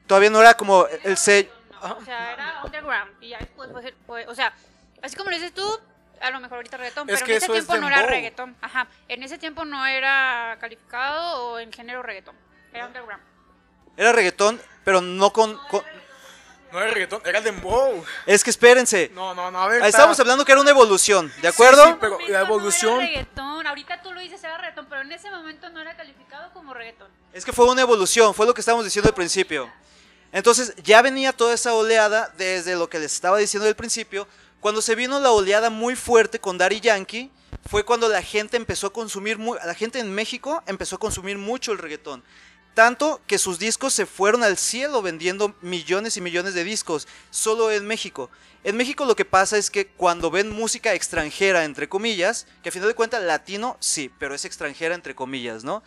Todavía 0.07 0.29
no 0.29 0.39
era 0.39 0.53
como 0.53 0.85
el 1.03 1.17
sello. 1.17 1.49
O 1.81 2.05
sea, 2.05 2.33
era 2.33 2.61
underground. 2.63 3.11
Y 3.21 3.29
ya 3.29 3.39
después, 3.39 3.71
fue- 3.71 3.93
fue- 4.05 4.27
o 4.27 4.35
sea, 4.35 4.53
así 5.01 5.15
como 5.15 5.31
lo 5.31 5.35
dices 5.35 5.51
tú, 5.53 5.63
a 6.21 6.29
lo 6.29 6.39
mejor 6.39 6.57
ahorita 6.57 6.77
reggaetón, 6.77 7.09
Es 7.09 7.15
pero 7.15 7.25
que 7.25 7.31
en 7.31 7.37
ese 7.37 7.45
eso 7.45 7.55
es 7.55 7.65
tiempo 7.67 7.81
no 7.81 7.87
era 7.87 8.05
reggaetón. 8.05 8.55
Ajá, 8.61 8.87
en 9.07 9.23
ese 9.23 9.39
tiempo 9.39 9.65
no 9.65 9.83
era 9.87 10.57
calificado 10.59 11.43
o 11.53 11.59
en 11.59 11.71
género 11.73 12.03
reggaetón. 12.03 12.35
Era 12.73 12.85
underground. 12.85 13.23
Era 13.97 14.11
reggaetón, 14.11 14.61
pero 14.83 15.01
no 15.01 15.31
con... 15.33 15.57
con- 15.67 15.83
No 16.71 16.79
era 16.81 16.91
reggaetón, 16.91 17.21
era 17.25 17.41
dembow. 17.41 18.03
Es 18.25 18.43
que 18.43 18.49
espérense. 18.49 19.11
No, 19.13 19.33
no, 19.35 19.51
no, 19.51 19.59
a 19.61 19.67
ver. 19.67 19.83
Ahí 19.83 19.89
Estábamos 19.89 20.19
hablando 20.19 20.45
que 20.45 20.51
era 20.53 20.61
una 20.61 20.71
evolución, 20.71 21.31
¿de 21.41 21.47
acuerdo? 21.49 21.83
Sí, 21.83 21.91
sí, 21.91 21.97
pero 21.99 22.17
la 22.27 22.41
evolución. 22.41 22.95
No 22.95 23.01
era 23.01 23.07
reggaetón. 23.07 23.67
Ahorita 23.67 24.01
tú 24.01 24.11
lo 24.13 24.19
dices, 24.21 24.43
era 24.43 24.57
reggaetón, 24.57 24.87
pero 24.89 25.01
en 25.01 25.11
ese 25.11 25.29
momento 25.29 25.69
no 25.69 25.81
era 25.81 25.95
calificado 25.95 26.51
como 26.53 26.73
reggaetón. 26.73 27.09
Es 27.33 27.45
que 27.45 27.53
fue 27.53 27.65
una 27.65 27.81
evolución, 27.81 28.33
fue 28.33 28.45
lo 28.45 28.53
que 28.53 28.61
estábamos 28.61 28.85
diciendo 28.85 29.09
al 29.09 29.15
principio. 29.15 29.71
Entonces 30.31 30.73
ya 30.83 31.01
venía 31.01 31.33
toda 31.33 31.53
esa 31.53 31.73
oleada 31.73 32.33
desde 32.37 32.75
lo 32.75 32.89
que 32.89 32.99
les 32.99 33.13
estaba 33.13 33.37
diciendo 33.37 33.67
al 33.67 33.75
principio. 33.75 34.27
Cuando 34.61 34.81
se 34.81 34.95
vino 34.95 35.19
la 35.19 35.31
oleada 35.31 35.69
muy 35.69 35.95
fuerte 35.95 36.39
con 36.39 36.57
Daddy 36.57 36.79
Yankee, 36.79 37.31
fue 37.69 37.83
cuando 37.83 38.07
la 38.07 38.21
gente 38.21 38.55
empezó 38.57 38.87
a 38.87 38.93
consumir, 38.93 39.37
la 39.39 39.73
gente 39.73 39.99
en 39.99 40.13
México 40.13 40.63
empezó 40.67 40.95
a 40.95 40.99
consumir 40.99 41.37
mucho 41.37 41.71
el 41.73 41.77
reggaetón. 41.79 42.23
Tanto 42.73 43.19
que 43.27 43.37
sus 43.37 43.59
discos 43.59 43.93
se 43.93 44.05
fueron 44.05 44.43
al 44.43 44.57
cielo 44.57 45.01
vendiendo 45.01 45.53
millones 45.61 46.15
y 46.15 46.21
millones 46.21 46.53
de 46.53 46.63
discos, 46.63 47.07
solo 47.29 47.69
en 47.69 47.85
México. 47.85 48.29
En 48.63 48.77
México 48.77 49.05
lo 49.05 49.15
que 49.15 49.25
pasa 49.25 49.57
es 49.57 49.69
que 49.69 49.87
cuando 49.87 50.31
ven 50.31 50.49
música 50.51 50.93
extranjera, 50.93 51.65
entre 51.65 51.89
comillas, 51.89 52.47
que 52.63 52.69
a 52.69 52.71
final 52.71 52.87
de 52.87 52.95
cuentas 52.95 53.21
latino, 53.23 53.75
sí, 53.81 54.09
pero 54.19 54.35
es 54.35 54.45
extranjera, 54.45 54.95
entre 54.95 55.15
comillas, 55.15 55.63
¿no? 55.65 55.83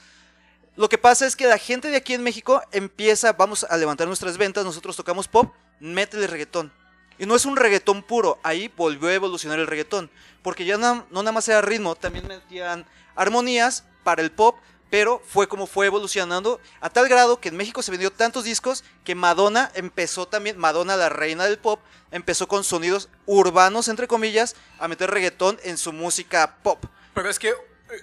Lo 0.77 0.89
que 0.89 0.99
pasa 0.99 1.25
es 1.27 1.37
que 1.37 1.47
la 1.47 1.57
gente 1.57 1.89
de 1.89 1.97
aquí 1.97 2.15
en 2.15 2.23
México 2.23 2.61
empieza, 2.73 3.33
vamos 3.33 3.65
a 3.65 3.77
levantar 3.77 4.07
nuestras 4.09 4.37
ventas, 4.37 4.65
nosotros 4.65 4.97
tocamos 4.97 5.29
pop, 5.29 5.55
métele 5.81 6.27
reggaetón. 6.27 6.73
Y 7.17 7.27
no 7.27 7.37
es 7.37 7.45
un 7.47 7.57
reggaetón 7.57 8.03
puro, 8.03 8.41
ahí 8.43 8.71
volvió 8.77 9.09
a 9.09 9.15
evolucionar 9.15 9.61
el 9.61 9.69
reggaetón. 9.69 10.11
Porque 10.43 10.65
ya 10.65 10.77
na- 10.77 11.07
no 11.11 11.23
nada 11.23 11.31
más 11.31 11.49
era 11.49 11.63
ritmo, 11.63 11.95
también 11.95 12.27
metían 12.27 12.85
armonías 13.15 13.85
para 14.03 14.21
el 14.21 14.33
pop, 14.33 14.57
pero 14.95 15.21
fue 15.27 15.49
como 15.49 15.67
fue 15.67 15.87
evolucionando 15.87 16.61
a 16.81 16.89
tal 16.89 17.09
grado 17.09 17.41
que 17.41 17.49
en 17.49 17.57
México 17.57 17.83
se 17.83 17.91
vendió 17.91 18.13
tantos 18.13 18.45
discos 18.45 18.85
que 19.03 19.17
Madonna 19.17 19.73
empezó 19.75 20.29
también, 20.29 20.57
Madonna 20.57 20.95
la 20.97 21.09
reina 21.09 21.47
del 21.47 21.59
pop, 21.59 21.81
empezó 22.13 22.47
con 22.47 22.63
sonidos 22.63 23.09
urbanos, 23.27 23.89
entre 23.89 24.07
comillas, 24.07 24.55
a 24.79 24.87
meter 24.87 25.11
reggaetón 25.11 25.59
en 25.65 25.79
su 25.79 25.93
música 25.93 26.59
pop. 26.63 26.85
Pero 27.13 27.29
es 27.29 27.41
que 27.41 27.49
eh, 27.49 27.55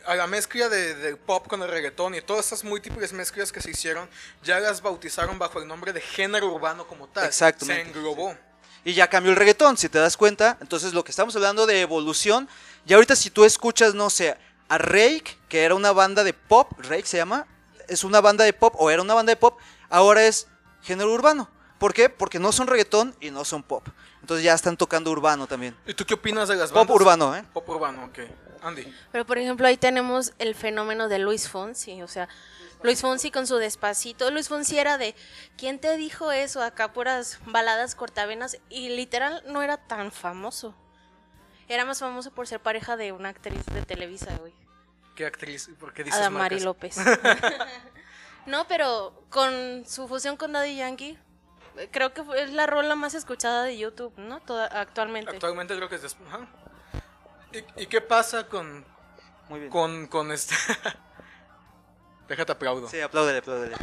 a 0.05 0.15
la 0.15 0.27
mezcla 0.27 0.67
de, 0.67 1.15
pop 1.15 1.47
con 1.47 1.61
el 1.61 1.69
reggaetón 1.69 2.13
y 2.13 2.21
todas 2.21 2.47
esas 2.47 2.65
múltiples 2.65 3.13
mezclas 3.13 3.53
que 3.53 3.61
se 3.61 3.71
hicieron, 3.71 4.09
ya 4.43 4.59
las 4.59 4.81
bautizaron 4.81 5.39
bajo 5.39 5.61
el 5.61 5.69
nombre 5.69 5.93
de 5.93 6.01
género 6.01 6.53
urbano 6.53 6.85
como 6.87 7.07
tal. 7.07 7.25
Exactamente. 7.25 7.85
Se 7.85 7.89
englobó. 7.89 8.35
Y 8.83 8.95
ya 8.95 9.09
cambió 9.09 9.31
el 9.31 9.37
reggaetón, 9.37 9.77
si 9.77 9.87
te 9.87 9.97
das 9.97 10.17
cuenta. 10.17 10.57
Entonces 10.59 10.91
lo 10.91 11.05
que 11.05 11.11
estamos 11.11 11.33
hablando 11.37 11.65
de 11.65 11.79
evolución. 11.79 12.49
Y 12.85 12.93
ahorita 12.93 13.15
si 13.15 13.29
tú 13.29 13.45
escuchas, 13.45 13.93
no 13.93 14.09
sé, 14.09 14.35
a 14.72 14.78
Rake, 14.78 15.38
que 15.49 15.65
era 15.65 15.76
una 15.76 15.91
banda 15.91 16.24
de 16.24 16.32
pop, 16.32 16.72
Rake 16.78 17.05
se 17.05 17.17
llama, 17.17 17.45
es 17.89 18.05
una 18.05 18.22
banda 18.22 18.45
de 18.45 18.53
pop 18.53 18.74
o 18.78 18.89
era 18.89 19.01
una 19.01 19.13
banda 19.13 19.32
de 19.32 19.36
pop, 19.36 19.59
ahora 19.89 20.26
es 20.26 20.47
género 20.82 21.11
urbano. 21.11 21.49
¿Por 21.78 21.93
qué? 21.93 22.07
Porque 22.07 22.39
no 22.39 22.53
son 22.53 22.67
reggaetón 22.67 23.13
y 23.19 23.32
no 23.32 23.43
son 23.43 23.63
pop. 23.63 23.86
Entonces 24.22 24.45
ya 24.45 24.53
están 24.53 24.78
tocando 24.78 25.11
urbano 25.11 25.45
también. 25.45 25.76
¿Y 25.86 25.93
tú 25.93 26.05
qué 26.05 26.13
opinas 26.13 26.47
de 26.47 26.55
las 26.55 26.69
Pop 26.69 26.88
bandas? 26.88 26.95
urbano, 26.95 27.36
¿eh? 27.36 27.43
Pop 27.51 27.67
urbano, 27.67 28.05
ok. 28.05 28.19
Andy. 28.61 28.95
Pero 29.11 29.26
por 29.26 29.39
ejemplo 29.39 29.67
ahí 29.67 29.76
tenemos 29.76 30.32
el 30.39 30.55
fenómeno 30.55 31.09
de 31.09 31.19
Luis 31.19 31.49
Fonsi, 31.49 32.01
o 32.01 32.07
sea, 32.07 32.30
Luis 32.82 33.01
Fonsi 33.01 33.30
con 33.30 33.47
su 33.47 33.57
despacito, 33.57 34.32
Luis 34.32 34.47
Fonsi 34.47 34.80
era 34.80 34.97
de, 34.97 35.15
¿quién 35.57 35.80
te 35.80 35.97
dijo 35.97 36.32
eso? 36.32 36.63
Acá 36.63 36.93
puras 36.93 37.39
baladas 37.45 37.93
cortavenas 37.95 38.57
y 38.69 38.88
literal 38.88 39.43
no 39.47 39.63
era 39.63 39.76
tan 39.76 40.13
famoso. 40.13 40.74
Era 41.67 41.84
más 41.84 41.99
famoso 41.99 42.32
por 42.32 42.47
ser 42.47 42.61
pareja 42.61 42.95
de 42.95 43.11
una 43.11 43.30
actriz 43.30 43.65
de 43.65 43.82
Televisa, 43.82 44.38
güey. 44.38 44.53
¿Qué 45.22 45.28
actriz? 45.28 45.69
¿Por 45.80 45.93
qué 45.93 46.03
dices 46.03 46.19
Adamari 46.19 46.55
marcas? 46.55 46.65
López. 46.65 46.97
no, 48.47 48.67
pero 48.67 49.24
con 49.30 49.86
su 49.86 50.07
fusión 50.07 50.36
con 50.36 50.51
Daddy 50.51 50.76
Yankee, 50.78 51.15
creo 51.91 52.11
que 52.11 52.24
es 52.38 52.51
la 52.51 52.65
rola 52.65 52.95
más 52.95 53.13
escuchada 53.13 53.63
de 53.65 53.78
YouTube, 53.78 54.17
¿no? 54.17 54.39
Toda, 54.39 54.65
actualmente. 54.65 55.30
Actualmente 55.30 55.76
creo 55.76 55.88
que 55.89 55.95
es... 55.97 56.01
des- 56.01 56.17
ajá. 56.28 56.47
¿Y, 57.51 57.84
y 57.84 57.86
qué 57.86 58.01
pasa 58.01 58.47
con, 58.47 58.84
Muy 59.47 59.59
bien. 59.59 59.72
con, 59.72 60.07
con 60.07 60.32
este... 60.32 60.55
Déjate 62.28 62.53
aplaudo. 62.53 62.89
Sí, 62.89 62.99
apláudele, 62.99 63.38
apláudele. 63.38 63.76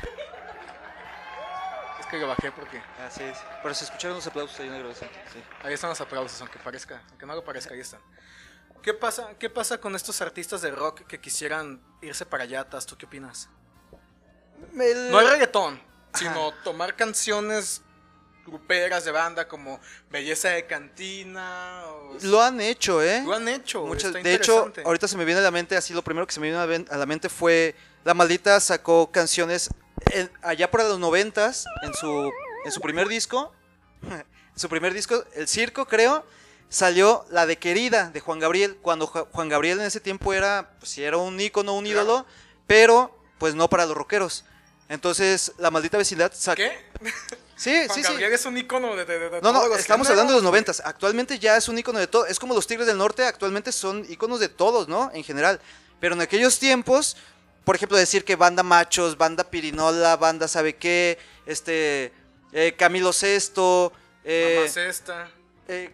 Es 2.00 2.06
que 2.06 2.16
lo 2.18 2.26
bajé 2.26 2.50
porque 2.50 2.82
Así 3.06 3.22
es. 3.22 3.38
Pero 3.62 3.74
se 3.76 3.84
escucharon 3.84 4.16
los 4.16 4.26
aplausos 4.26 4.58
ahí 4.58 4.66
en 4.66 4.76
grabación. 4.76 5.08
Sí. 5.32 5.40
ahí 5.62 5.74
están 5.74 5.90
los 5.90 6.00
aplausos, 6.00 6.40
aunque 6.40 6.58
parezca, 6.58 7.00
aunque 7.10 7.26
no 7.26 7.34
lo 7.36 7.44
parezca, 7.44 7.74
ahí 7.74 7.80
están. 7.80 8.00
¿Qué 8.82 8.94
pasa, 8.94 9.30
¿Qué 9.38 9.50
pasa 9.50 9.78
con 9.80 9.94
estos 9.94 10.20
artistas 10.20 10.62
de 10.62 10.70
rock 10.70 11.02
que 11.06 11.20
quisieran 11.20 11.80
irse 12.00 12.24
para 12.24 12.44
allatas? 12.44 12.86
¿Tú 12.86 12.96
qué 12.96 13.06
opinas? 13.06 13.48
El- 14.78 15.10
No 15.10 15.20
el 15.20 15.28
reggaetón, 15.30 15.80
sino 16.14 16.52
tomar 16.64 16.94
canciones 16.96 17.82
gruperas 18.46 19.04
de 19.04 19.10
banda 19.10 19.46
como 19.46 19.78
Belleza 20.10 20.48
de 20.50 20.66
Cantina. 20.66 21.82
O... 21.86 22.16
Lo 22.22 22.40
han 22.42 22.60
hecho, 22.60 23.02
¿eh? 23.02 23.22
Lo 23.24 23.34
han 23.34 23.46
hecho. 23.48 23.84
Muchas- 23.84 24.12
de 24.14 24.34
hecho, 24.34 24.72
ahorita 24.84 25.06
se 25.06 25.16
me 25.16 25.24
viene 25.24 25.40
a 25.40 25.44
la 25.44 25.50
mente, 25.50 25.76
así 25.76 25.92
lo 25.92 26.02
primero 26.02 26.26
que 26.26 26.32
se 26.32 26.40
me 26.40 26.48
viene 26.50 26.86
a 26.90 26.96
la 26.96 27.06
mente 27.06 27.28
fue, 27.28 27.74
La 28.04 28.14
Maldita 28.14 28.58
sacó 28.60 29.10
canciones 29.12 29.68
en- 30.12 30.30
allá 30.42 30.70
por 30.70 30.82
los 30.82 30.98
noventas, 30.98 31.66
en 31.82 31.92
su, 31.94 32.32
en 32.64 32.72
su 32.72 32.80
primer 32.80 33.06
disco, 33.08 33.52
en 34.02 34.24
su 34.58 34.68
primer 34.68 34.94
disco, 34.94 35.24
El 35.34 35.46
Circo 35.46 35.86
creo, 35.86 36.24
salió 36.68 37.24
la 37.30 37.46
de 37.46 37.56
Querida, 37.58 38.10
de 38.10 38.20
Juan 38.20 38.38
Gabriel, 38.38 38.76
cuando 38.82 39.06
Ju- 39.08 39.26
Juan 39.32 39.48
Gabriel 39.48 39.80
en 39.80 39.86
ese 39.86 40.00
tiempo 40.00 40.32
era, 40.34 40.70
pues 40.78 40.90
sí, 40.92 41.02
era 41.02 41.16
un 41.16 41.40
ícono, 41.40 41.74
un 41.74 41.86
ídolo, 41.86 42.26
pero 42.66 43.16
pues 43.38 43.54
no 43.54 43.68
para 43.68 43.86
los 43.86 43.96
rockeros. 43.96 44.44
Entonces, 44.88 45.52
la 45.58 45.70
maldita 45.70 45.98
vecindad 45.98 46.32
saca... 46.34 46.56
¿Qué? 46.56 46.78
Sí, 47.56 47.72
Juan 47.86 47.88
sí, 47.94 48.02
sí. 48.04 48.08
Gabriel 48.12 48.32
es 48.32 48.46
un 48.46 48.56
ícono 48.56 48.96
de, 48.96 49.04
de, 49.04 49.18
de 49.18 49.40
No, 49.42 49.52
no, 49.52 49.74
estamos 49.74 50.08
hablando 50.08 50.32
de 50.32 50.36
los 50.36 50.44
noventas. 50.44 50.80
Actualmente 50.84 51.38
ya 51.38 51.56
es 51.56 51.68
un 51.68 51.76
ícono 51.78 51.98
de 51.98 52.06
todo. 52.06 52.24
Es 52.26 52.38
como 52.38 52.54
los 52.54 52.66
Tigres 52.66 52.86
del 52.86 52.96
Norte, 52.96 53.24
actualmente 53.24 53.72
son 53.72 54.06
íconos 54.08 54.40
de 54.40 54.48
todos, 54.48 54.88
¿no? 54.88 55.10
En 55.12 55.24
general. 55.24 55.60
Pero 56.00 56.14
en 56.14 56.20
aquellos 56.20 56.58
tiempos, 56.58 57.16
por 57.64 57.74
ejemplo, 57.76 57.98
decir 57.98 58.24
que 58.24 58.36
banda 58.36 58.62
machos, 58.62 59.18
banda 59.18 59.44
pirinola, 59.44 60.16
banda 60.16 60.46
sabe 60.48 60.76
qué, 60.76 61.18
este, 61.46 62.12
eh, 62.52 62.74
Camilo 62.78 63.12
Sesto, 63.12 63.92
eh, 64.24 64.54
Mamá 64.58 64.68
Cesta, 64.68 65.28
eh, 65.66 65.92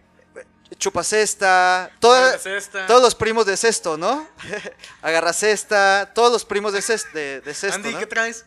Toda, 1.99 2.21
Muerde 2.21 2.39
Cesta. 2.39 2.87
todos 2.87 3.01
los 3.01 3.15
primos 3.15 3.45
de 3.45 3.55
Cesto, 3.57 3.97
¿no? 3.97 4.27
Agarra 5.01 5.31
Cesta, 5.33 6.11
todos 6.13 6.31
los 6.31 6.45
primos 6.45 6.73
de, 6.73 6.81
Ces- 6.81 7.11
de, 7.13 7.41
de 7.41 7.53
Cesto, 7.53 7.75
Andy, 7.75 7.91
¿no? 7.93 7.99
¿qué 7.99 8.05
traes? 8.07 8.45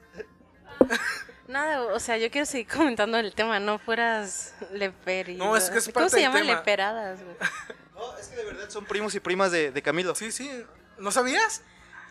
Nada, 1.49 1.83
o 1.83 1.99
sea, 2.01 2.19
yo 2.19 2.31
quiero 2.31 2.45
seguir 2.45 2.69
comentando 2.69 3.17
el 3.19 3.35
tema, 3.35 3.59
no 3.59 3.79
fueras 3.79 4.53
leperi. 4.73 5.37
No, 5.37 5.57
es 5.57 5.71
que 5.71 5.79
es 5.79 5.85
¿Cómo 5.87 5.95
parte 5.95 6.11
se 6.11 6.17
del 6.17 6.25
llaman 6.27 6.43
tema. 6.43 6.55
leperadas, 6.59 7.21
güey? 7.23 7.37
No, 7.99 8.17
es 8.17 8.29
que 8.29 8.37
de 8.37 8.45
verdad 8.45 8.71
son 8.71 8.85
primos 8.85 9.13
y 9.17 9.19
primas 9.21 9.51
de, 9.51 9.73
de 9.73 9.83
Camilo. 9.83 10.15
Sí, 10.15 10.31
sí. 10.31 10.49
¿No 10.99 11.11
sabías? 11.11 11.63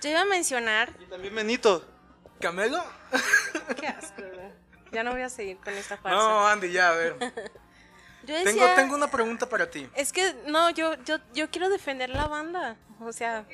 Yo 0.01 0.09
iba 0.09 0.19
a 0.19 0.25
mencionar. 0.25 0.91
Y 0.99 1.05
también 1.05 1.33
Benito. 1.33 1.85
¿Camelo? 2.41 2.83
Qué 3.79 3.87
asco, 3.87 4.21
güey. 4.21 4.51
Ya 4.91 5.03
no 5.03 5.11
voy 5.11 5.21
a 5.21 5.29
seguir 5.29 5.57
con 5.63 5.73
esta 5.73 5.95
farsa. 5.95 6.17
No, 6.17 6.45
Andy, 6.45 6.73
ya, 6.73 6.89
a 6.89 6.93
ver. 6.93 7.15
Yo 8.27 8.35
decía, 8.35 8.51
Tengo, 8.51 8.75
tengo 8.75 8.95
una 8.95 9.09
pregunta 9.09 9.47
para 9.47 9.69
ti. 9.69 9.89
Es 9.95 10.11
que, 10.11 10.35
no, 10.45 10.69
yo, 10.69 10.95
yo, 11.05 11.17
yo 11.33 11.49
quiero 11.49 11.69
defender 11.69 12.09
la 12.09 12.27
banda. 12.27 12.75
O 12.99 13.11
sea, 13.13 13.45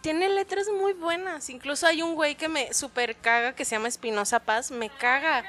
tiene 0.00 0.28
letras 0.28 0.68
muy 0.68 0.94
buenas. 0.94 1.50
Incluso 1.50 1.86
hay 1.86 2.02
un 2.02 2.14
güey 2.14 2.34
que 2.36 2.48
me 2.48 2.72
super 2.72 3.16
caga 3.16 3.54
que 3.54 3.64
se 3.64 3.76
llama 3.76 3.88
Espinosa 3.88 4.40
Paz. 4.40 4.70
Me 4.70 4.88
caga. 4.88 5.44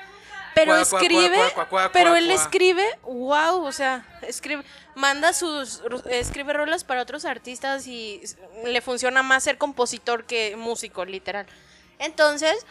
Pero 0.53 0.71
Cuá, 0.71 0.81
escribe, 0.81 1.37
cuá, 1.37 1.53
cuá, 1.53 1.69
cuá, 1.69 1.91
pero 1.91 2.15
él 2.15 2.31
escribe, 2.31 2.85
wow, 3.03 3.61
o 3.65 3.71
sea, 3.73 4.07
escribe, 4.21 4.63
manda 4.95 5.33
sus, 5.33 5.81
escribe 6.09 6.53
rolas 6.53 6.85
para 6.85 7.01
otros 7.01 7.25
artistas 7.25 7.87
y 7.87 8.21
le 8.63 8.79
funciona 8.79 9.21
más 9.21 9.43
ser 9.43 9.57
compositor 9.57 10.23
que 10.23 10.55
músico, 10.55 11.03
literal. 11.03 11.45
Entonces, 11.99 12.65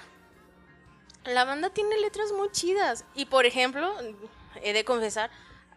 la 1.25 1.45
banda 1.45 1.71
tiene 1.71 1.99
letras 1.99 2.33
muy 2.33 2.51
chidas. 2.53 3.05
Y 3.15 3.27
por 3.27 3.45
ejemplo, 3.45 3.95
he 4.63 4.73
de 4.73 4.85
confesar, 4.85 5.31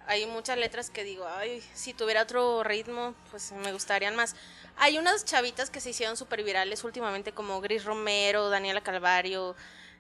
hay 0.08 0.26
muchas 0.26 0.58
letras 0.58 0.90
que 0.90 1.04
digo, 1.04 1.28
ay, 1.28 1.62
si 1.74 1.94
tuviera 1.94 2.24
otro 2.24 2.64
ritmo, 2.64 3.14
pues 3.30 3.52
me 3.52 3.74
gustarían 3.74 4.16
más. 4.16 4.36
Hay 4.78 4.98
unas 4.98 5.26
chavitas 5.26 5.70
que 5.70 5.82
se 5.82 5.90
hicieron 5.90 6.16
súper 6.16 6.44
virales 6.44 6.84
últimamente, 6.84 7.34
como 7.34 7.60
Gris 7.60 7.84
Romero, 7.84 8.50
Daniela 8.50 8.82
Calvario, 8.82 9.56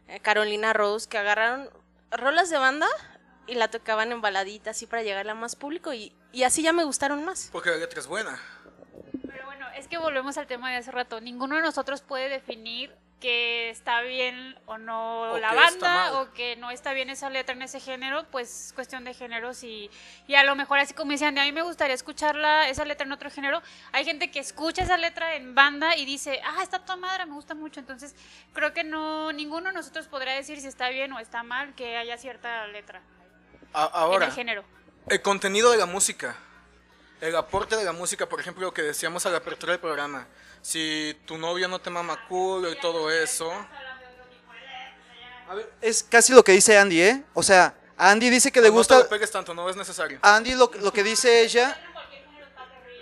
eh, 0.07 0.19
Carolina 0.21 0.71
Rose, 0.71 1.09
que 1.09 1.17
agarraron 1.17 1.69
rolas 2.09 2.49
de 2.49 2.57
banda 2.57 2.87
y 3.47 3.55
la 3.55 3.69
tocaban 3.69 4.11
en 4.11 4.21
baladitas 4.21 4.77
así 4.77 4.85
para 4.85 5.03
llegarle 5.03 5.31
a 5.31 5.35
más 5.35 5.55
público 5.55 5.93
y, 5.93 6.13
y 6.31 6.43
así 6.43 6.63
ya 6.63 6.71
me 6.71 6.85
gustaron 6.85 7.25
más. 7.25 7.49
Porque 7.51 7.69
la 7.69 7.77
letra 7.77 7.99
es 7.99 8.07
buena. 8.07 8.39
Pero 9.27 9.45
bueno, 9.45 9.67
es 9.75 9.87
que 9.89 9.97
volvemos 9.97 10.37
al 10.37 10.47
tema 10.47 10.71
de 10.71 10.77
hace 10.77 10.91
rato. 10.91 11.19
Ninguno 11.19 11.57
de 11.57 11.61
nosotros 11.61 12.01
puede 12.01 12.29
definir 12.29 12.95
que 13.19 13.71
está 13.71 14.01
bien 14.01 14.55
o 14.67 14.77
no 14.77 15.21
O 15.31 15.37
la 15.39 15.51
banda 15.53 16.21
o 16.21 16.31
que 16.33 16.55
no 16.57 16.69
está 16.69 16.93
bien 16.93 17.09
esa 17.09 17.31
letra 17.31 17.55
en 17.55 17.63
ese 17.63 17.79
género, 17.79 18.25
pues 18.29 18.71
cuestión 18.75 19.03
de 19.05 19.15
géneros 19.15 19.63
y, 19.63 19.89
y 20.27 20.35
a 20.35 20.43
lo 20.43 20.55
mejor 20.55 20.77
así 20.77 20.93
como 20.93 21.11
decían, 21.13 21.35
a 21.39 21.43
mí 21.43 21.51
me 21.51 21.63
gustaría 21.63 21.95
escucharla, 21.95 22.69
esa 22.69 22.85
letra 22.85 23.05
en 23.07 23.11
otro 23.11 23.31
género. 23.31 23.63
Hay 23.91 24.05
gente 24.05 24.29
que 24.29 24.39
escucha 24.39 24.83
esa 24.83 24.97
letra 24.97 25.35
en 25.35 25.55
banda 25.55 25.95
y 25.95 26.05
dice, 26.05 26.39
ah, 26.45 26.61
está 26.61 26.79
toda 26.79 26.95
madre, 26.97 27.25
me 27.25 27.33
gusta 27.33 27.55
mucho. 27.55 27.79
Entonces 27.79 28.15
creo 28.53 28.71
que 28.73 28.83
no, 28.83 29.31
ninguno 29.33 29.69
de 29.69 29.73
nosotros 29.73 30.07
podrá 30.07 30.33
decir 30.33 30.61
si 30.61 30.67
está 30.67 30.89
bien 30.89 31.11
o 31.13 31.19
está 31.19 31.41
mal 31.41 31.73
que 31.73 31.97
haya 31.97 32.17
cierta 32.19 32.67
letra 32.67 33.01
A- 33.73 33.85
en 33.85 33.89
ahora, 33.93 34.25
el 34.27 34.31
género. 34.31 34.63
el 35.09 35.21
contenido 35.23 35.71
de 35.71 35.77
la 35.77 35.87
música. 35.87 36.35
El 37.19 37.35
aporte 37.35 37.75
de 37.75 37.83
la 37.83 37.93
música, 37.93 38.29
por 38.29 38.39
ejemplo, 38.39 38.65
lo 38.65 38.73
que 38.73 38.83
decíamos 38.83 39.25
a 39.25 39.31
la 39.31 39.37
apertura 39.37 39.71
del 39.71 39.79
programa. 39.79 40.27
Si 40.61 41.17
tu 41.25 41.37
novio 41.37 41.67
no 41.67 41.79
te 41.79 41.89
mama 41.89 42.27
culo 42.27 42.71
y 42.71 42.79
todo 42.79 43.09
eso. 43.09 43.51
Es 45.81 46.03
casi 46.03 46.33
lo 46.33 46.43
que 46.43 46.51
dice 46.51 46.77
Andy, 46.77 47.01
¿eh? 47.01 47.23
O 47.33 47.41
sea, 47.41 47.75
Andy 47.97 48.29
dice 48.29 48.51
que 48.51 48.61
le 48.61 48.67
no 48.67 48.73
te 48.73 48.77
gusta... 48.77 48.99
lo 48.99 49.09
pegues 49.09 49.31
tanto, 49.31 49.53
no 49.55 49.67
es 49.67 49.75
necesario. 49.75 50.19
Andy 50.21 50.53
lo, 50.53 50.69
lo 50.81 50.93
que 50.93 51.03
dice 51.03 51.41
ella, 51.41 51.79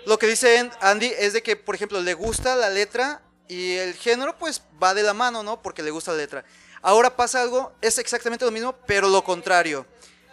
lo 0.06 0.18
que 0.18 0.28
dice 0.28 0.70
Andy 0.80 1.12
es 1.18 1.34
de 1.34 1.42
que, 1.42 1.56
por 1.56 1.74
ejemplo, 1.74 2.00
le 2.00 2.14
gusta 2.14 2.56
la 2.56 2.70
letra 2.70 3.20
y 3.48 3.76
el 3.76 3.94
género 3.94 4.38
pues 4.38 4.62
va 4.82 4.94
de 4.94 5.02
la 5.02 5.12
mano, 5.12 5.42
¿no? 5.42 5.60
Porque 5.60 5.82
le 5.82 5.90
gusta 5.90 6.12
la 6.12 6.18
letra. 6.18 6.44
Ahora 6.80 7.16
pasa 7.16 7.42
algo, 7.42 7.72
es 7.82 7.98
exactamente 7.98 8.44
lo 8.44 8.50
mismo, 8.50 8.74
pero 8.86 9.08
lo 9.08 9.24
contrario. 9.24 9.86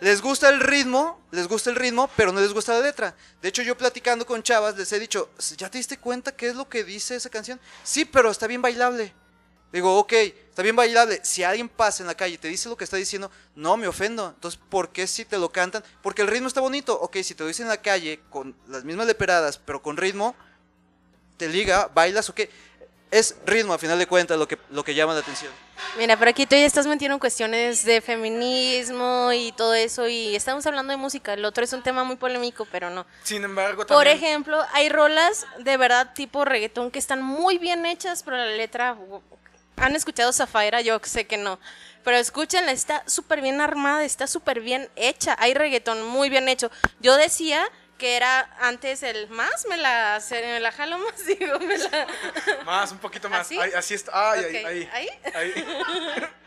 Les 0.04 0.22
gusta 0.22 0.50
el 0.50 0.60
ritmo, 0.60 1.22
les 1.32 1.48
gusta 1.48 1.70
el 1.70 1.78
ritmo, 1.78 2.10
pero 2.18 2.34
no 2.34 2.42
les 2.42 2.52
gusta 2.52 2.74
la 2.74 2.82
letra. 2.82 3.16
De 3.42 3.48
hecho, 3.48 3.62
yo 3.62 3.78
platicando 3.78 4.26
con 4.26 4.44
chavas 4.44 4.76
les 4.76 4.92
he 4.92 5.00
dicho, 5.00 5.30
¿ya 5.56 5.72
te 5.72 5.78
diste 5.78 5.98
cuenta 5.98 6.36
qué 6.36 6.50
es 6.50 6.56
lo 6.56 6.68
que 6.68 6.84
dice 6.84 7.16
esa 7.16 7.30
canción? 7.30 7.58
Sí, 7.86 8.04
pero 8.04 8.30
está 8.30 8.46
bien 8.46 8.62
bailable. 8.62 9.14
Digo, 9.72 9.98
ok, 9.98 10.12
está 10.12 10.62
bien 10.62 10.76
bailable. 10.76 11.22
Si 11.24 11.42
alguien 11.42 11.70
pasa 11.70 12.04
en 12.04 12.08
la 12.08 12.16
calle 12.16 12.36
y 12.36 12.38
te 12.38 12.50
dice 12.50 12.68
lo 12.68 12.76
que 12.76 12.84
está 12.84 12.98
diciendo, 12.98 13.32
no 13.56 13.78
me 13.78 13.88
ofendo. 13.88 14.34
Entonces, 14.36 14.60
¿por 14.70 14.90
qué 14.90 15.08
si 15.08 15.24
te 15.24 15.38
lo 15.38 15.54
cantan? 15.54 15.86
Porque 16.02 16.22
el 16.22 16.28
ritmo 16.28 16.50
está 16.50 16.60
bonito. 16.60 17.00
Ok, 17.00 17.20
si 17.24 17.34
te 17.34 17.44
lo 17.44 17.48
dicen 17.48 17.68
en 17.68 17.70
la 17.70 17.82
calle 17.82 18.20
con 18.30 18.58
las 18.68 18.84
mismas 18.84 19.08
leperadas, 19.08 19.58
pero 19.58 19.82
con 19.82 19.96
ritmo, 19.96 20.36
te 21.38 21.48
liga, 21.48 21.90
bailas, 21.94 22.30
ok. 22.30 22.42
Es 23.14 23.36
ritmo, 23.46 23.74
a 23.76 23.78
final 23.78 24.00
de 24.00 24.08
cuentas, 24.08 24.40
lo 24.40 24.48
que, 24.48 24.58
lo 24.72 24.84
que 24.84 24.96
llama 24.96 25.14
la 25.14 25.20
atención. 25.20 25.52
Mira, 26.00 26.18
pero 26.18 26.32
aquí 26.32 26.48
tú 26.48 26.56
ya 26.56 26.66
estás 26.66 26.88
metiendo 26.88 27.14
en 27.14 27.20
cuestiones 27.20 27.86
de 27.86 28.02
feminismo 28.02 29.32
y 29.32 29.52
todo 29.52 29.76
eso 29.76 30.08
y 30.08 30.36
estamos 30.36 30.66
hablando 30.66 30.90
de 30.90 30.98
música. 30.98 31.34
El 31.34 31.46
otro 31.46 31.64
es 31.64 31.72
un 31.74 31.84
tema 31.84 32.04
muy 32.04 32.16
polémico, 32.16 32.68
pero 32.72 32.90
no. 32.90 33.06
Sin 33.22 33.44
embargo, 33.44 33.86
Por 33.86 34.06
también. 34.06 34.18
ejemplo, 34.18 34.60
hay 34.74 34.90
rolas 34.90 35.46
de 35.60 35.78
verdad 35.78 36.14
tipo 36.16 36.44
reggaetón 36.44 36.90
que 36.90 36.98
están 36.98 37.22
muy 37.22 37.60
bien 37.60 37.86
hechas, 37.86 38.24
pero 38.24 38.36
la 38.38 38.48
letra... 38.48 38.98
¿Han 39.78 39.96
escuchado 39.96 40.34
Zafaira? 40.34 40.82
Yo 40.82 41.00
sé 41.04 41.28
que 41.28 41.38
no. 41.38 41.60
Pero 42.04 42.18
escúchenla, 42.18 42.72
está 42.72 43.04
súper 43.08 43.42
bien 43.42 43.62
armada, 43.62 44.04
está 44.04 44.26
súper 44.26 44.60
bien 44.60 44.90
hecha. 44.96 45.36
Hay 45.38 45.54
reggaetón 45.54 46.04
muy 46.04 46.30
bien 46.30 46.50
hecho. 46.50 46.72
Yo 47.00 47.16
decía 47.16 47.64
que 47.98 48.16
era 48.16 48.50
antes 48.60 49.04
el 49.04 49.30
más, 49.30 49.66
me 49.68 49.78
la, 49.78 50.22
me 50.32 50.60
la 50.60 50.72
jalo 50.72 50.98
más, 50.98 51.26
digo, 51.26 51.60
me 51.60 51.78
la... 51.78 52.08
Más, 52.66 52.92
un 52.92 53.00
poquito 53.00 53.30
más. 53.30 53.42
¿Así? 53.42 53.60
Ahí, 53.60 53.72
así 53.74 53.94
está. 53.94 54.32
Ay, 54.32 54.44
ahí, 54.44 54.56
ahí. 54.66 54.90
¿ahí? 54.94 55.10
ahí. 55.34 55.66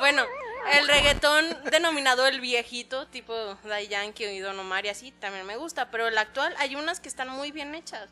Bueno, 0.00 0.24
el 0.72 0.88
reggaetón 0.88 1.46
denominado 1.70 2.26
el 2.26 2.40
viejito, 2.40 3.06
tipo 3.08 3.34
Daddy 3.64 3.88
Yankee 3.88 4.24
y 4.24 4.38
Don 4.40 4.58
Omar 4.58 4.86
y 4.86 4.88
así, 4.88 5.12
también 5.12 5.44
me 5.46 5.56
gusta, 5.56 5.90
pero 5.90 6.08
el 6.08 6.16
actual 6.16 6.54
hay 6.56 6.74
unas 6.74 7.00
que 7.00 7.08
están 7.08 7.28
muy 7.28 7.52
bien 7.52 7.74
hechas. 7.74 8.08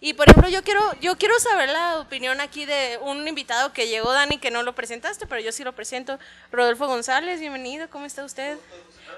Y 0.00 0.12
por 0.12 0.28
ejemplo, 0.28 0.48
yo 0.48 0.62
quiero 0.62 0.80
yo 1.00 1.16
quiero 1.16 1.36
saber 1.40 1.70
la 1.70 1.98
opinión 1.98 2.40
aquí 2.40 2.64
de 2.64 2.98
un 3.02 3.26
invitado 3.26 3.72
que 3.72 3.88
llegó, 3.88 4.12
Dani, 4.12 4.38
que 4.38 4.52
no 4.52 4.62
lo 4.62 4.74
presentaste, 4.76 5.26
pero 5.26 5.40
yo 5.40 5.50
sí 5.50 5.64
lo 5.64 5.74
presento. 5.74 6.20
Rodolfo 6.52 6.86
González, 6.86 7.40
bienvenido, 7.40 7.90
¿cómo 7.90 8.06
está 8.06 8.24
usted? 8.24 8.56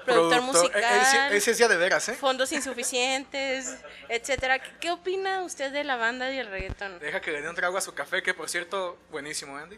Productor 0.05 0.39
Productor. 0.39 0.75
Eh, 0.75 0.79
Ese, 0.79 0.97
musical, 0.99 1.33
ese 1.33 1.51
es 1.51 1.57
ya 1.57 1.67
de 1.67 1.77
veras, 1.77 2.09
¿eh? 2.09 2.13
fondos 2.15 2.51
insuficientes, 2.51 3.77
etcétera. 4.07 4.59
¿Qué, 4.59 4.71
qué 4.79 4.91
opina 4.91 5.43
usted 5.43 5.71
de 5.71 5.83
la 5.83 5.95
banda 5.97 6.31
y 6.31 6.37
el 6.39 6.47
reggaetón? 6.49 6.99
Deja 6.99 7.21
que 7.21 7.31
le 7.31 7.41
dé 7.41 7.49
un 7.49 7.55
trago 7.55 7.77
a 7.77 7.81
su 7.81 7.93
café, 7.93 8.21
que 8.23 8.33
por 8.33 8.49
cierto, 8.49 8.97
buenísimo, 9.11 9.57
Andy. 9.57 9.77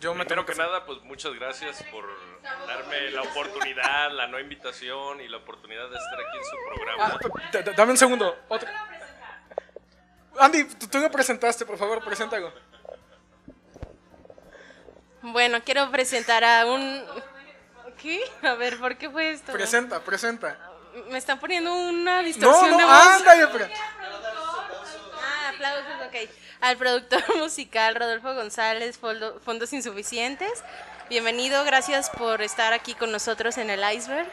Yo 0.00 0.14
me 0.14 0.24
Primero 0.26 0.44
tengo 0.44 0.46
que 0.46 0.54
nada, 0.54 0.84
pues 0.84 1.00
muchas 1.02 1.32
gracias 1.34 1.82
por 1.90 2.04
darme 2.66 3.10
la 3.10 3.22
oportunidad, 3.22 4.10
la 4.12 4.26
no 4.26 4.38
invitación 4.38 5.20
y 5.22 5.28
la 5.28 5.38
oportunidad 5.38 5.88
de 5.88 5.96
estar 5.96 6.14
aquí 6.14 6.36
en 6.38 6.44
su 6.44 6.56
Ah, 7.00 7.18
programa. 7.18 7.18
d- 7.52 7.72
dame 7.74 7.92
un 7.92 7.96
segundo. 7.98 8.36
Otra. 8.48 8.70
Andy, 10.38 10.64
tú, 10.64 10.98
lo 10.98 11.10
presentaste, 11.10 11.64
por 11.64 11.78
favor, 11.78 12.04
preséntalo. 12.04 12.52
Bueno, 15.22 15.62
quiero 15.64 15.90
presentar 15.90 16.44
a 16.44 16.66
un... 16.66 17.02
¿Qué? 18.04 18.20
A 18.46 18.52
ver, 18.54 18.78
¿por 18.78 18.96
qué 18.98 19.08
fue 19.08 19.30
esto? 19.30 19.50
Presenta, 19.52 19.98
presenta. 20.00 20.58
Me 21.10 21.16
están 21.18 21.40
poniendo 21.40 21.74
una 21.74 22.18
No, 22.20 22.22
distorsión 22.22 22.70
de 22.76 22.82
no, 22.82 22.86
voz. 22.86 23.06
ándale, 23.06 23.46
pre- 23.48 23.70
Ah, 23.74 25.48
aplausos, 25.54 25.92
ok. 26.06 26.30
Al 26.60 26.76
productor 26.76 27.36
musical 27.38 27.94
Rodolfo 27.94 28.34
González, 28.34 28.98
Fondos 28.98 29.72
Insuficientes. 29.72 30.62
Bienvenido, 31.08 31.64
gracias 31.64 32.10
por 32.10 32.42
estar 32.42 32.74
aquí 32.74 32.94
con 32.94 33.10
nosotros 33.10 33.56
en 33.58 33.70
el 33.70 33.82
Iceberg. 33.94 34.28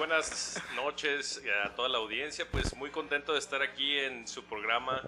Buenas 0.00 0.58
noches 0.76 1.42
a 1.62 1.74
toda 1.74 1.90
la 1.90 1.98
audiencia, 1.98 2.46
pues 2.50 2.74
muy 2.74 2.88
contento 2.88 3.34
de 3.34 3.38
estar 3.38 3.60
aquí 3.60 3.98
en 3.98 4.26
su 4.26 4.42
programa 4.44 5.02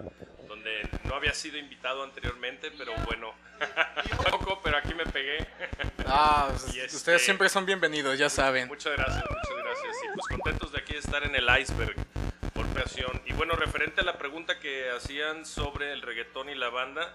donde 0.47 0.87
no 1.05 1.15
había 1.15 1.33
sido 1.33 1.57
invitado 1.57 2.03
anteriormente, 2.03 2.69
pero 2.77 2.93
bueno, 3.07 3.33
poco, 4.29 4.61
pero 4.63 4.77
aquí 4.77 4.93
me 4.93 5.07
pegué. 5.07 5.47
Ah, 6.05 6.45
pues, 6.51 6.75
este- 6.77 6.95
ustedes 6.95 7.23
siempre 7.23 7.49
son 7.49 7.65
bienvenidos, 7.65 8.19
ya 8.19 8.29
saben. 8.29 8.67
Muchas 8.67 8.93
gracias, 8.95 9.23
muchas 9.27 9.63
gracias. 9.63 9.95
Y 10.03 10.07
pues 10.13 10.27
contentos 10.27 10.71
de 10.71 10.77
aquí 10.77 10.95
estar 10.95 11.23
en 11.23 11.35
el 11.35 11.47
iceberg 11.59 11.95
por 12.53 12.63
ocasión. 12.67 13.19
Y 13.25 13.33
bueno, 13.33 13.55
referente 13.55 14.01
a 14.01 14.03
la 14.03 14.19
pregunta 14.19 14.59
que 14.59 14.91
hacían 14.91 15.47
sobre 15.47 15.91
el 15.91 16.03
reggaetón 16.03 16.49
y 16.49 16.55
la 16.55 16.69
banda, 16.69 17.11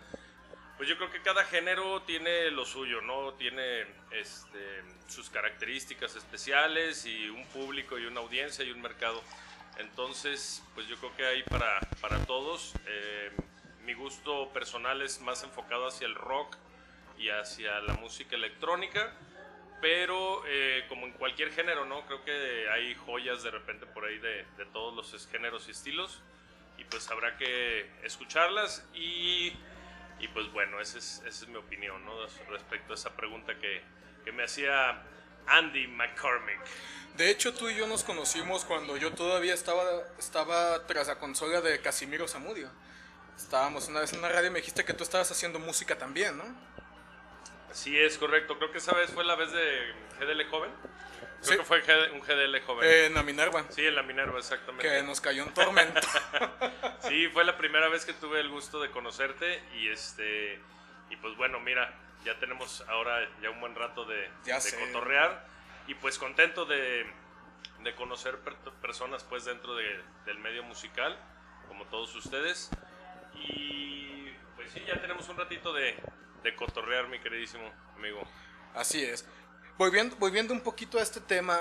pues 0.78 0.88
yo 0.88 0.96
creo 0.96 1.10
que 1.10 1.20
cada 1.20 1.44
género 1.44 2.02
tiene 2.02 2.52
lo 2.52 2.64
suyo, 2.64 3.00
¿no? 3.00 3.34
Tiene 3.34 3.80
este, 4.12 4.84
sus 5.08 5.28
características 5.28 6.14
especiales 6.14 7.04
y 7.04 7.28
un 7.28 7.44
público 7.46 7.98
y 7.98 8.06
una 8.06 8.20
audiencia 8.20 8.64
y 8.64 8.70
un 8.70 8.80
mercado. 8.80 9.20
Entonces, 9.78 10.62
pues 10.76 10.86
yo 10.86 10.96
creo 10.98 11.16
que 11.16 11.26
hay 11.26 11.42
para, 11.42 11.80
para 12.00 12.24
todos. 12.26 12.74
Eh, 12.86 13.32
mi 13.84 13.92
gusto 13.92 14.50
personal 14.50 15.02
es 15.02 15.20
más 15.20 15.42
enfocado 15.42 15.88
hacia 15.88 16.06
el 16.06 16.14
rock 16.14 16.56
y 17.18 17.28
hacia 17.28 17.80
la 17.80 17.94
música 17.94 18.36
electrónica, 18.36 19.12
pero 19.80 20.44
eh, 20.46 20.84
como 20.88 21.06
en 21.06 21.12
cualquier 21.12 21.50
género, 21.50 21.86
¿no? 21.86 22.06
Creo 22.06 22.24
que 22.24 22.68
hay 22.70 22.94
joyas 22.94 23.42
de 23.42 23.50
repente 23.50 23.84
por 23.84 24.04
ahí 24.04 24.18
de, 24.18 24.46
de 24.56 24.64
todos 24.72 24.94
los 24.94 25.26
géneros 25.26 25.66
y 25.66 25.72
estilos, 25.72 26.22
y 26.76 26.84
pues 26.84 27.10
habrá 27.10 27.36
que 27.36 27.90
escucharlas 28.04 28.88
y, 28.94 29.52
y 30.18 30.28
pues 30.28 30.50
bueno, 30.52 30.80
esa 30.80 30.98
es, 30.98 31.22
esa 31.26 31.44
es 31.44 31.48
mi 31.48 31.56
opinión, 31.56 32.04
¿no? 32.04 32.12
Respecto 32.50 32.92
a 32.92 32.94
esa 32.94 33.14
pregunta 33.16 33.58
que, 33.58 33.82
que 34.24 34.32
me 34.32 34.44
hacía 34.44 35.02
Andy 35.46 35.86
McCormick. 35.88 36.60
De 37.16 37.30
hecho, 37.30 37.52
tú 37.52 37.68
y 37.68 37.74
yo 37.74 37.86
nos 37.86 38.04
conocimos 38.04 38.64
cuando 38.64 38.96
yo 38.96 39.12
todavía 39.12 39.54
estaba, 39.54 39.82
estaba 40.18 40.86
tras 40.86 41.08
la 41.08 41.18
consola 41.18 41.60
de 41.60 41.80
Casimiro 41.80 42.28
Zamudio. 42.28 42.70
Estábamos 43.36 43.88
una 43.88 44.00
vez 44.00 44.12
en 44.12 44.20
una 44.20 44.28
radio 44.28 44.48
y 44.48 44.52
me 44.52 44.58
dijiste 44.60 44.84
que 44.84 44.94
tú 44.94 45.04
estabas 45.04 45.30
haciendo 45.30 45.58
música 45.58 45.96
también, 45.96 46.36
¿no? 46.36 46.44
Sí, 47.72 47.98
es 47.98 48.18
correcto. 48.18 48.58
Creo 48.58 48.72
que 48.72 48.78
esa 48.78 48.94
vez 48.94 49.10
fue 49.10 49.24
la 49.24 49.36
vez 49.36 49.52
de 49.52 49.94
GDL 50.18 50.48
Joven. 50.48 50.70
Creo 51.40 51.52
Sí. 51.52 51.56
que 51.58 51.64
fue 51.64 52.10
un 52.12 52.20
GDL 52.20 52.60
Joven. 52.62 52.88
Eh, 52.88 53.06
en 53.06 53.14
la 53.14 53.22
Minerva, 53.22 53.64
sí, 53.70 53.86
en 53.86 53.94
la 53.94 54.02
Minerva, 54.02 54.38
exactamente. 54.38 54.88
que 54.88 55.02
nos 55.02 55.20
cayó 55.20 55.44
un 55.44 55.54
tormento. 55.54 56.00
Sí, 57.08 57.28
fue 57.28 57.44
la 57.44 57.56
primera 57.56 57.88
vez 57.88 58.04
que 58.04 58.12
tuve 58.12 58.40
el 58.40 58.48
gusto 58.50 58.80
de 58.80 58.90
conocerte 58.90 59.62
y 59.76 59.88
este 59.88 60.60
y 61.10 61.16
pues 61.16 61.36
bueno, 61.36 61.58
mira, 61.60 61.94
ya 62.24 62.38
tenemos 62.40 62.82
ahora 62.88 63.26
ya 63.40 63.50
un 63.50 63.60
buen 63.60 63.74
rato 63.76 64.04
de, 64.04 64.28
Ya 64.44 64.56
de 64.56 64.60
sé. 64.62 64.78
cotorrear 64.78 65.46
y 65.86 65.94
pues 65.94 66.18
contento 66.18 66.66
de, 66.66 67.06
de 67.80 67.94
conocer 67.94 68.38
per- 68.40 68.56
personas 68.82 69.22
pues 69.24 69.44
dentro 69.44 69.74
de- 69.76 70.02
del 70.26 70.38
medio 70.40 70.62
musical, 70.64 71.16
como 71.68 71.86
todos 71.86 72.14
ustedes. 72.16 72.68
Y 73.34 74.28
pues 74.56 74.70
sí, 74.72 74.82
ya 74.86 75.00
tenemos 75.00 75.28
un 75.28 75.36
ratito 75.36 75.72
de, 75.72 75.96
de 76.42 76.54
cotorrear, 76.56 77.06
mi 77.08 77.20
queridísimo 77.20 77.72
amigo. 77.96 78.22
Así 78.74 79.02
es. 79.04 79.26
Volviendo, 79.78 80.16
volviendo 80.16 80.52
un 80.52 80.60
poquito 80.60 80.98
a 80.98 81.02
este 81.02 81.20
tema 81.20 81.58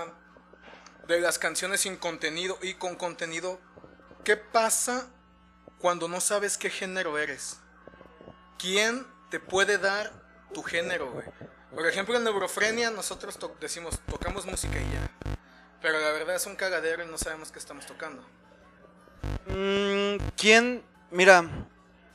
de 1.08 1.20
las 1.22 1.38
canciones 1.38 1.82
sin 1.82 1.98
contenido 1.98 2.58
y 2.62 2.74
con 2.74 2.96
contenido, 2.96 3.60
¿qué 4.24 4.36
pasa 4.36 5.08
cuando 5.80 6.08
no 6.08 6.20
sabes 6.20 6.58
qué 6.58 6.70
género 6.70 7.18
eres? 7.18 7.58
¿Quién 8.58 9.06
te 9.30 9.40
puede 9.40 9.78
dar 9.78 10.12
tu 10.54 10.64
género, 10.64 11.12
güey? 11.12 11.28
Por 11.74 11.86
ejemplo, 11.86 12.18
en 12.18 12.24
Neurofrenia 12.24 12.90
nosotros 12.90 13.38
to- 13.38 13.56
decimos, 13.60 14.00
tocamos 14.10 14.46
música 14.46 14.80
y 14.80 14.92
ya. 14.94 15.38
Pero 15.82 16.00
la 16.00 16.12
verdad 16.12 16.36
es 16.36 16.46
un 16.48 16.56
cagadero 16.56 17.04
y 17.04 17.08
no 17.08 17.20
sabemos 17.20 17.52
qué 17.52 17.60
estamos 17.60 17.86
tocando. 17.86 18.24
Mm, 19.46 20.18
¿Quién? 20.36 20.84
Mira, 21.12 21.46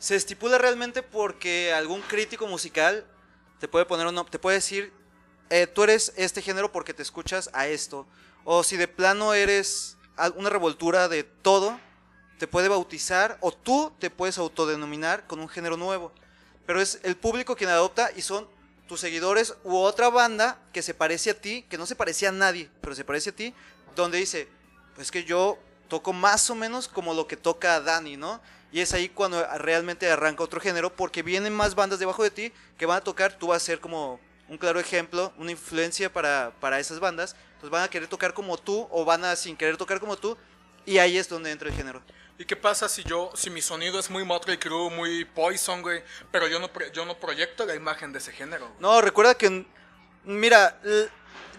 se 0.01 0.17
estipula 0.17 0.59
realmente 0.59 1.03
porque 1.05 1.73
algún 1.73 2.01
crítico 2.03 2.49
musical 2.49 3.07
te 3.61 3.69
puede 3.69 3.85
poner 3.85 4.07
un, 4.09 4.27
te 4.27 4.41
puede 4.41 4.57
decir, 4.57 4.93
eh, 5.53 5.67
tú 5.67 5.83
eres 5.83 6.15
este 6.17 6.41
género 6.41 6.73
porque 6.73 6.95
te 6.95 7.03
escuchas 7.03 7.51
a 7.53 7.67
esto. 7.67 8.07
O 8.43 8.63
si 8.63 8.79
de 8.79 8.89
plano 8.89 9.35
eres 9.35 9.99
una 10.37 10.49
revoltura 10.49 11.09
de 11.09 11.25
todo, 11.25 11.79
te 12.39 12.47
puede 12.47 12.69
bautizar 12.69 13.37
o 13.43 13.53
tú 13.53 13.93
te 13.99 14.09
puedes 14.09 14.39
autodenominar 14.39 15.27
con 15.27 15.41
un 15.41 15.51
género 15.51 15.77
nuevo. 15.77 16.11
Pero 16.65 16.81
es 16.81 17.01
el 17.03 17.19
público 17.19 17.55
quien 17.55 17.69
adopta 17.69 18.11
y 18.17 18.23
son 18.23 18.49
tus 18.89 19.01
seguidores 19.01 19.55
u 19.63 19.77
otra 19.77 20.09
banda 20.09 20.59
que 20.73 20.81
se 20.81 20.95
parece 20.95 21.29
a 21.29 21.39
ti, 21.39 21.67
que 21.69 21.77
no 21.77 21.85
se 21.85 21.97
parece 21.97 22.27
a 22.27 22.33
nadie, 22.33 22.71
pero 22.81 22.95
se 22.95 23.05
parece 23.05 23.29
a 23.29 23.37
ti, 23.37 23.55
donde 23.95 24.17
dice, 24.17 24.49
pues 24.95 25.11
que 25.11 25.25
yo 25.25 25.59
toco 25.89 26.15
más 26.15 26.49
o 26.49 26.55
menos 26.55 26.89
como 26.89 27.13
lo 27.13 27.27
que 27.27 27.37
toca 27.37 27.79
Dani, 27.79 28.17
¿no? 28.17 28.41
Y 28.73 28.81
es 28.81 28.95
ahí 28.95 29.11
cuando 29.11 29.47
realmente 29.59 30.11
arranca 30.11 30.45
otro 30.45 30.63
género, 30.63 30.97
porque 30.97 31.23
vienen 31.23 31.53
más 31.53 31.75
bandas 31.75 31.99
debajo 31.99 32.23
de 32.23 32.31
ti 32.31 32.53
que 32.79 32.87
van 32.87 32.97
a 32.97 33.05
tocar, 33.05 33.37
tú 33.37 33.49
vas 33.49 33.63
a 33.63 33.67
ser 33.67 33.81
como 33.81 34.19
un 34.53 34.59
claro 34.59 34.79
ejemplo, 34.79 35.33
una 35.39 35.51
influencia 35.51 36.13
para, 36.13 36.53
para 36.61 36.79
esas 36.79 37.01
bandas, 37.01 37.35
pues 37.59 37.71
van 37.71 37.85
a 37.85 37.89
querer 37.89 38.07
tocar 38.07 38.35
como 38.35 38.59
tú 38.59 38.87
o 38.91 39.03
van 39.03 39.25
a 39.25 39.35
sin 39.35 39.57
querer 39.57 39.79
tocar 39.79 39.99
como 39.99 40.15
tú, 40.15 40.37
y 40.85 40.99
ahí 40.99 41.17
es 41.17 41.27
donde 41.27 41.51
entra 41.51 41.71
el 41.71 41.75
género. 41.75 42.03
¿Y 42.39 42.45
qué 42.45 42.55
pasa 42.55 42.87
si 42.87 43.03
yo, 43.03 43.31
si 43.35 43.49
mi 43.49 43.63
sonido 43.63 43.99
es 43.99 44.11
muy 44.11 44.25
Motley 44.25 44.59
Crue, 44.59 44.91
muy 44.91 45.25
Poison, 45.25 45.81
güey, 45.81 46.03
pero 46.31 46.49
yo 46.49 46.61
no, 46.61 46.71
yo 46.93 47.07
no 47.07 47.19
proyecto 47.19 47.65
la 47.65 47.75
imagen 47.75 48.13
de 48.13 48.19
ese 48.19 48.31
género? 48.31 48.67
güey? 48.67 48.81
No, 48.81 49.01
recuerda 49.01 49.35
que, 49.35 49.65
mira, 50.25 50.79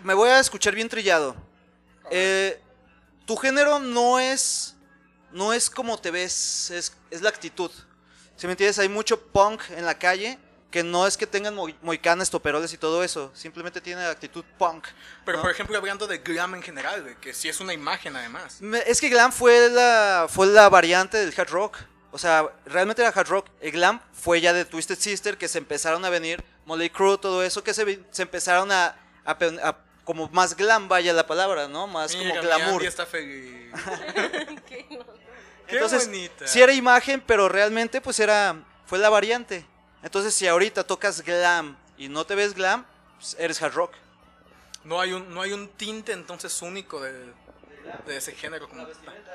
me 0.03 0.13
voy 0.13 0.29
a 0.29 0.39
escuchar 0.39 0.75
bien 0.75 0.87
trillado. 0.87 1.35
Eh, 2.11 2.61
tu 3.25 3.35
género 3.37 3.79
no 3.79 4.19
es, 4.19 4.75
no 5.31 5.51
es 5.51 5.67
como 5.67 5.97
te 5.97 6.11
ves, 6.11 6.69
es, 6.69 6.95
es 7.09 7.23
la 7.23 7.29
actitud. 7.29 7.71
Si 8.35 8.45
me 8.45 8.53
entiendes, 8.53 8.77
hay 8.77 8.89
mucho 8.89 9.19
punk 9.19 9.63
en 9.71 9.83
la 9.83 9.97
calle 9.97 10.37
que 10.73 10.81
no 10.81 11.05
es 11.05 11.17
que 11.17 11.27
tengan 11.27 11.53
mo- 11.53 11.69
moicanas, 11.83 12.31
toperoles 12.31 12.73
y 12.73 12.79
todo 12.79 13.03
eso, 13.03 13.31
simplemente 13.35 13.79
tiene 13.79 14.03
actitud 14.05 14.43
punk. 14.57 14.87
Pero 15.23 15.37
¿no? 15.37 15.43
por 15.43 15.51
ejemplo, 15.51 15.77
hablando 15.77 16.07
de 16.07 16.17
glam 16.17 16.55
en 16.55 16.63
general, 16.63 17.03
güey, 17.03 17.15
que 17.21 17.31
sí 17.31 17.47
es 17.47 17.59
una 17.59 17.73
imagen 17.73 18.15
además. 18.15 18.57
Me- 18.59 18.81
Es 18.87 18.99
que 18.99 19.07
glam 19.09 19.31
fue 19.31 19.69
la, 19.69 20.25
fue 20.27 20.47
la 20.47 20.67
variante 20.69 21.17
del 21.23 21.31
hard 21.39 21.49
rock. 21.51 21.77
O 22.11 22.17
sea, 22.17 22.49
realmente 22.65 23.03
era 23.03 23.11
hard 23.11 23.27
rock. 23.27 23.45
El 23.61 23.71
glam 23.71 24.01
fue 24.13 24.41
ya 24.41 24.51
de 24.51 24.65
Twisted 24.65 24.97
Sister, 24.97 25.37
que 25.37 25.47
se 25.47 25.59
empezaron 25.59 26.03
a 26.05 26.09
venir, 26.09 26.43
Molly 26.65 26.89
Crew, 26.89 27.19
todo 27.19 27.43
eso, 27.43 27.63
que 27.63 27.75
se, 27.75 27.99
se 28.09 28.21
empezaron 28.23 28.71
a, 28.71 28.95
a 29.25 29.37
pe- 29.37 29.59
a- 29.61 29.77
como 30.03 30.27
más 30.29 30.57
glam, 30.57 30.89
vaya 30.89 31.13
la 31.13 31.27
palabra, 31.27 31.67
¿no? 31.67 31.85
Más 31.85 32.15
Mira, 32.15 32.29
como 32.31 32.41
glamour. 32.41 32.83
Está 32.83 33.05
feliz. 33.05 33.71
Qué 34.67 34.87
Entonces, 35.67 36.07
bonita. 36.07 36.47
sí 36.47 36.61
era 36.63 36.73
imagen, 36.73 37.21
pero 37.25 37.47
realmente 37.47 38.01
pues 38.01 38.19
era, 38.19 38.55
fue 38.87 38.97
la 38.97 39.09
variante. 39.09 39.65
Entonces, 40.03 40.35
si 40.35 40.47
ahorita 40.47 40.83
tocas 40.83 41.21
glam 41.21 41.77
y 41.97 42.09
no 42.09 42.25
te 42.25 42.35
ves 42.35 42.53
glam, 42.53 42.85
pues, 43.17 43.35
eres 43.39 43.61
hard 43.61 43.73
rock. 43.73 43.93
No 44.83 44.99
hay 44.99 45.13
un, 45.13 45.33
no 45.33 45.41
hay 45.41 45.53
un 45.53 45.69
tinte 45.69 46.11
entonces 46.11 46.61
único 46.61 46.99
de, 47.01 47.13
de 48.05 48.17
ese 48.17 48.33
género 48.33 48.67
como 48.67 48.85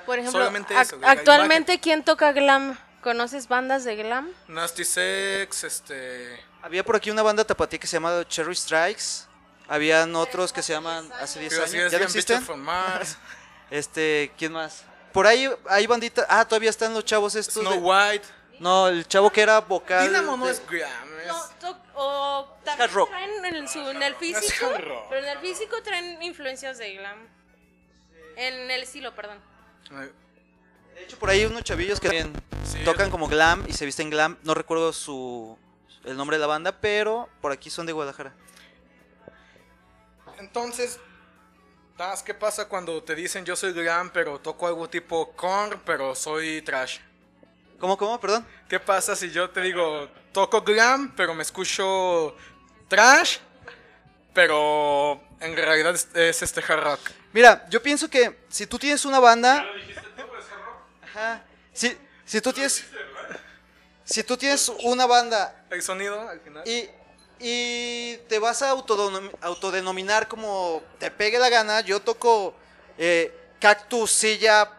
Por 0.04 0.18
ejemplo, 0.18 0.38
Solamente 0.40 0.74
ac- 0.74 0.82
eso, 0.82 0.98
actualmente, 1.02 1.80
¿quién 1.80 2.04
toca 2.04 2.32
glam? 2.32 2.78
¿Conoces 3.02 3.48
bandas 3.48 3.84
de 3.84 3.96
glam? 3.96 4.30
Nasty 4.48 4.84
Sex, 4.84 5.64
este... 5.64 6.38
Había 6.60 6.84
por 6.84 6.96
aquí 6.96 7.10
una 7.10 7.22
banda 7.22 7.44
tapatía 7.44 7.78
que 7.78 7.86
se 7.86 7.94
llama 7.96 8.26
Cherry 8.28 8.54
Strikes. 8.54 9.26
Habían 9.68 10.14
otros 10.16 10.52
que 10.52 10.62
se 10.62 10.72
llaman 10.72 11.10
hace 11.20 11.38
10 11.40 11.52
años. 11.52 11.72
Gracias, 11.72 11.92
¿Ya 11.92 11.98
no 11.98 12.04
existen? 12.04 12.44
Este, 13.70 14.32
¿quién 14.38 14.52
más? 14.52 14.82
Por 15.12 15.26
ahí 15.26 15.48
hay 15.68 15.86
banditas. 15.86 16.26
Ah, 16.28 16.44
todavía 16.46 16.70
están 16.70 16.92
los 16.94 17.04
chavos 17.04 17.34
estos. 17.34 17.62
Snow 17.62 17.72
de- 17.74 17.78
White. 17.78 18.26
No, 18.60 18.88
el 18.88 19.06
chavo 19.06 19.30
que 19.30 19.40
era 19.42 19.60
vocal. 19.60 20.06
Dynamo 20.06 20.36
no 20.36 20.46
de- 20.46 20.52
es 20.52 20.66
glam, 20.66 21.08
es... 21.20 21.26
No, 21.28 21.44
to- 21.60 21.78
o 21.94 22.56
también 22.64 22.88
hard 22.88 22.94
rock. 22.94 23.08
traen 23.10 23.44
en 23.44 23.54
el, 23.54 23.68
su- 23.68 23.88
en 23.88 24.02
el 24.02 24.14
físico, 24.16 24.70
pero 25.08 25.24
en 25.24 25.28
el 25.28 25.38
físico 25.38 25.82
traen 25.82 26.22
influencias 26.22 26.78
de 26.78 26.94
glam. 26.94 27.18
En 28.36 28.70
el 28.70 28.82
estilo, 28.82 29.14
perdón. 29.14 29.38
De 30.94 31.04
hecho, 31.04 31.18
por 31.18 31.30
ahí 31.30 31.44
unos 31.44 31.62
chavillos 31.64 32.00
que 32.00 32.08
también 32.08 32.32
Sí, 32.64 32.82
tocan 32.84 33.10
como 33.10 33.28
glam 33.28 33.64
y 33.68 33.72
se 33.72 33.84
visten 33.86 34.10
glam. 34.10 34.36
No 34.42 34.54
recuerdo 34.54 34.92
su 34.92 35.56
el 36.04 36.16
nombre 36.16 36.36
de 36.36 36.40
la 36.40 36.46
banda, 36.46 36.72
pero 36.80 37.28
por 37.40 37.50
aquí 37.52 37.70
son 37.70 37.86
de 37.86 37.92
Guadalajara. 37.92 38.32
Entonces, 40.38 40.98
¿sabes 41.96 42.22
qué 42.22 42.34
pasa 42.34 42.68
cuando 42.68 43.02
te 43.02 43.14
dicen 43.14 43.44
yo 43.44 43.56
soy 43.56 43.72
glam, 43.72 44.10
pero 44.10 44.38
toco 44.38 44.66
algo 44.66 44.88
tipo 44.88 45.32
corn, 45.32 45.80
pero 45.84 46.14
soy 46.14 46.62
trash? 46.62 46.98
¿Cómo, 47.78 47.96
cómo? 47.96 48.20
Perdón. 48.20 48.46
¿Qué 48.68 48.80
pasa 48.80 49.14
si 49.14 49.30
yo 49.30 49.50
te 49.50 49.60
digo 49.60 50.08
toco 50.32 50.62
glam, 50.62 51.14
pero 51.16 51.34
me 51.34 51.42
escucho 51.42 52.34
trash, 52.88 53.38
pero 54.34 55.20
en 55.40 55.56
realidad 55.56 55.94
es, 55.94 56.08
es 56.14 56.42
este 56.42 56.60
hard 56.60 56.82
rock? 56.82 57.00
Mira, 57.32 57.66
yo 57.70 57.82
pienso 57.82 58.08
que 58.08 58.38
si 58.48 58.66
tú 58.66 58.78
tienes 58.78 59.04
una 59.04 59.20
banda. 59.20 59.64
Ajá. 61.02 61.42
Si, 61.72 61.96
si 62.24 62.40
tú 62.40 62.52
tienes. 62.52 62.84
Si 64.04 64.22
tú 64.24 64.36
tienes 64.38 64.68
una 64.84 65.04
banda 65.06 65.64
El 65.70 65.82
sonido 65.82 66.26
al 66.28 66.40
final. 66.40 66.66
y, 66.66 66.88
y 67.38 68.16
te 68.28 68.38
vas 68.38 68.62
a 68.62 68.74
autodenom- 68.74 69.30
autodenominar 69.42 70.26
como 70.28 70.82
te 70.98 71.10
pegue 71.10 71.38
la 71.38 71.50
gana, 71.50 71.82
yo 71.82 72.00
toco 72.00 72.54
eh, 72.96 73.32
cactus 73.60 74.10
silla 74.10 74.70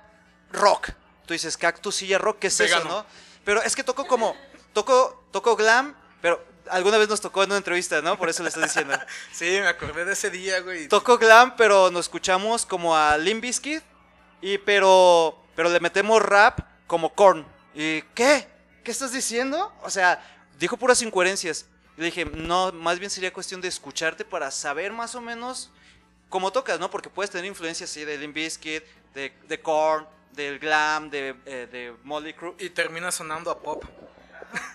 rock. 0.51 0.89
Tú 1.29 1.33
dices 1.33 1.57
cactus 1.57 1.97
silla 1.97 2.17
rock, 2.17 2.39
¿qué 2.39 2.47
es 2.47 2.59
eso, 2.59 2.83
no? 2.85 3.05
Pero 3.45 3.61
es 3.61 3.75
que 3.75 3.83
toco 3.83 4.07
como, 4.07 4.35
toco, 4.73 5.27
toco 5.29 5.55
glam, 5.55 5.95
pero 6.23 6.43
alguna 6.71 6.97
vez 6.97 7.07
nos 7.07 7.21
tocó 7.21 7.43
en 7.43 7.51
una 7.51 7.57
entrevista, 7.57 8.01
¿no? 8.01 8.17
Por 8.17 8.29
eso 8.29 8.41
le 8.41 8.49
estoy 8.49 8.63
diciendo. 8.63 8.97
Sí, 9.31 9.45
me 9.45 9.67
acordé 9.67 10.05
de 10.05 10.13
ese 10.13 10.31
día, 10.31 10.59
güey. 10.61 10.87
Toco 10.87 11.19
glam, 11.19 11.55
pero 11.55 11.91
nos 11.91 12.05
escuchamos 12.05 12.65
como 12.65 12.97
a 12.97 13.15
Limp 13.19 13.43
Bizkit, 13.43 13.83
y 14.41 14.57
pero, 14.57 15.37
pero 15.55 15.69
le 15.69 15.79
metemos 15.79 16.19
rap 16.19 16.61
como 16.87 17.13
corn. 17.13 17.45
¿Y 17.75 18.01
qué? 18.15 18.47
¿Qué 18.83 18.89
estás 18.89 19.11
diciendo? 19.11 19.71
O 19.83 19.91
sea, 19.91 20.19
dijo 20.57 20.77
puras 20.77 20.99
incoherencias. 21.03 21.67
Y 21.95 21.99
le 22.01 22.05
dije, 22.07 22.25
no, 22.25 22.71
más 22.71 22.97
bien 22.97 23.11
sería 23.11 23.31
cuestión 23.31 23.61
de 23.61 23.67
escucharte 23.67 24.25
para 24.25 24.49
saber 24.49 24.91
más 24.91 25.13
o 25.13 25.21
menos 25.21 25.69
cómo 26.27 26.51
tocas, 26.51 26.79
¿no? 26.79 26.89
Porque 26.89 27.07
puedes 27.07 27.29
tener 27.29 27.45
influencias 27.45 27.87
así 27.91 28.03
de 28.03 28.17
Limp 28.17 28.33
Bizkit, 28.33 28.83
de, 29.13 29.31
de 29.47 29.61
Korn, 29.61 30.07
del 30.31 30.59
glam, 30.59 31.09
de, 31.09 31.35
eh, 31.45 31.67
de 31.71 31.93
Molly 32.03 32.33
Crew. 32.33 32.55
Y 32.59 32.69
termina 32.69 33.11
sonando 33.11 33.51
a 33.51 33.59
pop. 33.59 33.83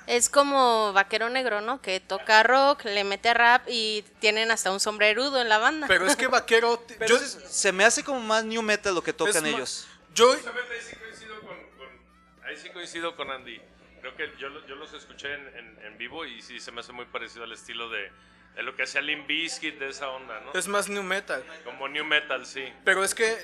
Es 0.07 0.29
como 0.29 0.93
Vaquero 0.93 1.31
Negro, 1.31 1.61
¿no? 1.61 1.81
Que 1.83 1.99
toca 1.99 2.43
rock, 2.45 2.85
le 2.85 3.03
mete 3.03 3.35
rap 3.35 3.63
y 3.69 4.03
tienen 4.21 4.51
hasta 4.51 4.71
un 4.71 4.79
sombrerudo 4.79 5.41
en 5.41 5.49
la 5.49 5.59
banda. 5.59 5.87
Pero 5.89 6.07
es 6.07 6.15
que 6.15 6.29
vaquero. 6.29 6.79
t- 6.87 6.95
Pero 6.99 7.17
yo, 7.19 7.25
es- 7.25 7.39
se 7.49 7.73
me 7.73 7.85
hace 7.85 8.05
como 8.05 8.21
más 8.21 8.45
new 8.45 8.63
metal 8.63 8.95
lo 8.95 9.03
que 9.03 9.13
tocan 9.13 9.45
ellos. 9.47 9.89
yo, 10.15 10.33
Justamente 10.33 10.75
ahí 10.75 10.81
sí 10.81 10.97
coincido 10.97 11.41
con, 11.41 11.49
con- 11.77 12.45
ahí 12.47 12.57
sí 12.57 12.71
coincido 12.71 13.17
con 13.17 13.31
Andy. 13.33 13.61
Creo 14.01 14.15
que 14.17 14.31
yo, 14.39 14.49
yo 14.67 14.75
los 14.77 14.93
escuché 14.93 15.33
en, 15.35 15.49
en- 15.57 15.79
en 15.87 15.99
vivo 15.99 16.25
y 16.25 16.41
sí 16.43 16.61
se 16.61 16.71
me 16.71 16.81
hace 16.81 16.93
muy 16.93 17.07
parecido 17.07 17.43
al 17.45 17.53
estilo 17.53 17.89
de, 17.89 18.13
de 18.55 18.63
lo 18.63 18.77
que 18.77 18.85
hacía 18.85 19.01
Limp 19.01 19.27
Bizkit, 19.27 19.79
de 19.79 19.89
esa 19.89 20.09
onda, 20.11 20.41
¿no? 20.41 20.53
es 20.59 20.69
más 20.69 20.89
new 20.89 21.03
metal. 21.03 21.45
Como 21.65 21.89
New 21.89 22.05
Metal, 22.05 22.45
sí. 22.47 22.73
Pero 22.85 23.03
es 23.05 23.15
que 23.15 23.37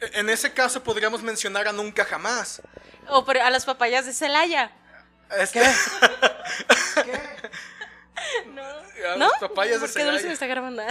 en 0.00 0.28
ese 0.28 0.52
caso 0.52 0.82
podríamos 0.82 1.22
mencionar 1.22 1.68
a 1.68 1.72
Nunca 1.72 2.04
Jamás. 2.04 2.62
O 3.08 3.24
por- 3.24 3.38
a 3.38 3.50
las 3.50 3.64
papayas 3.64 4.06
de 4.06 4.12
Celaya. 4.12 4.72
Es 5.38 5.50
que. 5.52 5.60
A 5.60 5.74
¿No? 9.16 9.28
las 9.28 9.38
papayas 9.40 9.80
de 9.80 9.86
¿Por 9.86 9.96
qué 9.96 10.04
Dulce 10.04 10.12
me 10.12 10.20
Celaya. 10.20 10.32
está 10.32 10.46
grabando? 10.46 10.82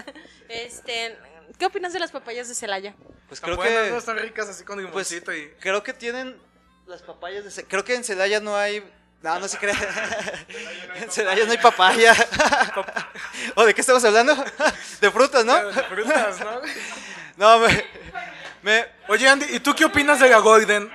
Este, 0.50 1.18
¿Qué 1.60 1.66
opinas 1.66 1.94
de 1.94 2.00
las 2.00 2.12
papayas 2.12 2.48
de 2.48 2.56
Celaya? 2.56 2.96
Pues 3.28 3.42
creo 3.42 3.56
buenas, 3.58 3.86
que 3.86 3.92
¿no? 3.92 3.98
Están 3.98 4.18
ricas 4.18 4.48
así 4.50 4.64
con 4.64 4.78
pues, 4.78 4.88
limoncito 5.12 5.34
y. 5.34 5.50
creo 5.60 5.84
que 5.84 5.94
tienen 5.94 6.40
las 6.86 7.02
papayas 7.02 7.44
de 7.44 7.52
Ce- 7.52 7.66
creo 7.66 7.84
que 7.84 7.96
en 7.96 8.04
Celaya 8.04 8.40
no 8.40 8.56
hay 8.56 8.84
no, 9.22 9.40
no 9.40 9.48
se 9.48 9.58
cree. 9.58 9.74
En 10.96 11.12
Celaya 11.12 11.46
no 11.46 11.52
hay 11.52 11.58
papaya. 11.58 12.16
¿O 13.56 13.66
de 13.66 13.74
qué 13.74 13.82
estamos 13.82 14.04
hablando? 14.06 14.36
De 15.02 15.12
frutas, 15.12 15.46
¿no? 15.46 15.66
de 15.72 15.84
frutas, 15.84 16.40
¿no? 16.40 16.62
No, 17.38 17.60
me, 17.60 17.86
me- 18.64 18.86
Oye, 19.08 19.28
Andy, 19.30 19.46
¿y 19.56 19.60
tú 19.60 19.76
qué 19.76 19.86
opinas 19.86 20.20
de 20.20 20.30
la 20.30 20.40
Golden? 20.40 20.92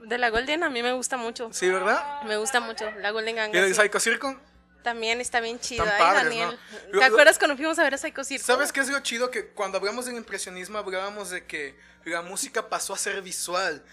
De 0.00 0.18
la 0.18 0.30
Golden 0.30 0.62
a 0.64 0.70
mí 0.70 0.82
me 0.82 0.92
gusta 0.92 1.16
mucho. 1.16 1.50
Sí, 1.52 1.68
¿verdad? 1.68 2.22
Me 2.24 2.36
gusta 2.36 2.60
mucho. 2.60 2.90
La 2.98 3.10
Golden 3.10 3.34
¿Y 3.34 3.38
Ganga. 3.38 3.60
del 3.60 3.74
sí. 3.74 3.80
Psycho 3.80 4.00
Circo? 4.00 4.40
También 4.82 5.20
está 5.20 5.40
bien 5.40 5.58
¿eh, 5.70 5.76
padres, 5.98 6.24
Daniel? 6.24 6.58
¿no? 6.92 6.98
¿Te 6.98 7.04
acuerdas 7.04 7.38
cuando 7.38 7.56
fuimos 7.56 7.78
a 7.78 7.82
ver 7.82 7.94
a 7.94 7.98
Psycho 7.98 8.24
Circo? 8.24 8.46
¿Sabes 8.46 8.72
qué 8.72 8.80
es 8.80 8.88
lo 8.88 9.00
chido? 9.00 9.30
Que 9.30 9.48
cuando 9.48 9.76
hablamos 9.78 10.06
del 10.06 10.16
impresionismo 10.16 10.78
hablábamos 10.78 11.30
de 11.30 11.44
que 11.46 11.78
la 12.04 12.22
música 12.22 12.68
pasó 12.68 12.94
a 12.94 12.98
ser 12.98 13.20
visual. 13.20 13.84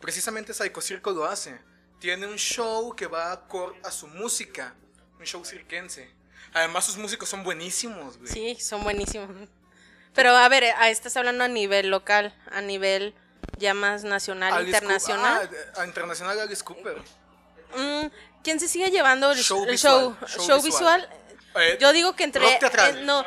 Precisamente 0.00 0.52
Psycho 0.54 0.80
Circo 0.80 1.10
lo 1.12 1.24
hace. 1.24 1.58
Tiene 2.04 2.26
un 2.26 2.36
show 2.36 2.94
que 2.94 3.06
va 3.06 3.32
acorde 3.32 3.78
a 3.82 3.90
su 3.90 4.06
música. 4.08 4.74
Un 5.18 5.24
show 5.24 5.42
cirquense. 5.42 6.06
Además 6.52 6.84
sus 6.84 6.98
músicos 6.98 7.30
son 7.30 7.42
buenísimos, 7.42 8.18
güey. 8.18 8.30
Sí, 8.30 8.58
son 8.60 8.84
buenísimos. 8.84 9.30
Pero 10.14 10.36
a 10.36 10.46
ver, 10.50 10.64
a- 10.76 10.90
estás 10.90 11.16
hablando 11.16 11.44
a 11.44 11.48
nivel 11.48 11.88
local, 11.88 12.34
a 12.52 12.60
nivel 12.60 13.14
ya 13.56 13.72
más 13.72 14.04
nacional, 14.04 14.52
Alice 14.52 14.68
internacional. 14.76 15.48
Ah, 15.76 15.80
a 15.80 15.86
internacional 15.86 16.38
Alice 16.40 16.62
Cooper. 16.62 16.98
Mm, 17.74 18.08
¿Quién 18.42 18.60
se 18.60 18.68
sigue 18.68 18.90
llevando 18.90 19.32
el 19.32 19.38
Show 19.38 19.64
el 19.64 19.70
visual, 19.70 19.94
show, 19.98 20.16
show 20.28 20.46
show 20.46 20.62
visual. 20.62 21.00
visual? 21.00 21.62
Eh, 21.64 21.78
Yo 21.80 21.94
digo 21.94 22.14
que 22.14 22.24
entre 22.24 22.46
eh, 22.46 22.58
no 23.04 23.24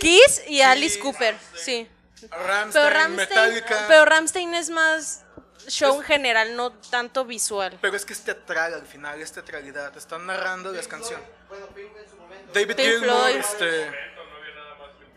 Kiss 0.00 0.42
y 0.48 0.62
Alice 0.62 0.98
Cooper, 0.98 1.38
sí. 1.54 1.88
Rammstein, 2.28 2.72
Pero 2.72 2.90
Ramstein, 2.90 3.16
Metallica. 3.16 3.84
pero 3.86 4.04
Ramstein 4.04 4.54
es 4.54 4.68
más 4.68 5.24
show 5.68 5.96
en 5.98 6.02
general, 6.04 6.56
no 6.56 6.72
tanto 6.72 7.24
visual. 7.24 7.78
Pero 7.80 7.96
es 7.96 8.04
que 8.04 8.12
es 8.12 8.20
teatral 8.22 8.74
al 8.74 8.86
final, 8.86 9.20
es 9.20 9.32
teatralidad. 9.32 9.92
Te 9.92 9.98
están 9.98 10.26
narrando 10.26 10.72
las 10.72 10.88
canciones. 10.88 11.26
David 12.52 12.76
Pink 12.76 12.88
Gilmour, 12.88 13.08
Floyd. 13.10 13.36
este. 13.36 13.90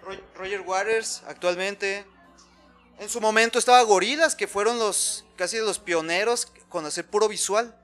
Ro- 0.04 0.22
Roger 0.36 0.62
Waters 0.62 1.24
actualmente. 1.28 2.06
En 3.00 3.10
su 3.10 3.20
momento 3.20 3.58
estaba 3.60 3.82
Gorilas, 3.84 4.36
que 4.36 4.48
fueron 4.48 4.78
los 4.80 5.26
casi 5.36 5.58
los 5.58 5.80
pioneros 5.80 6.48
con 6.70 6.86
hacer 6.86 7.06
puro 7.06 7.28
visual. 7.28 7.76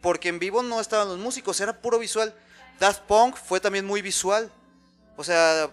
Porque 0.00 0.28
en 0.28 0.38
vivo 0.38 0.62
no 0.62 0.80
estaban 0.80 1.08
los 1.08 1.18
músicos, 1.18 1.60
era 1.60 1.80
puro 1.80 1.98
visual. 1.98 2.34
Daft 2.78 3.02
Punk 3.02 3.36
fue 3.36 3.60
también 3.60 3.84
muy 3.86 4.02
visual. 4.02 4.50
O 5.16 5.24
sea, 5.24 5.70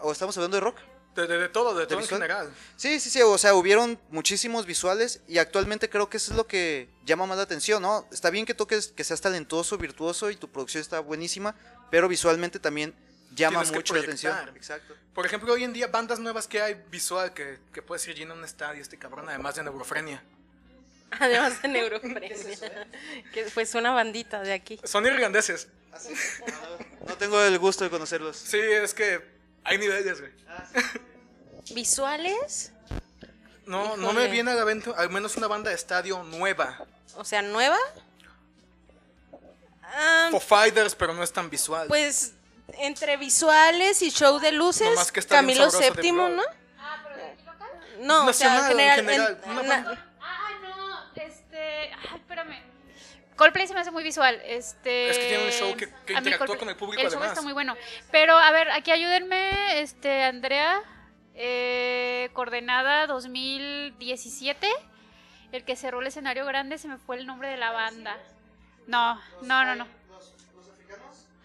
o 0.00 0.10
estamos 0.12 0.36
hablando 0.36 0.56
de 0.56 0.60
rock. 0.62 0.76
De, 1.14 1.26
de- 1.28 1.38
de 1.38 1.48
todo, 1.48 1.74
de 1.76 1.86
todo 1.86 2.00
en 2.00 2.06
general. 2.08 2.52
Sí, 2.76 2.98
sí, 2.98 3.08
sí, 3.08 3.22
o 3.22 3.38
sea, 3.38 3.54
hubieron 3.54 3.98
muchísimos 4.10 4.66
visuales 4.66 5.20
y 5.28 5.38
actualmente 5.38 5.88
creo 5.88 6.10
que 6.10 6.16
eso 6.16 6.32
es 6.32 6.36
lo 6.36 6.46
que 6.46 6.88
llama 7.04 7.24
más 7.26 7.36
la 7.36 7.44
atención, 7.44 7.82
¿no? 7.82 8.06
Está 8.10 8.30
bien 8.30 8.44
que 8.46 8.54
toques, 8.54 8.88
que 8.88 9.04
seas 9.04 9.20
talentoso, 9.20 9.78
virtuoso 9.78 10.30
y 10.30 10.36
tu 10.36 10.50
producción 10.50 10.80
está 10.80 10.98
buenísima, 11.00 11.54
pero 11.90 12.08
visualmente 12.08 12.58
también 12.58 12.94
llama 13.34 13.60
Tienes 13.60 13.72
mucho 13.76 13.94
la 13.94 14.00
atención. 14.00 14.36
Exacto. 14.56 14.94
Por 15.14 15.24
ejemplo, 15.24 15.52
hoy 15.52 15.62
en 15.62 15.72
día, 15.72 15.86
bandas 15.86 16.18
nuevas 16.18 16.48
que 16.48 16.60
hay 16.60 16.82
visual 16.90 17.32
que, 17.32 17.58
que 17.72 17.80
puedes 17.82 18.06
ir 18.08 18.16
lleno 18.16 18.34
un 18.34 18.42
estadio, 18.44 18.82
este 18.82 18.98
cabrón, 18.98 19.28
además 19.28 19.54
de 19.54 19.62
neurofrenia. 19.62 20.22
Además 21.20 21.62
de 21.62 21.68
neurofrenia. 21.68 22.28
que 23.32 23.44
pues 23.54 23.74
una 23.76 23.92
bandita 23.92 24.40
de 24.42 24.52
aquí. 24.52 24.80
Son 24.82 25.06
irlandeses. 25.06 25.68
No 27.06 27.14
tengo 27.16 27.40
el 27.40 27.56
gusto 27.60 27.84
de 27.84 27.90
conocerlos. 27.90 28.36
Sí, 28.36 28.58
es 28.58 28.94
que 28.94 29.33
hay 29.64 29.78
niveles, 29.78 30.20
güey. 30.20 30.32
¿Visuales? 31.74 32.72
No, 33.66 33.96
no 33.96 34.08
me 34.12 34.20
Híjole. 34.22 34.28
viene 34.30 34.50
a 34.50 34.54
la 34.54 34.64
mente 34.64 34.92
al 34.96 35.08
menos 35.10 35.36
una 35.36 35.46
banda 35.46 35.70
de 35.70 35.76
estadio 35.76 36.22
nueva. 36.24 36.84
O 37.16 37.24
sea, 37.24 37.40
nueva. 37.42 37.78
Ah, 39.82 40.28
Foo 40.30 40.40
Fighters, 40.40 40.94
pero 40.94 41.14
no 41.14 41.22
es 41.22 41.32
tan 41.32 41.48
visual. 41.50 41.86
pues 41.88 42.32
entre 42.78 43.16
visuales 43.16 44.02
y 44.02 44.10
show 44.10 44.38
de 44.40 44.50
luces, 44.52 44.88
Nomás 44.88 45.12
que 45.12 45.20
está 45.20 45.40
bien 45.42 45.56
Camilo 45.58 45.70
sabroso 45.70 45.94
de 45.94 46.02
VII, 46.02 46.12
probar. 46.12 46.30
¿no? 46.32 46.42
No, 48.00 48.26
o 48.26 48.32
sea, 48.32 48.48
Nacional, 48.54 48.70
en 48.72 48.76
general. 48.78 48.98
en 48.98 49.06
general, 49.06 49.40
en- 49.44 49.50
una 49.52 49.62
na- 49.62 49.68
banda. 49.84 50.06
Ah, 50.20 50.50
no, 50.62 51.22
este. 51.22 51.58
Ay, 51.92 52.16
espérame. 52.16 52.62
Coldplay 53.36 53.66
se 53.66 53.74
me 53.74 53.80
hace 53.80 53.90
muy 53.90 54.02
visual. 54.04 54.40
Este. 54.44 55.10
Es 55.10 55.18
que 55.18 55.28
tiene 55.28 55.44
un 55.44 55.50
show 55.50 55.76
que- 55.76 55.88
interactúa 56.12 56.56
con 56.56 56.68
el 56.68 56.76
público 56.76 57.00
El 57.02 57.08
show 57.08 57.18
además. 57.18 57.30
está 57.32 57.42
muy 57.42 57.52
bueno. 57.52 57.76
Pero, 58.12 58.36
a 58.36 58.50
ver, 58.52 58.70
aquí 58.70 58.90
ayúdenme, 58.92 59.80
este, 59.80 60.22
Andrea. 60.24 60.80
Eh, 61.34 62.30
coordenada 62.32 63.06
2017. 63.08 64.68
El 65.52 65.64
que 65.64 65.76
cerró 65.76 66.00
el 66.00 66.06
escenario 66.06 66.44
grande 66.46 66.78
se 66.78 66.88
me 66.88 66.96
fue 66.98 67.16
el 67.16 67.26
nombre 67.26 67.48
de 67.48 67.56
la 67.56 67.70
banda. 67.72 68.16
No, 68.86 69.20
no, 69.42 69.64
no, 69.64 69.74
no. 69.74 69.86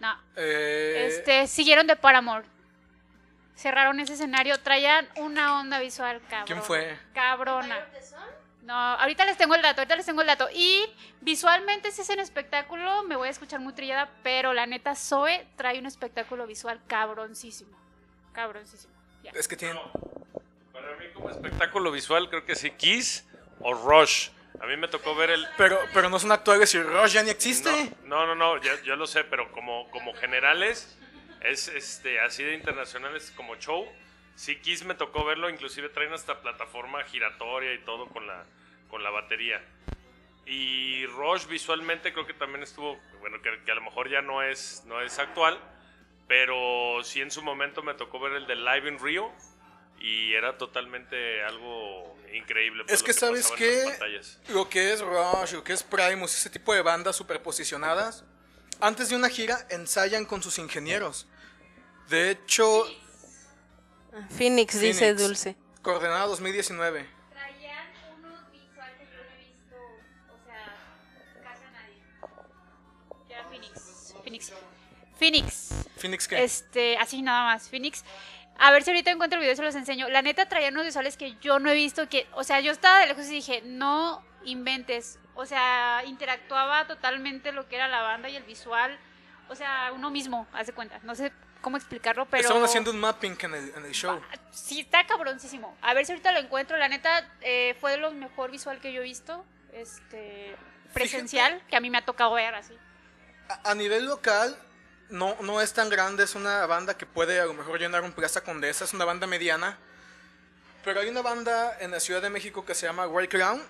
No. 0.00 0.18
Eh, 0.36 1.06
Este, 1.08 1.46
siguieron 1.46 1.86
de 1.86 1.96
Paramore. 1.96 2.46
Cerraron 3.56 4.00
ese 4.00 4.14
escenario, 4.14 4.58
traían 4.60 5.06
una 5.16 5.60
onda 5.60 5.78
visual 5.80 6.20
cabrón. 6.30 6.46
¿Quién 6.46 6.62
fue? 6.62 6.98
Cabrona. 7.12 7.78
No, 8.62 8.74
ahorita 8.74 9.24
les 9.24 9.36
tengo 9.36 9.54
el 9.54 9.62
dato, 9.62 9.80
ahorita 9.80 9.96
les 9.96 10.06
tengo 10.06 10.20
el 10.20 10.26
dato. 10.26 10.48
Y 10.54 10.84
visualmente 11.20 11.90
si 11.90 12.02
es 12.02 12.10
un 12.10 12.20
espectáculo, 12.20 13.02
me 13.04 13.16
voy 13.16 13.28
a 13.28 13.30
escuchar 13.30 13.60
muy 13.60 13.72
trillada, 13.72 14.10
pero 14.22 14.52
la 14.52 14.66
neta 14.66 14.94
Zoe 14.94 15.46
trae 15.56 15.78
un 15.78 15.86
espectáculo 15.86 16.46
visual 16.46 16.80
cabroncísimo. 16.86 17.76
Cabroncísimo. 18.32 18.92
Ya. 19.24 19.32
Es 19.32 19.48
que 19.48 19.56
tienen. 19.56 19.78
Para 20.72 20.96
mí 20.96 21.06
como 21.14 21.30
espectáculo 21.30 21.90
visual 21.90 22.28
creo 22.28 22.44
que 22.44 22.54
sí, 22.54 22.70
Kiss 22.70 23.26
o 23.60 23.74
Rush. 23.74 24.30
A 24.60 24.66
mí 24.66 24.76
me 24.76 24.88
tocó 24.88 25.14
ver 25.14 25.30
el... 25.30 25.46
Pero, 25.56 25.78
pero 25.94 26.10
no 26.10 26.18
son 26.18 26.32
actuales 26.32 26.74
y 26.74 26.82
Rush 26.82 27.12
ya 27.12 27.22
ni 27.22 27.30
existe. 27.30 27.70
No, 28.04 28.26
no, 28.26 28.34
no, 28.34 28.60
ya, 28.60 28.80
yo 28.82 28.94
lo 28.94 29.06
sé, 29.06 29.24
pero 29.24 29.50
como, 29.52 29.90
como 29.90 30.12
generales, 30.14 30.98
es 31.40 31.68
este 31.68 32.20
así 32.20 32.44
de 32.44 32.54
internacionales 32.54 33.32
como 33.34 33.56
show. 33.56 33.86
Sí, 34.34 34.56
Kiss 34.56 34.84
me 34.84 34.94
tocó 34.94 35.24
verlo, 35.24 35.50
inclusive 35.50 35.88
traen 35.90 36.12
hasta 36.12 36.40
plataforma 36.40 37.02
giratoria 37.04 37.74
y 37.74 37.78
todo 37.84 38.08
con 38.08 38.26
la, 38.26 38.44
con 38.88 39.02
la 39.02 39.10
batería. 39.10 39.62
Y 40.46 41.06
Rush 41.06 41.46
visualmente 41.46 42.12
creo 42.12 42.26
que 42.26 42.34
también 42.34 42.62
estuvo, 42.62 42.98
bueno, 43.20 43.40
que, 43.42 43.62
que 43.64 43.70
a 43.70 43.74
lo 43.74 43.82
mejor 43.82 44.08
ya 44.08 44.22
no 44.22 44.42
es, 44.42 44.82
no 44.86 45.00
es 45.00 45.18
actual, 45.18 45.60
pero 46.26 47.02
sí 47.04 47.20
en 47.20 47.30
su 47.30 47.42
momento 47.42 47.82
me 47.82 47.94
tocó 47.94 48.18
ver 48.20 48.32
el 48.32 48.46
de 48.46 48.56
Live 48.56 48.88
in 48.88 48.98
Rio 48.98 49.30
y 50.00 50.32
era 50.32 50.56
totalmente 50.56 51.42
algo 51.44 52.16
increíble. 52.32 52.84
Es 52.88 53.02
que, 53.02 53.12
¿sabes 53.12 53.50
pantallas. 53.50 54.40
Lo 54.48 54.68
que 54.68 54.92
es 54.92 55.00
Rush, 55.00 55.52
lo 55.52 55.62
que 55.62 55.72
es 55.72 55.82
Primus, 55.82 56.34
ese 56.34 56.50
tipo 56.50 56.74
de 56.74 56.82
bandas 56.82 57.16
superposicionadas, 57.16 58.24
antes 58.80 59.10
de 59.10 59.16
una 59.16 59.28
gira 59.28 59.66
ensayan 59.70 60.24
con 60.24 60.42
sus 60.42 60.58
ingenieros. 60.58 61.26
De 62.08 62.30
hecho, 62.30 62.86
Phoenix, 64.30 64.80
dice 64.80 65.14
Dulce. 65.14 65.56
coordenada 65.82 66.26
2019. 66.26 67.06
Traían 67.30 67.86
unos 68.18 68.50
visuales 68.52 68.96
que 68.98 69.04
yo 69.04 69.22
no 69.22 69.30
he 69.30 69.38
visto, 69.38 69.76
o 70.32 70.38
sea, 70.44 70.76
casi 71.42 71.64
a 71.64 71.70
nadie. 71.70 72.02
Que 73.26 73.34
era 73.34 73.44
Phoenix. 73.48 74.14
Phoenix. 74.22 74.52
Phoenix. 75.18 75.68
Phoenix 75.96 76.28
que 76.28 76.42
Este, 76.42 76.96
así 76.98 77.22
nada 77.22 77.44
más, 77.44 77.68
Phoenix. 77.68 78.04
A 78.58 78.70
ver 78.72 78.82
si 78.82 78.90
ahorita 78.90 79.10
encuentro 79.10 79.38
el 79.38 79.40
video 79.40 79.54
y 79.54 79.56
se 79.56 79.62
los 79.62 79.74
enseño. 79.74 80.08
La 80.08 80.22
neta 80.22 80.46
traía 80.48 80.68
unos 80.68 80.84
visuales 80.84 81.16
que 81.16 81.36
yo 81.40 81.58
no 81.58 81.70
he 81.70 81.74
visto. 81.74 82.08
que 82.08 82.26
O 82.34 82.44
sea, 82.44 82.60
yo 82.60 82.72
estaba 82.72 83.00
de 83.00 83.06
lejos 83.06 83.26
y 83.26 83.30
dije, 83.30 83.62
no 83.64 84.22
inventes. 84.44 85.18
O 85.34 85.46
sea, 85.46 86.02
interactuaba 86.04 86.86
totalmente 86.86 87.52
lo 87.52 87.68
que 87.68 87.76
era 87.76 87.88
la 87.88 88.02
banda 88.02 88.28
y 88.28 88.36
el 88.36 88.42
visual. 88.42 88.98
O 89.48 89.54
sea, 89.54 89.92
uno 89.94 90.10
mismo, 90.10 90.46
hace 90.52 90.74
cuenta. 90.74 91.00
No 91.04 91.14
sé 91.14 91.32
cómo 91.60 91.76
explicarlo, 91.76 92.26
pero... 92.26 92.42
Estaban 92.42 92.64
haciendo 92.64 92.90
un 92.90 93.00
mapping 93.00 93.36
en 93.40 93.54
el, 93.54 93.72
en 93.76 93.84
el 93.84 93.92
show. 93.92 94.20
Sí, 94.50 94.80
está 94.80 95.06
cabroncísimo. 95.06 95.76
A 95.82 95.94
ver 95.94 96.06
si 96.06 96.12
ahorita 96.12 96.32
lo 96.32 96.40
encuentro. 96.40 96.76
La 96.76 96.88
neta, 96.88 97.28
eh, 97.40 97.76
fue 97.80 97.92
de 97.92 97.96
lo 97.98 98.10
mejor 98.12 98.50
visual 98.50 98.80
que 98.80 98.92
yo 98.92 99.00
he 99.00 99.04
visto. 99.04 99.44
Este... 99.72 100.56
Presencial, 100.92 101.62
que 101.68 101.76
a 101.76 101.80
mí 101.80 101.88
me 101.88 101.98
ha 101.98 102.04
tocado 102.04 102.32
ver 102.34 102.54
así. 102.54 102.76
A, 103.48 103.70
a 103.70 103.74
nivel 103.74 104.06
local, 104.06 104.56
no, 105.08 105.36
no 105.40 105.60
es 105.60 105.72
tan 105.72 105.88
grande, 105.88 106.24
es 106.24 106.34
una 106.34 106.66
banda 106.66 106.98
que 106.98 107.06
puede 107.06 107.40
a 107.40 107.44
lo 107.44 107.54
mejor 107.54 107.78
llenar 107.78 108.02
un 108.02 108.12
Plaza 108.12 108.42
Condesa, 108.42 108.84
es 108.84 108.92
una 108.92 109.04
banda 109.04 109.26
mediana. 109.28 109.78
Pero 110.82 111.00
hay 111.00 111.08
una 111.08 111.22
banda 111.22 111.76
en 111.80 111.90
la 111.90 112.00
Ciudad 112.00 112.22
de 112.22 112.30
México 112.30 112.64
que 112.64 112.74
se 112.74 112.86
llama 112.86 113.06
White 113.06 113.36
Crown. 113.36 113.62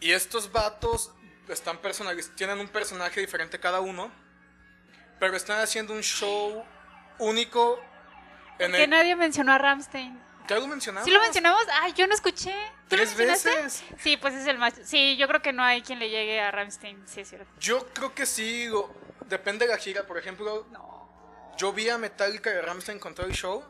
Y 0.00 0.12
estos 0.12 0.52
vatos 0.52 1.10
están 1.48 1.82
personaliz- 1.82 2.32
tienen 2.36 2.60
un 2.60 2.68
personaje 2.68 3.20
diferente 3.20 3.58
cada 3.58 3.80
uno. 3.80 4.12
Pero 5.18 5.36
están 5.36 5.60
haciendo 5.60 5.94
un 5.94 6.02
show 6.02 6.64
único 7.18 7.80
en 8.58 8.72
Que 8.72 8.84
el... 8.84 8.90
nadie 8.90 9.16
mencionó 9.16 9.52
a 9.52 9.58
Ramstein. 9.58 10.18
¿Ya 10.48 10.58
lo 10.58 10.66
mencionamos? 10.66 11.06
¿Sí 11.06 11.12
lo 11.12 11.20
mencionamos? 11.20 11.62
Ay, 11.82 11.92
yo 11.92 12.06
no 12.06 12.14
escuché. 12.14 12.52
¿Tú 12.88 12.96
lo 12.96 13.02
Tres 13.02 13.08
mencionaste? 13.16 13.50
veces. 13.62 13.84
Sí, 13.98 14.16
pues 14.16 14.34
es 14.34 14.46
el 14.46 14.56
más. 14.58 14.74
Sí, 14.84 15.16
yo 15.18 15.28
creo 15.28 15.42
que 15.42 15.52
no 15.52 15.62
hay 15.62 15.82
quien 15.82 15.98
le 15.98 16.08
llegue 16.08 16.40
a 16.40 16.50
Ramstein. 16.50 17.02
Sí, 17.06 17.20
es 17.20 17.28
cierto. 17.28 17.46
Yo 17.60 17.86
creo 17.92 18.14
que 18.14 18.24
sí, 18.24 18.66
lo- 18.68 18.90
depende 19.26 19.66
de 19.66 19.72
la 19.72 19.78
gira. 19.78 20.04
Por 20.06 20.16
ejemplo, 20.16 20.66
yo 21.58 21.72
vi 21.74 21.90
a 21.90 21.98
Metallica 21.98 22.50
y 22.50 22.56
a 22.56 22.62
Rammstein 22.62 22.98
con 22.98 23.14
todo 23.14 23.26
el 23.26 23.32
show, 23.34 23.62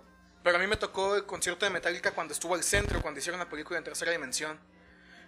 pero 0.44 0.56
a 0.56 0.60
mí 0.60 0.68
me 0.68 0.76
tocó 0.76 1.16
el 1.16 1.26
concierto 1.26 1.66
de 1.66 1.70
Metallica 1.70 2.12
cuando 2.12 2.32
estuvo 2.32 2.54
al 2.54 2.62
centro, 2.62 3.02
cuando 3.02 3.18
hicieron 3.18 3.40
la 3.40 3.48
película 3.48 3.76
en 3.78 3.84
tercera 3.84 4.12
dimensión. 4.12 4.60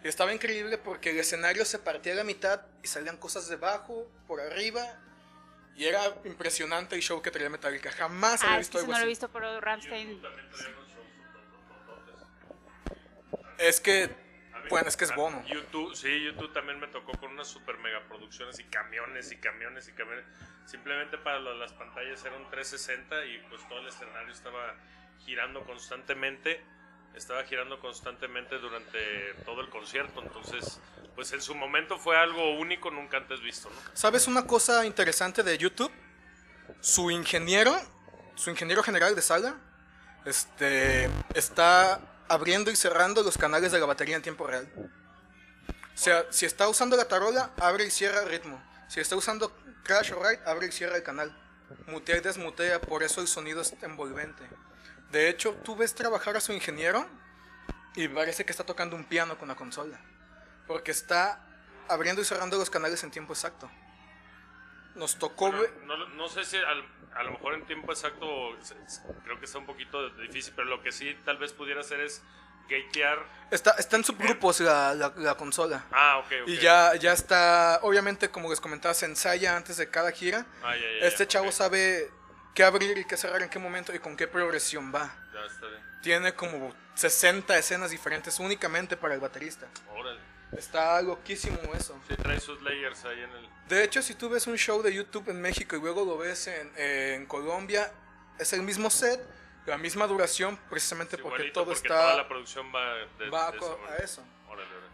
Y 0.05 0.09
estaba 0.09 0.33
increíble 0.33 0.79
porque 0.79 1.11
el 1.11 1.19
escenario 1.19 1.65
se 1.65 1.81
partía 1.81 2.13
a 2.13 2.17
la 2.17 2.25
mitad 2.25 2.61
y 2.85 2.87
salían 2.87 3.17
cosas 3.17 3.49
debajo, 3.49 4.07
por 4.29 4.41
arriba. 4.41 4.87
Y 5.77 5.87
era 5.87 6.03
impresionante 6.25 6.95
el 6.95 7.03
show 7.03 7.23
que 7.23 7.31
traía 7.31 7.49
Metallica. 7.49 7.91
Jamás 7.91 8.43
había 8.43 8.57
Ah, 8.57 8.61
es 8.61 8.69
visto 8.69 8.79
que 8.79 8.85
sí 8.85 8.85
algo 8.85 8.93
no 8.93 8.99
lo 8.99 9.05
he 9.05 9.09
visto, 9.09 9.29
pero 9.31 9.61
Ramstein. 9.61 10.21
Es 13.59 13.81
que, 13.81 14.11
bueno, 14.69 14.89
es 14.89 14.97
que 14.97 15.05
es 15.05 15.15
Bono. 15.15 15.43
YouTube, 15.47 15.95
sí, 15.95 16.25
YouTube 16.25 16.53
también 16.53 16.81
me 16.81 16.89
tocó 16.89 17.13
con 17.13 17.33
unas 17.33 17.49
super 17.49 17.77
mega 17.79 18.03
producciones 18.09 18.59
y 18.59 18.65
camiones 18.65 19.33
y 19.33 19.37
camiones 19.37 19.89
y 19.89 19.93
camiones. 19.93 20.25
Simplemente 20.67 21.19
para 21.19 21.39
lo 21.41 21.51
de 21.51 21.59
las 21.59 21.73
pantallas 21.73 22.25
era 22.25 22.37
un 22.37 22.49
360 22.51 23.25
y 23.27 23.39
pues 23.49 23.67
todo 23.69 23.81
el 23.81 23.89
escenario 23.89 24.33
estaba 24.33 24.75
girando 25.19 25.65
constantemente. 25.65 26.63
Estaba 27.15 27.43
girando 27.45 27.81
constantemente 27.81 28.59
durante 28.59 29.35
todo 29.45 29.61
el 29.63 29.69
concierto. 29.69 30.23
Entonces, 30.23 30.81
pues 31.15 31.33
en 31.33 31.43
su 31.43 31.55
momento 31.55 31.99
fue 31.99 32.17
algo 32.17 32.59
único, 32.59 32.91
nunca 32.91 33.19
antes 33.19 33.41
visto, 33.41 33.69
¿no? 33.71 33.77
¿Sabes 33.95 34.27
una 34.27 34.47
cosa 34.47 34.87
interesante 34.87 35.43
de 35.43 35.59
YouTube? 35.59 35.93
Su 36.81 37.11
ingeniero, 37.11 37.77
su 38.35 38.51
ingeniero 38.51 38.83
general 38.83 39.15
de 39.15 39.23
sala, 39.23 39.57
este, 40.25 41.11
está 41.35 42.01
abriendo 42.29 42.71
y 42.71 42.77
cerrando 42.77 43.23
los 43.23 43.37
canales 43.37 43.73
de 43.73 43.81
la 43.81 43.87
batería 43.87 44.17
en 44.17 44.23
tiempo 44.23 44.47
real. 44.47 44.71
O 46.01 46.03
sea, 46.03 46.25
si 46.31 46.47
está 46.47 46.69
usando 46.69 46.97
la 46.97 47.07
tarola, 47.07 47.51
abre 47.59 47.85
y 47.85 47.91
cierra 47.91 48.23
el 48.23 48.29
ritmo. 48.29 48.63
Si 48.89 49.01
está 49.01 49.17
usando 49.17 49.55
Crash 49.83 50.13
o 50.13 50.23
Ride, 50.23 50.41
abre 50.47 50.69
y 50.69 50.73
cierra 50.73 50.97
el 50.97 51.03
canal. 51.03 51.37
Mutea 51.87 52.17
y 52.17 52.21
desmutea, 52.21 52.81
por 52.81 53.03
eso 53.03 53.21
el 53.21 53.29
sonido 53.29 53.61
es 53.61 53.75
envolvente. 53.83 54.43
De 55.11 55.29
hecho, 55.29 55.55
tú 55.65 55.77
ves 55.77 55.95
trabajar 55.95 56.37
a 56.37 56.41
su 56.41 56.53
ingeniero 56.53 57.07
y 57.95 58.09
parece 58.09 58.45
que 58.45 58.53
está 58.53 58.65
tocando 58.65 58.97
un 58.97 59.05
piano 59.05 59.39
con 59.39 59.49
la 59.49 59.57
consola. 59.57 60.01
Porque 60.71 60.93
está 60.93 61.41
abriendo 61.89 62.23
y 62.23 62.25
cerrando 62.25 62.57
los 62.57 62.71
canales 62.71 63.03
en 63.03 63.11
tiempo 63.11 63.33
exacto. 63.33 63.69
Nos 64.95 65.17
tocó 65.19 65.51
Bueno, 65.51 65.67
no, 65.97 66.09
no 66.11 66.29
sé 66.29 66.45
si 66.45 66.59
al- 66.59 66.87
a 67.13 67.25
lo 67.25 67.33
mejor 67.33 67.55
en 67.55 67.67
tiempo 67.67 67.91
exacto 67.91 68.25
creo 69.25 69.37
que 69.41 69.47
está 69.47 69.59
un 69.59 69.67
poquito 69.67 70.11
difícil, 70.11 70.53
pero 70.55 70.69
lo 70.69 70.81
que 70.81 70.93
sí 70.93 71.19
tal 71.25 71.39
vez 71.39 71.53
pudiera 71.53 71.81
hacer 71.81 71.99
es 71.99 72.23
gatear. 72.69 73.19
Está, 73.51 73.73
está 73.73 73.97
en 73.97 74.05
subgrupos 74.05 74.61
la, 74.61 74.95
la, 74.95 75.13
la 75.17 75.35
consola. 75.35 75.85
Ah, 75.91 76.19
ok, 76.19 76.33
ok. 76.43 76.49
Y 76.49 76.59
ya, 76.59 76.95
ya 76.95 77.13
está, 77.15 77.81
obviamente 77.83 78.31
como 78.31 78.49
les 78.49 78.61
comentaba, 78.61 78.95
se 78.95 79.07
ensaya 79.07 79.57
antes 79.57 79.77
de 79.77 79.91
cada 79.91 80.13
gira. 80.13 80.47
Ah, 80.63 80.77
ya, 80.77 80.83
ya, 80.83 81.01
ya, 81.01 81.07
Este 81.09 81.27
chavo 81.27 81.47
ok. 81.47 81.53
sabe 81.53 82.09
qué 82.55 82.63
abrir 82.63 82.97
y 82.97 83.05
qué 83.07 83.17
cerrar 83.17 83.43
en 83.43 83.49
qué 83.51 83.59
momento 83.59 83.93
y 83.93 83.99
con 83.99 84.17
qué 84.17 84.29
progresión 84.29 84.95
va. 84.95 85.13
Ya 85.35 85.45
está 85.47 85.67
bien. 85.67 85.83
Tiene 86.01 86.35
como 86.35 86.73
60 86.95 87.59
escenas 87.59 87.91
diferentes 87.91 88.39
únicamente 88.39 88.97
para 88.97 89.15
el 89.15 89.21
baterista. 89.21 89.67
Órale. 89.93 90.30
Está 90.57 91.01
loquísimo 91.03 91.59
eso. 91.75 91.99
Sí, 92.09 92.17
trae 92.17 92.41
sus 92.41 92.61
layers 92.63 93.05
ahí 93.05 93.21
en 93.21 93.31
el. 93.31 93.49
De 93.69 93.85
hecho, 93.85 94.03
si 94.03 94.15
tú 94.15 94.29
ves 94.29 94.47
un 94.47 94.57
show 94.57 94.83
de 94.83 94.93
YouTube 94.93 95.29
en 95.29 95.41
México 95.41 95.77
y 95.77 95.81
luego 95.81 96.05
lo 96.05 96.19
ves 96.19 96.49
en, 96.49 96.73
eh, 96.77 97.15
en 97.17 97.27
Colombia, 97.27 97.93
es 98.39 98.53
el 98.53 98.63
mismo 98.63 98.91
set, 98.91 99.21
la 99.67 99.79
misma 99.79 100.07
duración, 100.09 100.59
precisamente 100.69 101.17
Sí, 101.17 101.23
porque 101.23 101.51
todo 101.51 101.67
porque 101.67 101.79
está... 101.87 101.89
toda 102.01 102.17
la 102.17 102.29
producción 102.29 102.73
va, 102.75 102.95
de, 102.95 103.31
va 103.31 103.53
de 103.53 103.59
a 103.59 103.97
eso. 103.99 104.25
Órale, 104.49 104.69
órale. 104.75 104.91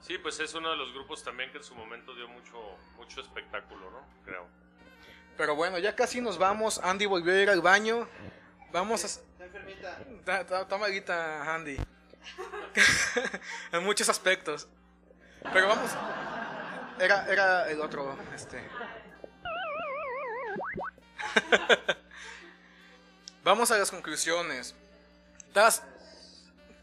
Sí, 0.00 0.16
pues 0.18 0.40
es 0.40 0.54
uno 0.54 0.70
de 0.70 0.76
los 0.76 0.92
grupos 0.94 1.22
también 1.22 1.50
que 1.52 1.58
en 1.58 1.64
su 1.64 1.74
momento 1.74 2.14
dio 2.14 2.28
mucho, 2.28 2.56
mucho 2.96 3.20
espectáculo, 3.20 3.90
¿no? 3.90 4.06
Creo. 4.24 4.46
Pero 5.36 5.54
bueno, 5.54 5.78
ya 5.78 5.94
casi 5.94 6.20
nos 6.22 6.38
vamos. 6.38 6.78
Andy 6.82 7.04
volvió 7.04 7.34
a 7.34 7.36
ir 7.42 7.50
al 7.50 7.60
baño. 7.60 8.08
Vamos 8.72 9.04
a... 9.04 9.06
Está 9.08 9.44
enfermita. 9.44 10.00
Está, 10.18 10.40
está- 10.40 10.62
está 10.62 10.78
malita, 10.78 11.54
Andy. 11.54 11.76
en 13.72 13.84
muchos 13.84 14.08
aspectos. 14.08 14.68
Pero 15.52 15.68
vamos. 15.68 15.90
Era, 16.98 17.26
era 17.26 17.70
el 17.70 17.80
otro, 17.80 18.18
este. 18.34 18.62
vamos 23.44 23.70
a 23.70 23.78
las 23.78 23.90
conclusiones. 23.90 24.74
Das 25.52 25.82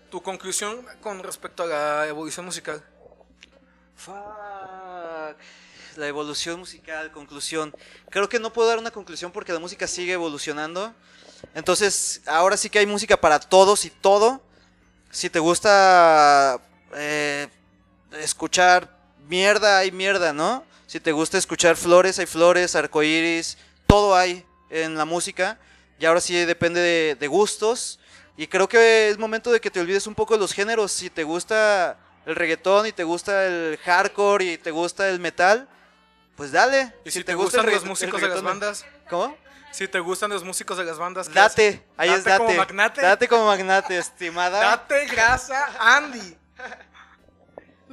tu 0.09 0.21
conclusión 0.21 0.85
con 1.01 1.23
respecto 1.23 1.63
a 1.63 1.67
la 1.67 2.07
evolución 2.07 2.45
musical. 2.45 2.83
Fuck. 3.95 4.15
La 5.95 6.07
evolución 6.07 6.59
musical, 6.59 7.11
conclusión. 7.11 7.73
Creo 8.09 8.29
que 8.29 8.39
no 8.39 8.53
puedo 8.53 8.67
dar 8.67 8.77
una 8.77 8.91
conclusión 8.91 9.31
porque 9.31 9.53
la 9.53 9.59
música 9.59 9.87
sigue 9.87 10.13
evolucionando. 10.13 10.93
Entonces, 11.55 12.21
ahora 12.25 12.57
sí 12.57 12.69
que 12.69 12.79
hay 12.79 12.85
música 12.85 13.17
para 13.17 13.39
todos 13.39 13.85
y 13.85 13.89
todo. 13.89 14.41
Si 15.09 15.29
te 15.29 15.39
gusta 15.39 16.59
eh, 16.95 17.47
escuchar 18.19 18.97
mierda, 19.27 19.79
hay 19.79 19.91
mierda, 19.91 20.33
¿no? 20.33 20.65
Si 20.87 20.99
te 20.99 21.11
gusta 21.11 21.37
escuchar 21.37 21.75
flores, 21.75 22.19
hay 22.19 22.25
flores, 22.25 22.75
arcoíris, 22.75 23.57
todo 23.87 24.15
hay 24.15 24.45
en 24.69 24.97
la 24.97 25.05
música. 25.05 25.57
Y 25.99 26.05
ahora 26.05 26.21
sí 26.21 26.35
depende 26.45 26.81
de, 26.81 27.15
de 27.15 27.27
gustos. 27.27 27.99
Y 28.35 28.47
creo 28.47 28.67
que 28.67 29.09
es 29.09 29.17
momento 29.17 29.51
de 29.51 29.61
que 29.61 29.71
te 29.71 29.79
olvides 29.79 30.07
un 30.07 30.15
poco 30.15 30.33
de 30.33 30.39
los 30.39 30.53
géneros. 30.53 30.91
Si 30.91 31.09
te 31.09 31.23
gusta 31.23 31.97
el 32.25 32.35
reggaetón 32.35 32.87
y 32.87 32.91
te 32.91 33.03
gusta 33.03 33.45
el 33.45 33.77
hardcore 33.77 34.45
y 34.45 34.57
te 34.57 34.71
gusta 34.71 35.09
el 35.09 35.19
metal, 35.19 35.67
pues 36.35 36.51
dale. 36.51 36.93
Y 37.05 37.11
si, 37.11 37.23
te, 37.23 37.35
gustan 37.35 37.67
el 37.67 37.75
los 37.75 37.85
músicos 37.85 38.21
de 38.21 38.27
las 38.27 38.41
bandas, 38.41 38.85
¿Cómo? 39.09 39.37
si 39.71 39.87
te 39.87 39.99
gustan 39.99 40.29
los 40.29 40.43
músicos 40.43 40.77
de 40.77 40.85
las 40.85 40.97
bandas, 40.97 41.27
¿qué 41.27 41.33
Date, 41.33 41.85
ahí 41.97 42.09
es 42.09 42.23
Date 42.23 42.37
como 42.37 42.49
date. 42.49 42.57
magnate. 42.57 43.01
Date 43.01 43.27
como 43.27 43.45
magnate, 43.45 43.97
estimada. 43.97 44.59
Date 44.59 45.05
grasa, 45.07 45.69
Andy. 45.79 46.37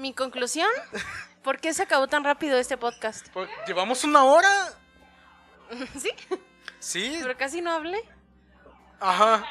Mi 0.01 0.14
conclusión, 0.14 0.70
¿por 1.42 1.61
qué 1.61 1.74
se 1.74 1.82
acabó 1.82 2.09
tan 2.09 2.24
rápido 2.24 2.59
este 2.59 2.78
podcast? 2.78 3.28
Por- 3.28 3.51
Llevamos 3.66 4.03
una 4.03 4.24
hora. 4.24 4.72
¿Sí? 6.01 6.11
Sí, 6.78 7.18
Pero 7.20 7.36
casi 7.36 7.61
no 7.61 7.70
hablé. 7.70 8.03
ajá. 8.98 9.44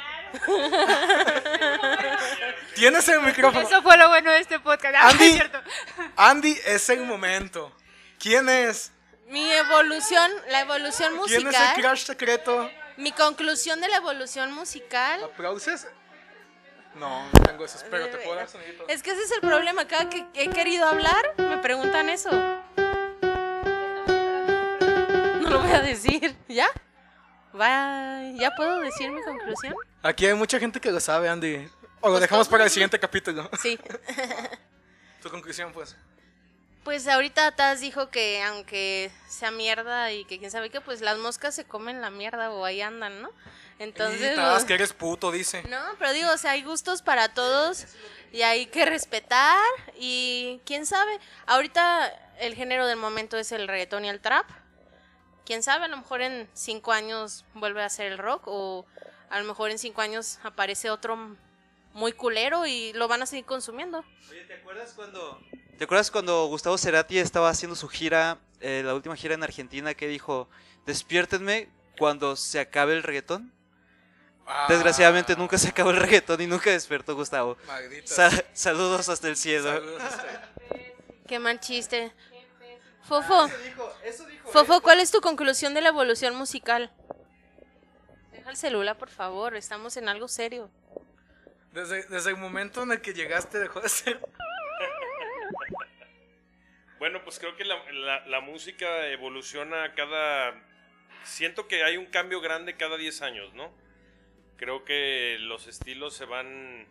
Tienes 2.74 3.08
el 3.10 3.22
micrófono. 3.22 3.62
Eso 3.68 3.80
fue 3.84 3.96
lo 3.98 4.10
bueno 4.10 4.32
de 4.32 4.40
este 4.40 4.60
podcast. 4.60 4.96
Ah, 4.98 5.10
Andy. 5.10 5.26
es 5.28 5.34
cierto. 5.36 5.60
Andy, 6.16 6.58
es 6.66 6.90
el 6.90 7.02
momento. 7.06 7.72
¿Quién 8.20 8.50
es? 8.50 8.92
Mi 9.28 9.52
evolución, 9.52 10.32
la 10.50 10.62
evolución 10.62 11.14
¿Quién 11.26 11.48
es 11.48 11.54
el 11.56 11.62
musical, 11.62 11.76
crush 11.76 12.06
secreto? 12.06 12.72
mi 12.98 13.12
conclusión 13.12 13.80
de 13.82 13.88
la 13.88 13.98
evolución 13.98 14.52
musical. 14.52 15.24
¿Aplausos? 15.24 15.86
No, 16.96 17.24
no 17.24 17.40
tengo 17.46 17.66
eso. 17.66 17.78
Espero, 17.78 18.10
te 18.10 18.18
puedo 18.18 18.36
dar 18.36 18.48
soniditos. 18.48 18.90
Es 18.90 19.04
que 19.04 19.12
ese 19.12 19.24
es 19.24 19.32
el 19.32 19.42
problema. 19.42 19.88
Cada 19.88 20.10
que 20.10 20.26
he 20.34 20.50
querido 20.50 20.86
hablar, 20.86 21.34
me 21.38 21.58
preguntan 21.60 22.10
eso. 22.10 22.32
No 25.42 25.50
lo 25.50 25.62
voy 25.62 25.72
a 25.72 25.82
decir. 25.82 26.36
¿Ya? 26.48 26.68
¿Ya 27.54 28.52
puedo 28.56 28.80
decir 28.80 29.12
mi 29.12 29.22
conclusión? 29.22 29.76
Aquí 30.04 30.26
hay 30.26 30.34
mucha 30.34 30.60
gente 30.60 30.80
que 30.80 30.92
lo 30.92 31.00
sabe, 31.00 31.30
Andy. 31.30 31.68
O 32.02 32.10
lo 32.10 32.20
dejamos 32.20 32.48
para 32.48 32.64
el 32.64 32.70
siguiente 32.70 33.00
capítulo. 33.00 33.50
Sí. 33.62 33.78
Tu 35.22 35.30
conclusión, 35.30 35.74
pues. 35.74 35.98
Pues 36.84 37.08
ahorita 37.08 37.52
Taz 37.56 37.82
dijo 37.82 38.10
que 38.10 38.42
aunque 38.42 39.12
sea 39.28 39.52
mierda 39.52 40.14
y 40.14 40.24
que 40.24 40.40
quién 40.40 40.50
sabe 40.50 40.70
qué, 40.70 40.80
pues 40.80 41.02
las 41.02 41.18
moscas 41.18 41.54
se 41.54 41.66
comen 41.66 42.00
la 42.00 42.10
mierda 42.10 42.52
o 42.52 42.64
ahí 42.64 42.82
andan, 42.82 43.22
¿no? 43.22 43.30
Entonces... 43.80 44.38
pues, 44.38 44.66
que 44.66 44.74
eres 44.74 44.94
puto, 44.94 45.32
dice. 45.32 45.64
No, 45.64 45.82
pero 45.98 46.12
digo, 46.12 46.30
o 46.32 46.38
sea, 46.38 46.52
hay 46.52 46.64
gustos 46.64 47.02
para 47.02 47.34
todos 47.34 47.86
y 48.32 48.42
hay 48.42 48.68
que 48.68 48.86
respetar 48.86 49.64
y 49.98 50.62
quién 50.66 50.86
sabe. 50.86 51.20
Ahorita 51.48 52.14
el 52.40 52.56
género 52.56 52.86
del 52.86 52.98
momento 52.98 53.38
es 53.38 53.52
el 53.52 53.68
reggaetón 53.68 54.06
y 54.06 54.10
el 54.10 54.20
trap. 54.20 54.46
Quién 55.46 55.64
sabe, 55.64 55.86
a 55.86 55.88
lo 55.88 55.98
mejor 55.98 56.22
en 56.22 56.48
cinco 56.54 56.92
años 56.92 57.46
vuelve 57.54 57.82
a 57.82 57.90
ser 57.90 58.12
el 58.12 58.18
rock 58.18 58.44
o 58.46 58.86
a 59.30 59.40
lo 59.40 59.46
mejor 59.46 59.72
en 59.72 59.80
cinco 59.80 60.02
años 60.02 60.40
aparece 60.44 60.90
otro 60.90 61.36
muy 61.94 62.12
culero 62.12 62.68
y 62.68 62.94
lo 62.94 63.08
van 63.08 63.22
a 63.22 63.26
seguir 63.26 63.46
consumiendo. 63.46 64.04
Oye, 64.30 64.44
¿te 64.44 64.56
acuerdas 64.56 64.94
cuando, 64.94 65.40
¿te 65.78 65.84
acuerdas 65.86 66.12
cuando 66.12 66.46
Gustavo 66.48 66.78
Cerati 66.78 67.18
estaba 67.18 67.50
haciendo 67.50 67.76
su 67.76 67.88
gira, 67.88 68.38
eh, 68.60 68.84
la 68.86 68.94
última 68.94 69.16
gira 69.16 69.34
en 69.34 69.44
Argentina, 69.44 69.94
que 69.94 70.08
dijo, 70.08 70.50
despiértenme 70.86 71.70
cuando 71.98 72.36
se 72.36 72.60
acabe 72.60 72.94
el 72.94 73.04
reggaetón? 73.04 73.52
Ah, 74.52 74.66
Desgraciadamente 74.68 75.36
nunca 75.36 75.58
se 75.60 75.70
acabó 75.70 75.92
el 75.92 75.98
reggaetón 75.98 76.42
y 76.42 76.48
nunca 76.48 76.72
despertó 76.72 77.14
Gustavo. 77.16 77.56
Sa- 78.06 78.32
saludos 78.54 79.08
hasta 79.08 79.28
el 79.28 79.36
cielo. 79.38 79.80
Qué 81.28 81.38
mal 81.38 81.60
chiste. 81.60 82.12
Fofo, 83.04 83.48
Fofo, 84.52 84.82
¿cuál 84.82 85.00
es 85.00 85.12
tu 85.12 85.22
conclusión 85.22 85.74
de 85.76 85.82
la 85.82 85.90
evolución 85.90 86.36
musical? 86.36 86.92
Deja 88.32 88.50
el 88.50 88.58
celular, 88.58 88.98
por 88.98 89.10
favor, 89.10 89.56
estamos 89.56 89.98
en 89.98 90.10
algo 90.10 90.28
serio. 90.28 90.70
Desde, 91.72 92.04
desde 92.08 92.32
el 92.32 92.38
momento 92.38 92.82
en 92.84 92.92
el 92.94 93.02
que 93.02 93.14
llegaste 93.14 93.60
dejó 93.60 93.82
de 93.82 93.90
ser... 93.90 94.20
Bueno, 96.98 97.24
pues 97.24 97.40
creo 97.40 97.56
que 97.56 97.64
la, 97.66 97.76
la- 97.92 98.26
la 98.28 98.42
música 98.42 99.08
evoluciona 99.08 99.94
cada... 99.96 100.54
Siento 101.24 101.68
que 101.68 101.84
hay 101.84 101.98
un 101.98 102.08
cambio 102.08 102.42
grande 102.42 102.76
cada 102.76 102.98
10 102.98 103.22
años, 103.22 103.54
¿no? 103.54 103.72
Creo 104.60 104.86
que 104.86 105.38
los 105.40 105.68
estilos 105.68 106.14
se 106.14 106.26
van... 106.26 106.86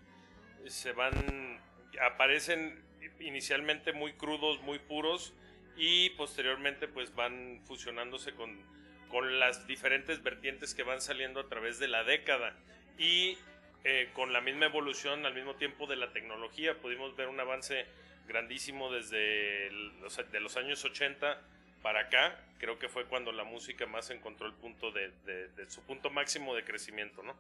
Se 0.67 0.93
van... 0.93 1.61
Aparecen 2.01 2.83
inicialmente 3.21 3.93
muy 3.93 4.13
crudos, 4.15 4.61
muy 4.63 4.79
puros 4.79 5.35
y 5.77 6.11
posteriormente 6.11 6.89
pues 6.89 7.15
van 7.15 7.61
fusionándose 7.65 8.35
con, 8.35 8.61
con 9.09 9.39
las 9.39 9.67
diferentes 9.67 10.23
vertientes 10.23 10.75
que 10.75 10.83
van 10.83 11.01
saliendo 11.01 11.41
a 11.41 11.49
través 11.49 11.79
de 11.79 11.89
la 11.89 12.05
década. 12.05 12.57
Y 12.99 13.39
eh, 13.85 14.11
con 14.13 14.33
la 14.33 14.41
misma 14.41 14.67
evolución 14.67 15.25
al 15.25 15.35
mismo 15.35 15.55
tiempo 15.55 15.87
de 15.87 15.97
la 15.97 16.13
tecnología 16.13 16.79
pudimos 16.79 17.15
ver 17.17 17.29
un 17.29 17.39
avance 17.39 17.87
grandísimo 18.27 18.93
desde 18.93 19.71
los, 19.71 20.57
años 20.57 20.85
80 20.85 21.41
para 21.83 22.01
acá. 22.01 22.37
Creo 22.59 22.79
que 22.79 22.89
fue 22.89 23.07
cuando 23.07 23.31
la 23.33 23.45
música 23.45 23.87
más 23.87 24.11
encontró 24.11 24.47
el 24.47 24.55
punto 24.55 24.91
de, 24.91 25.11
de- 25.25 25.49
de 25.49 25.71
su 25.71 25.81
punto 25.83 26.11
máximo 26.11 26.55
de 26.55 26.65
crecimiento, 26.65 27.23
¿no? 27.23 27.35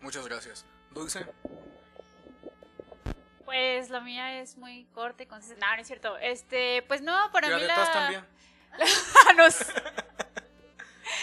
Muchas 0.00 0.26
gracias. 0.26 0.64
Dulce. 0.92 1.26
Pues 3.44 3.90
la 3.90 4.00
mía 4.00 4.40
es 4.40 4.56
muy 4.56 4.84
corta 4.94 5.22
y 5.24 5.26
concisa. 5.26 5.56
No, 5.58 5.74
no 5.74 5.80
es 5.82 5.86
cierto. 5.86 6.16
Este, 6.18 6.82
pues 6.82 7.02
no, 7.02 7.30
para 7.32 7.48
la 7.48 7.58
mí 7.58 7.64
la... 7.64 7.92
También. 7.92 8.24
Ah, 8.72 9.32
no 9.36 9.50
sé. 9.50 9.64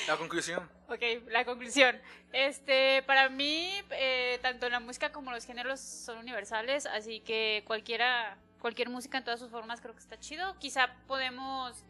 La 0.07 0.17
conclusión. 0.17 0.69
Ok, 0.89 1.01
la 1.29 1.45
conclusión. 1.45 1.99
Este, 2.33 3.01
para 3.03 3.29
mí, 3.29 3.71
eh, 3.91 4.39
tanto 4.41 4.69
la 4.69 4.79
música 4.79 5.11
como 5.11 5.31
los 5.31 5.45
géneros 5.45 5.79
son 5.79 6.17
universales, 6.17 6.85
así 6.85 7.21
que 7.21 7.63
cualquiera, 7.65 8.37
cualquier 8.59 8.89
música 8.89 9.17
en 9.17 9.23
todas 9.23 9.39
sus 9.39 9.49
formas 9.49 9.79
creo 9.81 9.93
que 9.93 9.99
está 10.01 10.19
chido. 10.19 10.57
Quizá 10.59 10.93
podemos, 11.07 11.83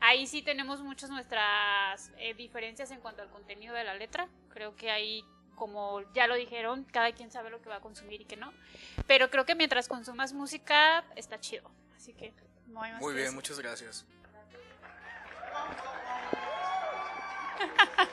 ahí 0.00 0.26
sí 0.26 0.42
tenemos 0.42 0.80
muchas 0.80 1.10
nuestras 1.10 2.10
eh, 2.18 2.34
diferencias 2.34 2.90
en 2.90 3.00
cuanto 3.00 3.22
al 3.22 3.30
contenido 3.30 3.74
de 3.74 3.84
la 3.84 3.94
letra. 3.94 4.28
Creo 4.50 4.74
que 4.76 4.90
ahí, 4.90 5.24
como 5.56 6.00
ya 6.14 6.26
lo 6.26 6.34
dijeron, 6.34 6.84
cada 6.84 7.12
quien 7.12 7.30
sabe 7.30 7.50
lo 7.50 7.60
que 7.60 7.68
va 7.68 7.76
a 7.76 7.80
consumir 7.80 8.20
y 8.20 8.24
que 8.24 8.36
no. 8.36 8.52
Pero 9.06 9.30
creo 9.30 9.44
que 9.46 9.54
mientras 9.54 9.88
consumas 9.88 10.32
música 10.32 11.04
está 11.16 11.38
chido. 11.40 11.70
Así 11.96 12.12
que 12.14 12.32
no 12.66 12.82
hay 12.82 12.92
más 12.92 13.00
Muy 13.00 13.10
que 13.12 13.16
bien, 13.16 13.24
decir. 13.26 13.34
muchas 13.36 13.58
gracias. 13.60 14.06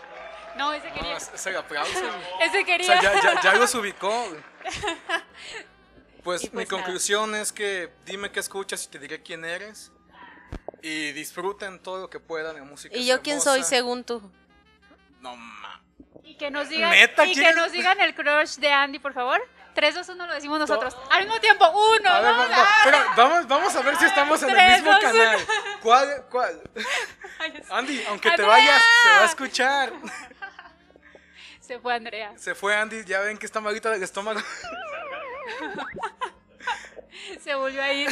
No, 0.58 0.72
ese 0.72 0.88
No, 0.88 0.94
quería. 0.96 1.18
ese 1.18 1.58
aplauso. 1.58 1.92
Ese 2.42 2.62
O 2.62 2.66
quería. 2.66 2.86
sea, 2.88 3.02
ya, 3.02 3.22
ya, 3.22 3.42
ya 3.42 3.56
los 3.56 3.74
ubicó. 3.76 4.10
Pues, 6.24 6.42
pues 6.42 6.54
mi 6.54 6.64
nada. 6.64 6.70
conclusión 6.70 7.36
es 7.36 7.52
que 7.54 7.94
dime 8.06 8.32
qué 8.32 8.40
escuchas 8.40 8.84
y 8.86 8.88
te 8.90 8.98
diré 8.98 9.22
quién 9.22 9.46
eres. 9.46 9.92
Y 10.88 11.14
disfruten 11.14 11.80
todo 11.80 12.02
lo 12.02 12.10
que 12.12 12.20
puedan, 12.20 12.56
la 12.56 12.64
música. 12.64 12.96
¿Y 12.96 13.08
yo 13.08 13.24
quién 13.24 13.42
soy 13.42 13.64
según 13.64 14.04
tú? 14.04 14.22
No 15.20 15.36
ma. 15.36 15.82
Y 16.24 16.38
que 16.38 16.52
nos 16.52 16.70
digan, 16.70 16.92
¿Neta 16.92 17.26
y 17.26 17.34
que 17.34 17.54
nos 17.54 17.72
digan 17.72 18.00
el 18.02 18.14
crush 18.14 18.58
de 18.58 18.72
Andy, 18.72 19.00
por 19.00 19.14
favor. 19.14 19.42
3, 19.74 19.96
2, 19.96 20.10
1 20.10 20.28
lo 20.28 20.34
decimos 20.36 20.60
nosotros. 20.60 20.96
Al 21.10 21.24
mismo 21.26 21.40
tiempo, 21.42 21.66
uno, 21.68 22.10
A 22.10 22.22
ver, 22.22 22.36
dos, 22.36 22.52
va- 22.52 22.58
va- 22.58 22.70
espera, 22.78 23.08
vamos, 23.18 23.48
vamos 23.48 23.76
a 23.76 23.82
ver 23.82 23.96
si 23.98 24.06
estamos 24.06 24.42
en 24.44 24.50
el 24.50 24.56
Tres, 24.56 24.72
mismo 24.78 24.92
dos, 24.92 25.02
canal. 25.02 25.38
¿Cuál? 25.82 26.26
¿Cuál? 26.30 26.62
Andy, 27.72 28.04
aunque 28.08 28.32
te 28.32 28.42
vayas, 28.44 28.82
se 29.04 29.10
va 29.10 29.22
a 29.22 29.26
escuchar. 29.26 29.92
Se 31.62 31.80
fue 31.80 31.96
Andrea. 31.96 32.32
Se 32.38 32.54
fue 32.54 32.76
Andy, 32.76 33.04
ya 33.06 33.22
ven 33.22 33.40
que 33.40 33.48
está 33.48 33.60
malita 33.60 33.90
del 33.90 34.04
estómago. 34.04 34.40
Se 37.44 37.56
volvió 37.56 37.82
a 37.82 37.92
ir. 37.92 38.10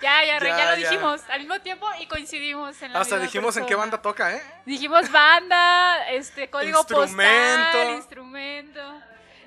Ya, 0.00 0.24
ya, 0.24 0.38
Ya, 0.38 0.56
ya 0.56 0.70
lo 0.70 0.76
dijimos 0.76 1.22
al 1.28 1.40
mismo 1.40 1.60
tiempo 1.60 1.86
y 1.98 2.06
coincidimos 2.06 2.80
en 2.82 2.92
la 2.92 3.00
Hasta 3.00 3.18
dijimos 3.18 3.56
en 3.56 3.66
qué 3.66 3.74
banda 3.74 4.00
toca, 4.00 4.34
¿eh? 4.34 4.42
Dijimos 4.64 5.10
banda, 5.10 6.08
este 6.10 6.48
código 6.50 6.78
Instrumento. 6.78 7.62
postal, 7.72 7.90
instrumento, 7.96 9.00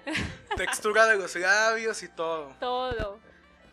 Textura 0.57 1.05
de 1.07 1.17
los 1.17 1.35
labios 1.35 2.01
y 2.03 2.09
todo. 2.09 2.53
todo. 2.59 3.19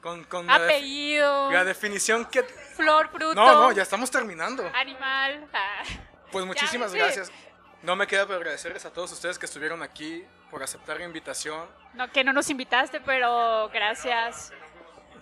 Con, 0.01 0.22
con 0.24 0.47
la, 0.47 0.59
def- 0.61 0.70
Apellido, 0.70 1.51
la 1.51 1.64
definición 1.64 2.24
que... 2.26 2.43
flor, 2.45 3.09
fruto, 3.11 3.35
No, 3.35 3.53
no, 3.55 3.72
ya 3.72 3.83
estamos 3.83 4.11
terminando. 4.11 4.70
animal. 4.74 5.47
ah. 5.53 5.83
Pues 6.31 6.45
muchísimas 6.45 6.95
gracias. 6.95 7.33
No 7.83 7.97
me 7.97 8.07
queda 8.07 8.24
pero 8.26 8.39
agradecerles 8.39 8.85
a 8.85 8.93
todos 8.93 9.11
ustedes 9.12 9.39
que 9.39 9.47
estuvieron 9.47 9.83
aquí 9.83 10.24
por 10.51 10.62
aceptar 10.62 10.99
la 10.99 11.05
invitación. 11.05 11.66
No, 11.95 12.11
que 12.12 12.22
no 12.22 12.33
nos 12.33 12.49
invitaste, 12.51 13.01
pero 13.01 13.68
gracias. 13.72 14.53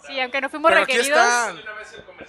Sí, 0.07 0.21
aunque 0.21 0.41
no 0.41 0.49
fuimos 0.49 0.71
Pero 0.71 0.83
aquí 0.83 0.93
requeridos. 0.93 1.21
están. 1.21 1.57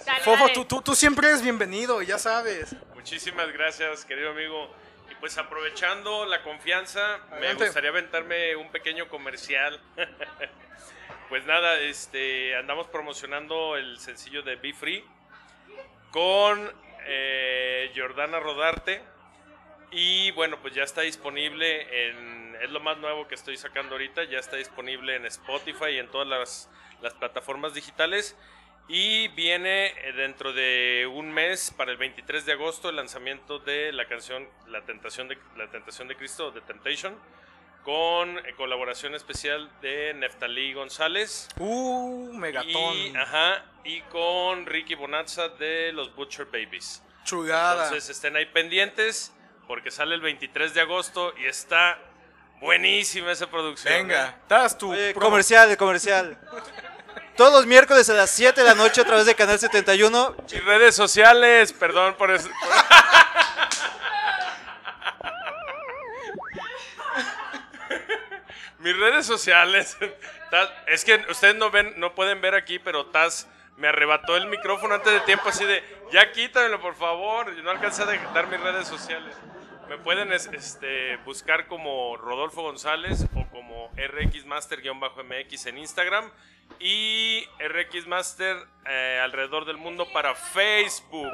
dale, 0.06 0.20
Fofo, 0.24 0.42
dale. 0.44 0.54
tú, 0.54 0.64
tú, 0.64 0.82
tú 0.82 0.94
siempre 0.94 1.28
eres 1.28 1.42
bienvenido, 1.42 2.02
ya 2.02 2.18
sabes. 2.18 2.74
Muchísimas 2.94 3.52
gracias, 3.52 4.04
querido 4.04 4.30
amigo. 4.30 4.70
Y 5.10 5.14
pues 5.16 5.38
aprovechando 5.38 6.26
la 6.26 6.42
confianza, 6.42 7.18
me 7.40 7.54
gustaría 7.54 7.90
aventarme 7.90 8.56
un 8.56 8.70
pequeño 8.70 9.08
comercial. 9.08 9.80
pues 11.28 11.44
nada, 11.46 11.78
este, 11.80 12.56
andamos 12.56 12.86
promocionando 12.88 13.76
el 13.76 13.98
sencillo 13.98 14.42
de 14.42 14.56
Be 14.56 14.74
Free 14.74 15.04
con 16.10 16.72
eh, 17.06 17.92
Jordana 17.96 18.40
Rodarte. 18.40 19.02
Y 19.90 20.30
bueno, 20.32 20.58
pues 20.60 20.74
ya 20.74 20.82
está 20.82 21.00
disponible 21.02 22.08
en. 22.08 22.47
Es 22.60 22.70
lo 22.70 22.80
más 22.80 22.98
nuevo 22.98 23.26
que 23.28 23.34
estoy 23.34 23.56
sacando 23.56 23.94
ahorita. 23.94 24.24
Ya 24.24 24.38
está 24.38 24.56
disponible 24.56 25.16
en 25.16 25.26
Spotify 25.26 25.90
y 25.92 25.98
en 25.98 26.08
todas 26.08 26.26
las, 26.26 26.70
las 27.00 27.14
plataformas 27.14 27.74
digitales. 27.74 28.36
Y 28.88 29.28
viene 29.28 29.88
eh, 29.88 30.12
dentro 30.16 30.54
de 30.54 31.06
un 31.12 31.30
mes, 31.30 31.72
para 31.76 31.92
el 31.92 31.98
23 31.98 32.46
de 32.46 32.52
agosto, 32.52 32.88
el 32.88 32.96
lanzamiento 32.96 33.58
de 33.58 33.92
la 33.92 34.08
canción 34.08 34.48
La 34.66 34.82
Tentación 34.82 35.28
de, 35.28 35.38
la 35.56 35.70
Tentación 35.70 36.08
de 36.08 36.16
Cristo, 36.16 36.52
The 36.52 36.62
Temptation, 36.62 37.14
con 37.84 38.38
eh, 38.38 38.54
colaboración 38.56 39.14
especial 39.14 39.70
de 39.82 40.14
Neftalí 40.14 40.72
González. 40.72 41.48
Uh, 41.58 42.32
megatón. 42.32 42.96
Y, 42.96 43.14
ajá, 43.14 43.66
y 43.84 44.00
con 44.02 44.64
Ricky 44.64 44.94
Bonazza 44.94 45.50
de 45.50 45.92
los 45.92 46.14
Butcher 46.14 46.46
Babies. 46.46 47.02
Chulada. 47.24 47.84
Entonces 47.84 48.08
estén 48.08 48.36
ahí 48.36 48.46
pendientes 48.46 49.34
porque 49.66 49.90
sale 49.90 50.14
el 50.14 50.22
23 50.22 50.72
de 50.72 50.80
agosto 50.80 51.34
y 51.38 51.44
está 51.44 51.98
buenísima 52.60 53.32
esa 53.32 53.46
producción. 53.48 53.92
Venga, 53.92 54.28
¿eh? 54.28 54.34
das 54.48 54.76
tu 54.78 54.92
Oye, 54.92 55.14
comercial, 55.14 55.76
comercial. 55.76 56.36
Todos 57.36 57.52
los 57.52 57.66
miércoles 57.66 58.08
a 58.10 58.14
las 58.14 58.30
7 58.30 58.60
de 58.60 58.66
la 58.66 58.74
noche 58.74 59.00
a 59.00 59.04
través 59.04 59.24
de 59.26 59.34
Canal 59.34 59.58
71. 59.58 60.36
Mis 60.52 60.64
redes 60.64 60.94
sociales, 60.96 61.72
perdón 61.72 62.14
por 62.16 62.30
eso. 62.32 62.48
Mis 68.78 68.96
redes 68.96 69.26
sociales. 69.26 69.96
Taz- 70.50 70.70
Es 70.86 71.04
que 71.04 71.16
ustedes 71.28 71.56
no 71.56 71.70
ven, 71.70 71.94
no 71.96 72.14
pueden 72.14 72.40
ver 72.40 72.54
aquí, 72.54 72.78
pero 72.78 73.06
Taz 73.06 73.46
me 73.76 73.88
arrebató 73.88 74.36
el 74.36 74.46
micrófono 74.46 74.94
antes 74.94 75.12
de 75.12 75.20
tiempo 75.20 75.48
así 75.48 75.64
de, 75.64 75.82
ya 76.12 76.32
quítamelo 76.32 76.80
por 76.80 76.94
favor. 76.94 77.54
Yo 77.54 77.62
no 77.62 77.70
alcancé 77.70 78.02
a 78.02 78.06
de- 78.06 78.18
dar 78.34 78.46
mis 78.46 78.60
redes 78.60 78.86
sociales. 78.88 79.34
Me 79.88 79.98
pueden 79.98 80.32
es- 80.32 80.46
este, 80.52 81.16
buscar 81.18 81.66
como 81.66 82.16
Rodolfo 82.16 82.62
González 82.62 83.24
o 83.34 83.46
como 83.50 83.90
RX 83.96 84.44
Master-MX 84.46 85.66
en 85.66 85.78
Instagram. 85.78 86.30
y 86.80 87.48
RX 87.58 88.06
Master 88.06 88.56
eh, 88.86 89.18
alrededor 89.24 89.64
del 89.64 89.78
mundo 89.78 90.06
para 90.12 90.34
Facebook 90.34 91.32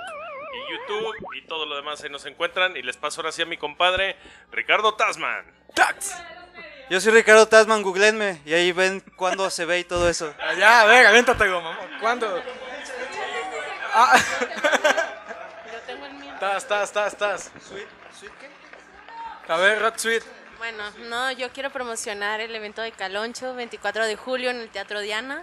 y 0.55 0.73
YouTube 0.73 1.17
y 1.37 1.43
todo 1.43 1.67
lo 1.67 1.75
demás 1.75 2.03
ahí 2.05 2.09
nos 2.11 2.25
encuentran. 2.27 2.77
Y 2.77 2.83
les 2.83 2.97
paso 2.97 3.21
ahora 3.21 3.33
sí 3.33 3.43
a 3.43 3.47
mi 3.47 3.57
compadre 3.57 4.17
Ricardo 4.53 4.95
Tasman. 4.95 5.45
Yo 6.89 7.01
soy 7.01 7.13
Ricardo 7.13 7.49
Tasman, 7.49 7.83
googleenme 7.83 8.41
y 8.47 8.55
ahí 8.55 8.71
ven 8.71 9.01
cuándo 9.17 9.51
se 9.51 9.65
ve 9.65 9.81
y 9.81 9.85
todo 9.85 10.09
eso. 10.09 10.33
Ya, 10.59 10.83
a 10.83 10.85
ver, 10.87 11.05
aviéntate, 11.07 11.49
go, 11.49 11.61
mamá. 11.61 11.79
¿Cuándo? 12.01 12.41
Ah, 13.97 14.17
Yo 15.73 15.79
tengo 15.87 16.05
el 16.07 16.15
mío. 16.15 16.33
estás, 16.35 16.63
estás, 16.65 16.83
estás, 17.13 17.13
estás. 17.13 17.53
A 19.49 19.57
ver, 19.57 19.81
Rat 19.81 19.99
Sweet. 19.99 20.23
Bueno, 20.59 20.83
no, 21.09 21.31
yo 21.33 21.51
quiero 21.51 21.71
promocionar 21.71 22.41
el 22.41 22.55
evento 22.55 22.81
de 22.81 22.93
Caloncho, 22.93 23.55
24 23.55 24.07
de 24.07 24.17
julio 24.17 24.51
en 24.51 24.61
el 24.61 24.71
Teatro 24.71 25.01
Diana. 25.01 25.43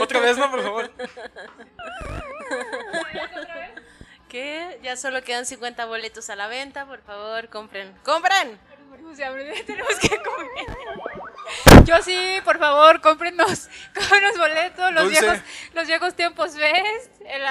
Otra 0.00 0.20
vez, 0.20 0.36
no, 0.36 0.50
por 0.50 0.62
favor. 0.62 0.90
Que 4.28 4.78
ya 4.82 4.96
solo 4.98 5.22
quedan 5.22 5.46
50 5.46 5.86
boletos 5.86 6.28
a 6.28 6.36
la 6.36 6.48
venta, 6.48 6.84
por 6.84 7.00
favor, 7.00 7.48
compren. 7.48 7.96
¡Compren! 8.04 8.60
Morimos 8.88 9.16
de 9.16 9.24
hambre, 9.24 9.62
tenemos 9.66 9.94
que 9.98 10.08
comer. 10.22 11.84
Yo 11.84 12.02
sí, 12.02 12.40
por 12.44 12.58
favor, 12.58 13.00
cómprenos, 13.00 13.68
cómprenos 13.94 14.36
boletos, 14.38 14.92
los 14.92 15.04
Dulce. 15.04 15.20
viejos, 15.20 15.38
los 15.74 15.86
viejos 15.86 16.14
tiempos 16.14 16.56
Fest, 16.56 17.20
el, 17.26 17.42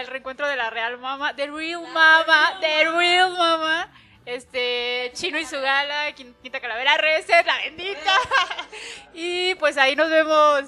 el 0.00 0.06
reencuentro 0.06 0.46
de 0.48 0.56
la 0.56 0.70
Real 0.70 0.98
Mama, 0.98 1.34
The 1.34 1.46
Real 1.48 1.82
Mama, 1.92 2.58
The 2.60 2.84
Real 2.90 3.30
Mama, 3.32 3.88
este, 4.26 5.10
Chino 5.14 5.38
y 5.38 5.44
su 5.46 5.60
gala, 5.60 6.10
Quin- 6.14 6.34
Quinta 6.42 6.60
Calavera, 6.60 6.96
Reset, 6.96 7.44
la 7.46 7.56
bendita. 7.58 8.12
Y 9.14 9.54
pues 9.56 9.76
ahí 9.76 9.96
nos 9.96 10.08
vemos. 10.08 10.64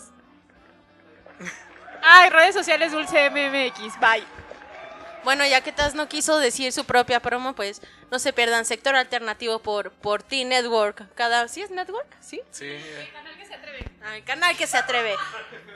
Ay, 2.02 2.30
redes 2.30 2.54
sociales 2.54 2.90
Dulce 2.90 3.30
MMX, 3.30 3.98
bye. 4.00 4.24
Bueno, 5.24 5.46
ya 5.46 5.60
que 5.60 5.72
Taz 5.72 5.94
no 5.94 6.08
quiso 6.08 6.38
decir 6.38 6.72
su 6.72 6.84
propia 6.84 7.20
promo, 7.20 7.54
pues 7.54 7.80
no 8.10 8.18
se 8.18 8.32
pierdan 8.32 8.64
Sector 8.64 8.96
Alternativo 8.96 9.60
por, 9.60 9.92
por 9.92 10.22
T 10.22 10.44
Network. 10.44 11.14
Cada, 11.14 11.46
¿Sí 11.48 11.62
es 11.62 11.70
Network? 11.70 12.06
¿Sí? 12.20 12.40
Sí. 12.50 12.76
Ah, 14.04 14.16
el 14.16 14.24
canal 14.24 14.56
que 14.56 14.66
se 14.66 14.76
atreve. 14.76 15.14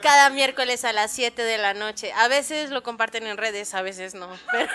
Cada 0.01 0.29
miércoles 0.29 0.83
a 0.83 0.91
las 0.91 1.11
7 1.11 1.41
de 1.43 1.57
la 1.57 1.73
noche. 1.73 2.11
A 2.13 2.27
veces 2.27 2.71
lo 2.71 2.83
comparten 2.83 3.25
en 3.25 3.37
redes, 3.37 3.73
a 3.73 3.81
veces 3.81 4.13
no. 4.15 4.37
Pero 4.51 4.67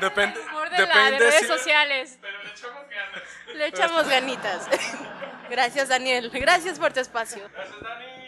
Depende. 0.00 0.38
De 0.40 0.46
la 0.46 0.70
de 0.70 0.86
Depende 0.86 1.18
redes 1.18 1.40
si. 1.40 1.46
sociales. 1.46 2.18
le 3.54 3.66
echamos 3.66 4.08
ganitas. 4.08 4.66
Gracias, 5.50 5.88
Daniel. 5.88 6.30
Gracias 6.32 6.78
por 6.78 6.92
tu 6.92 7.00
espacio. 7.00 7.48
Gracias, 7.52 7.80
Dani. 7.80 8.25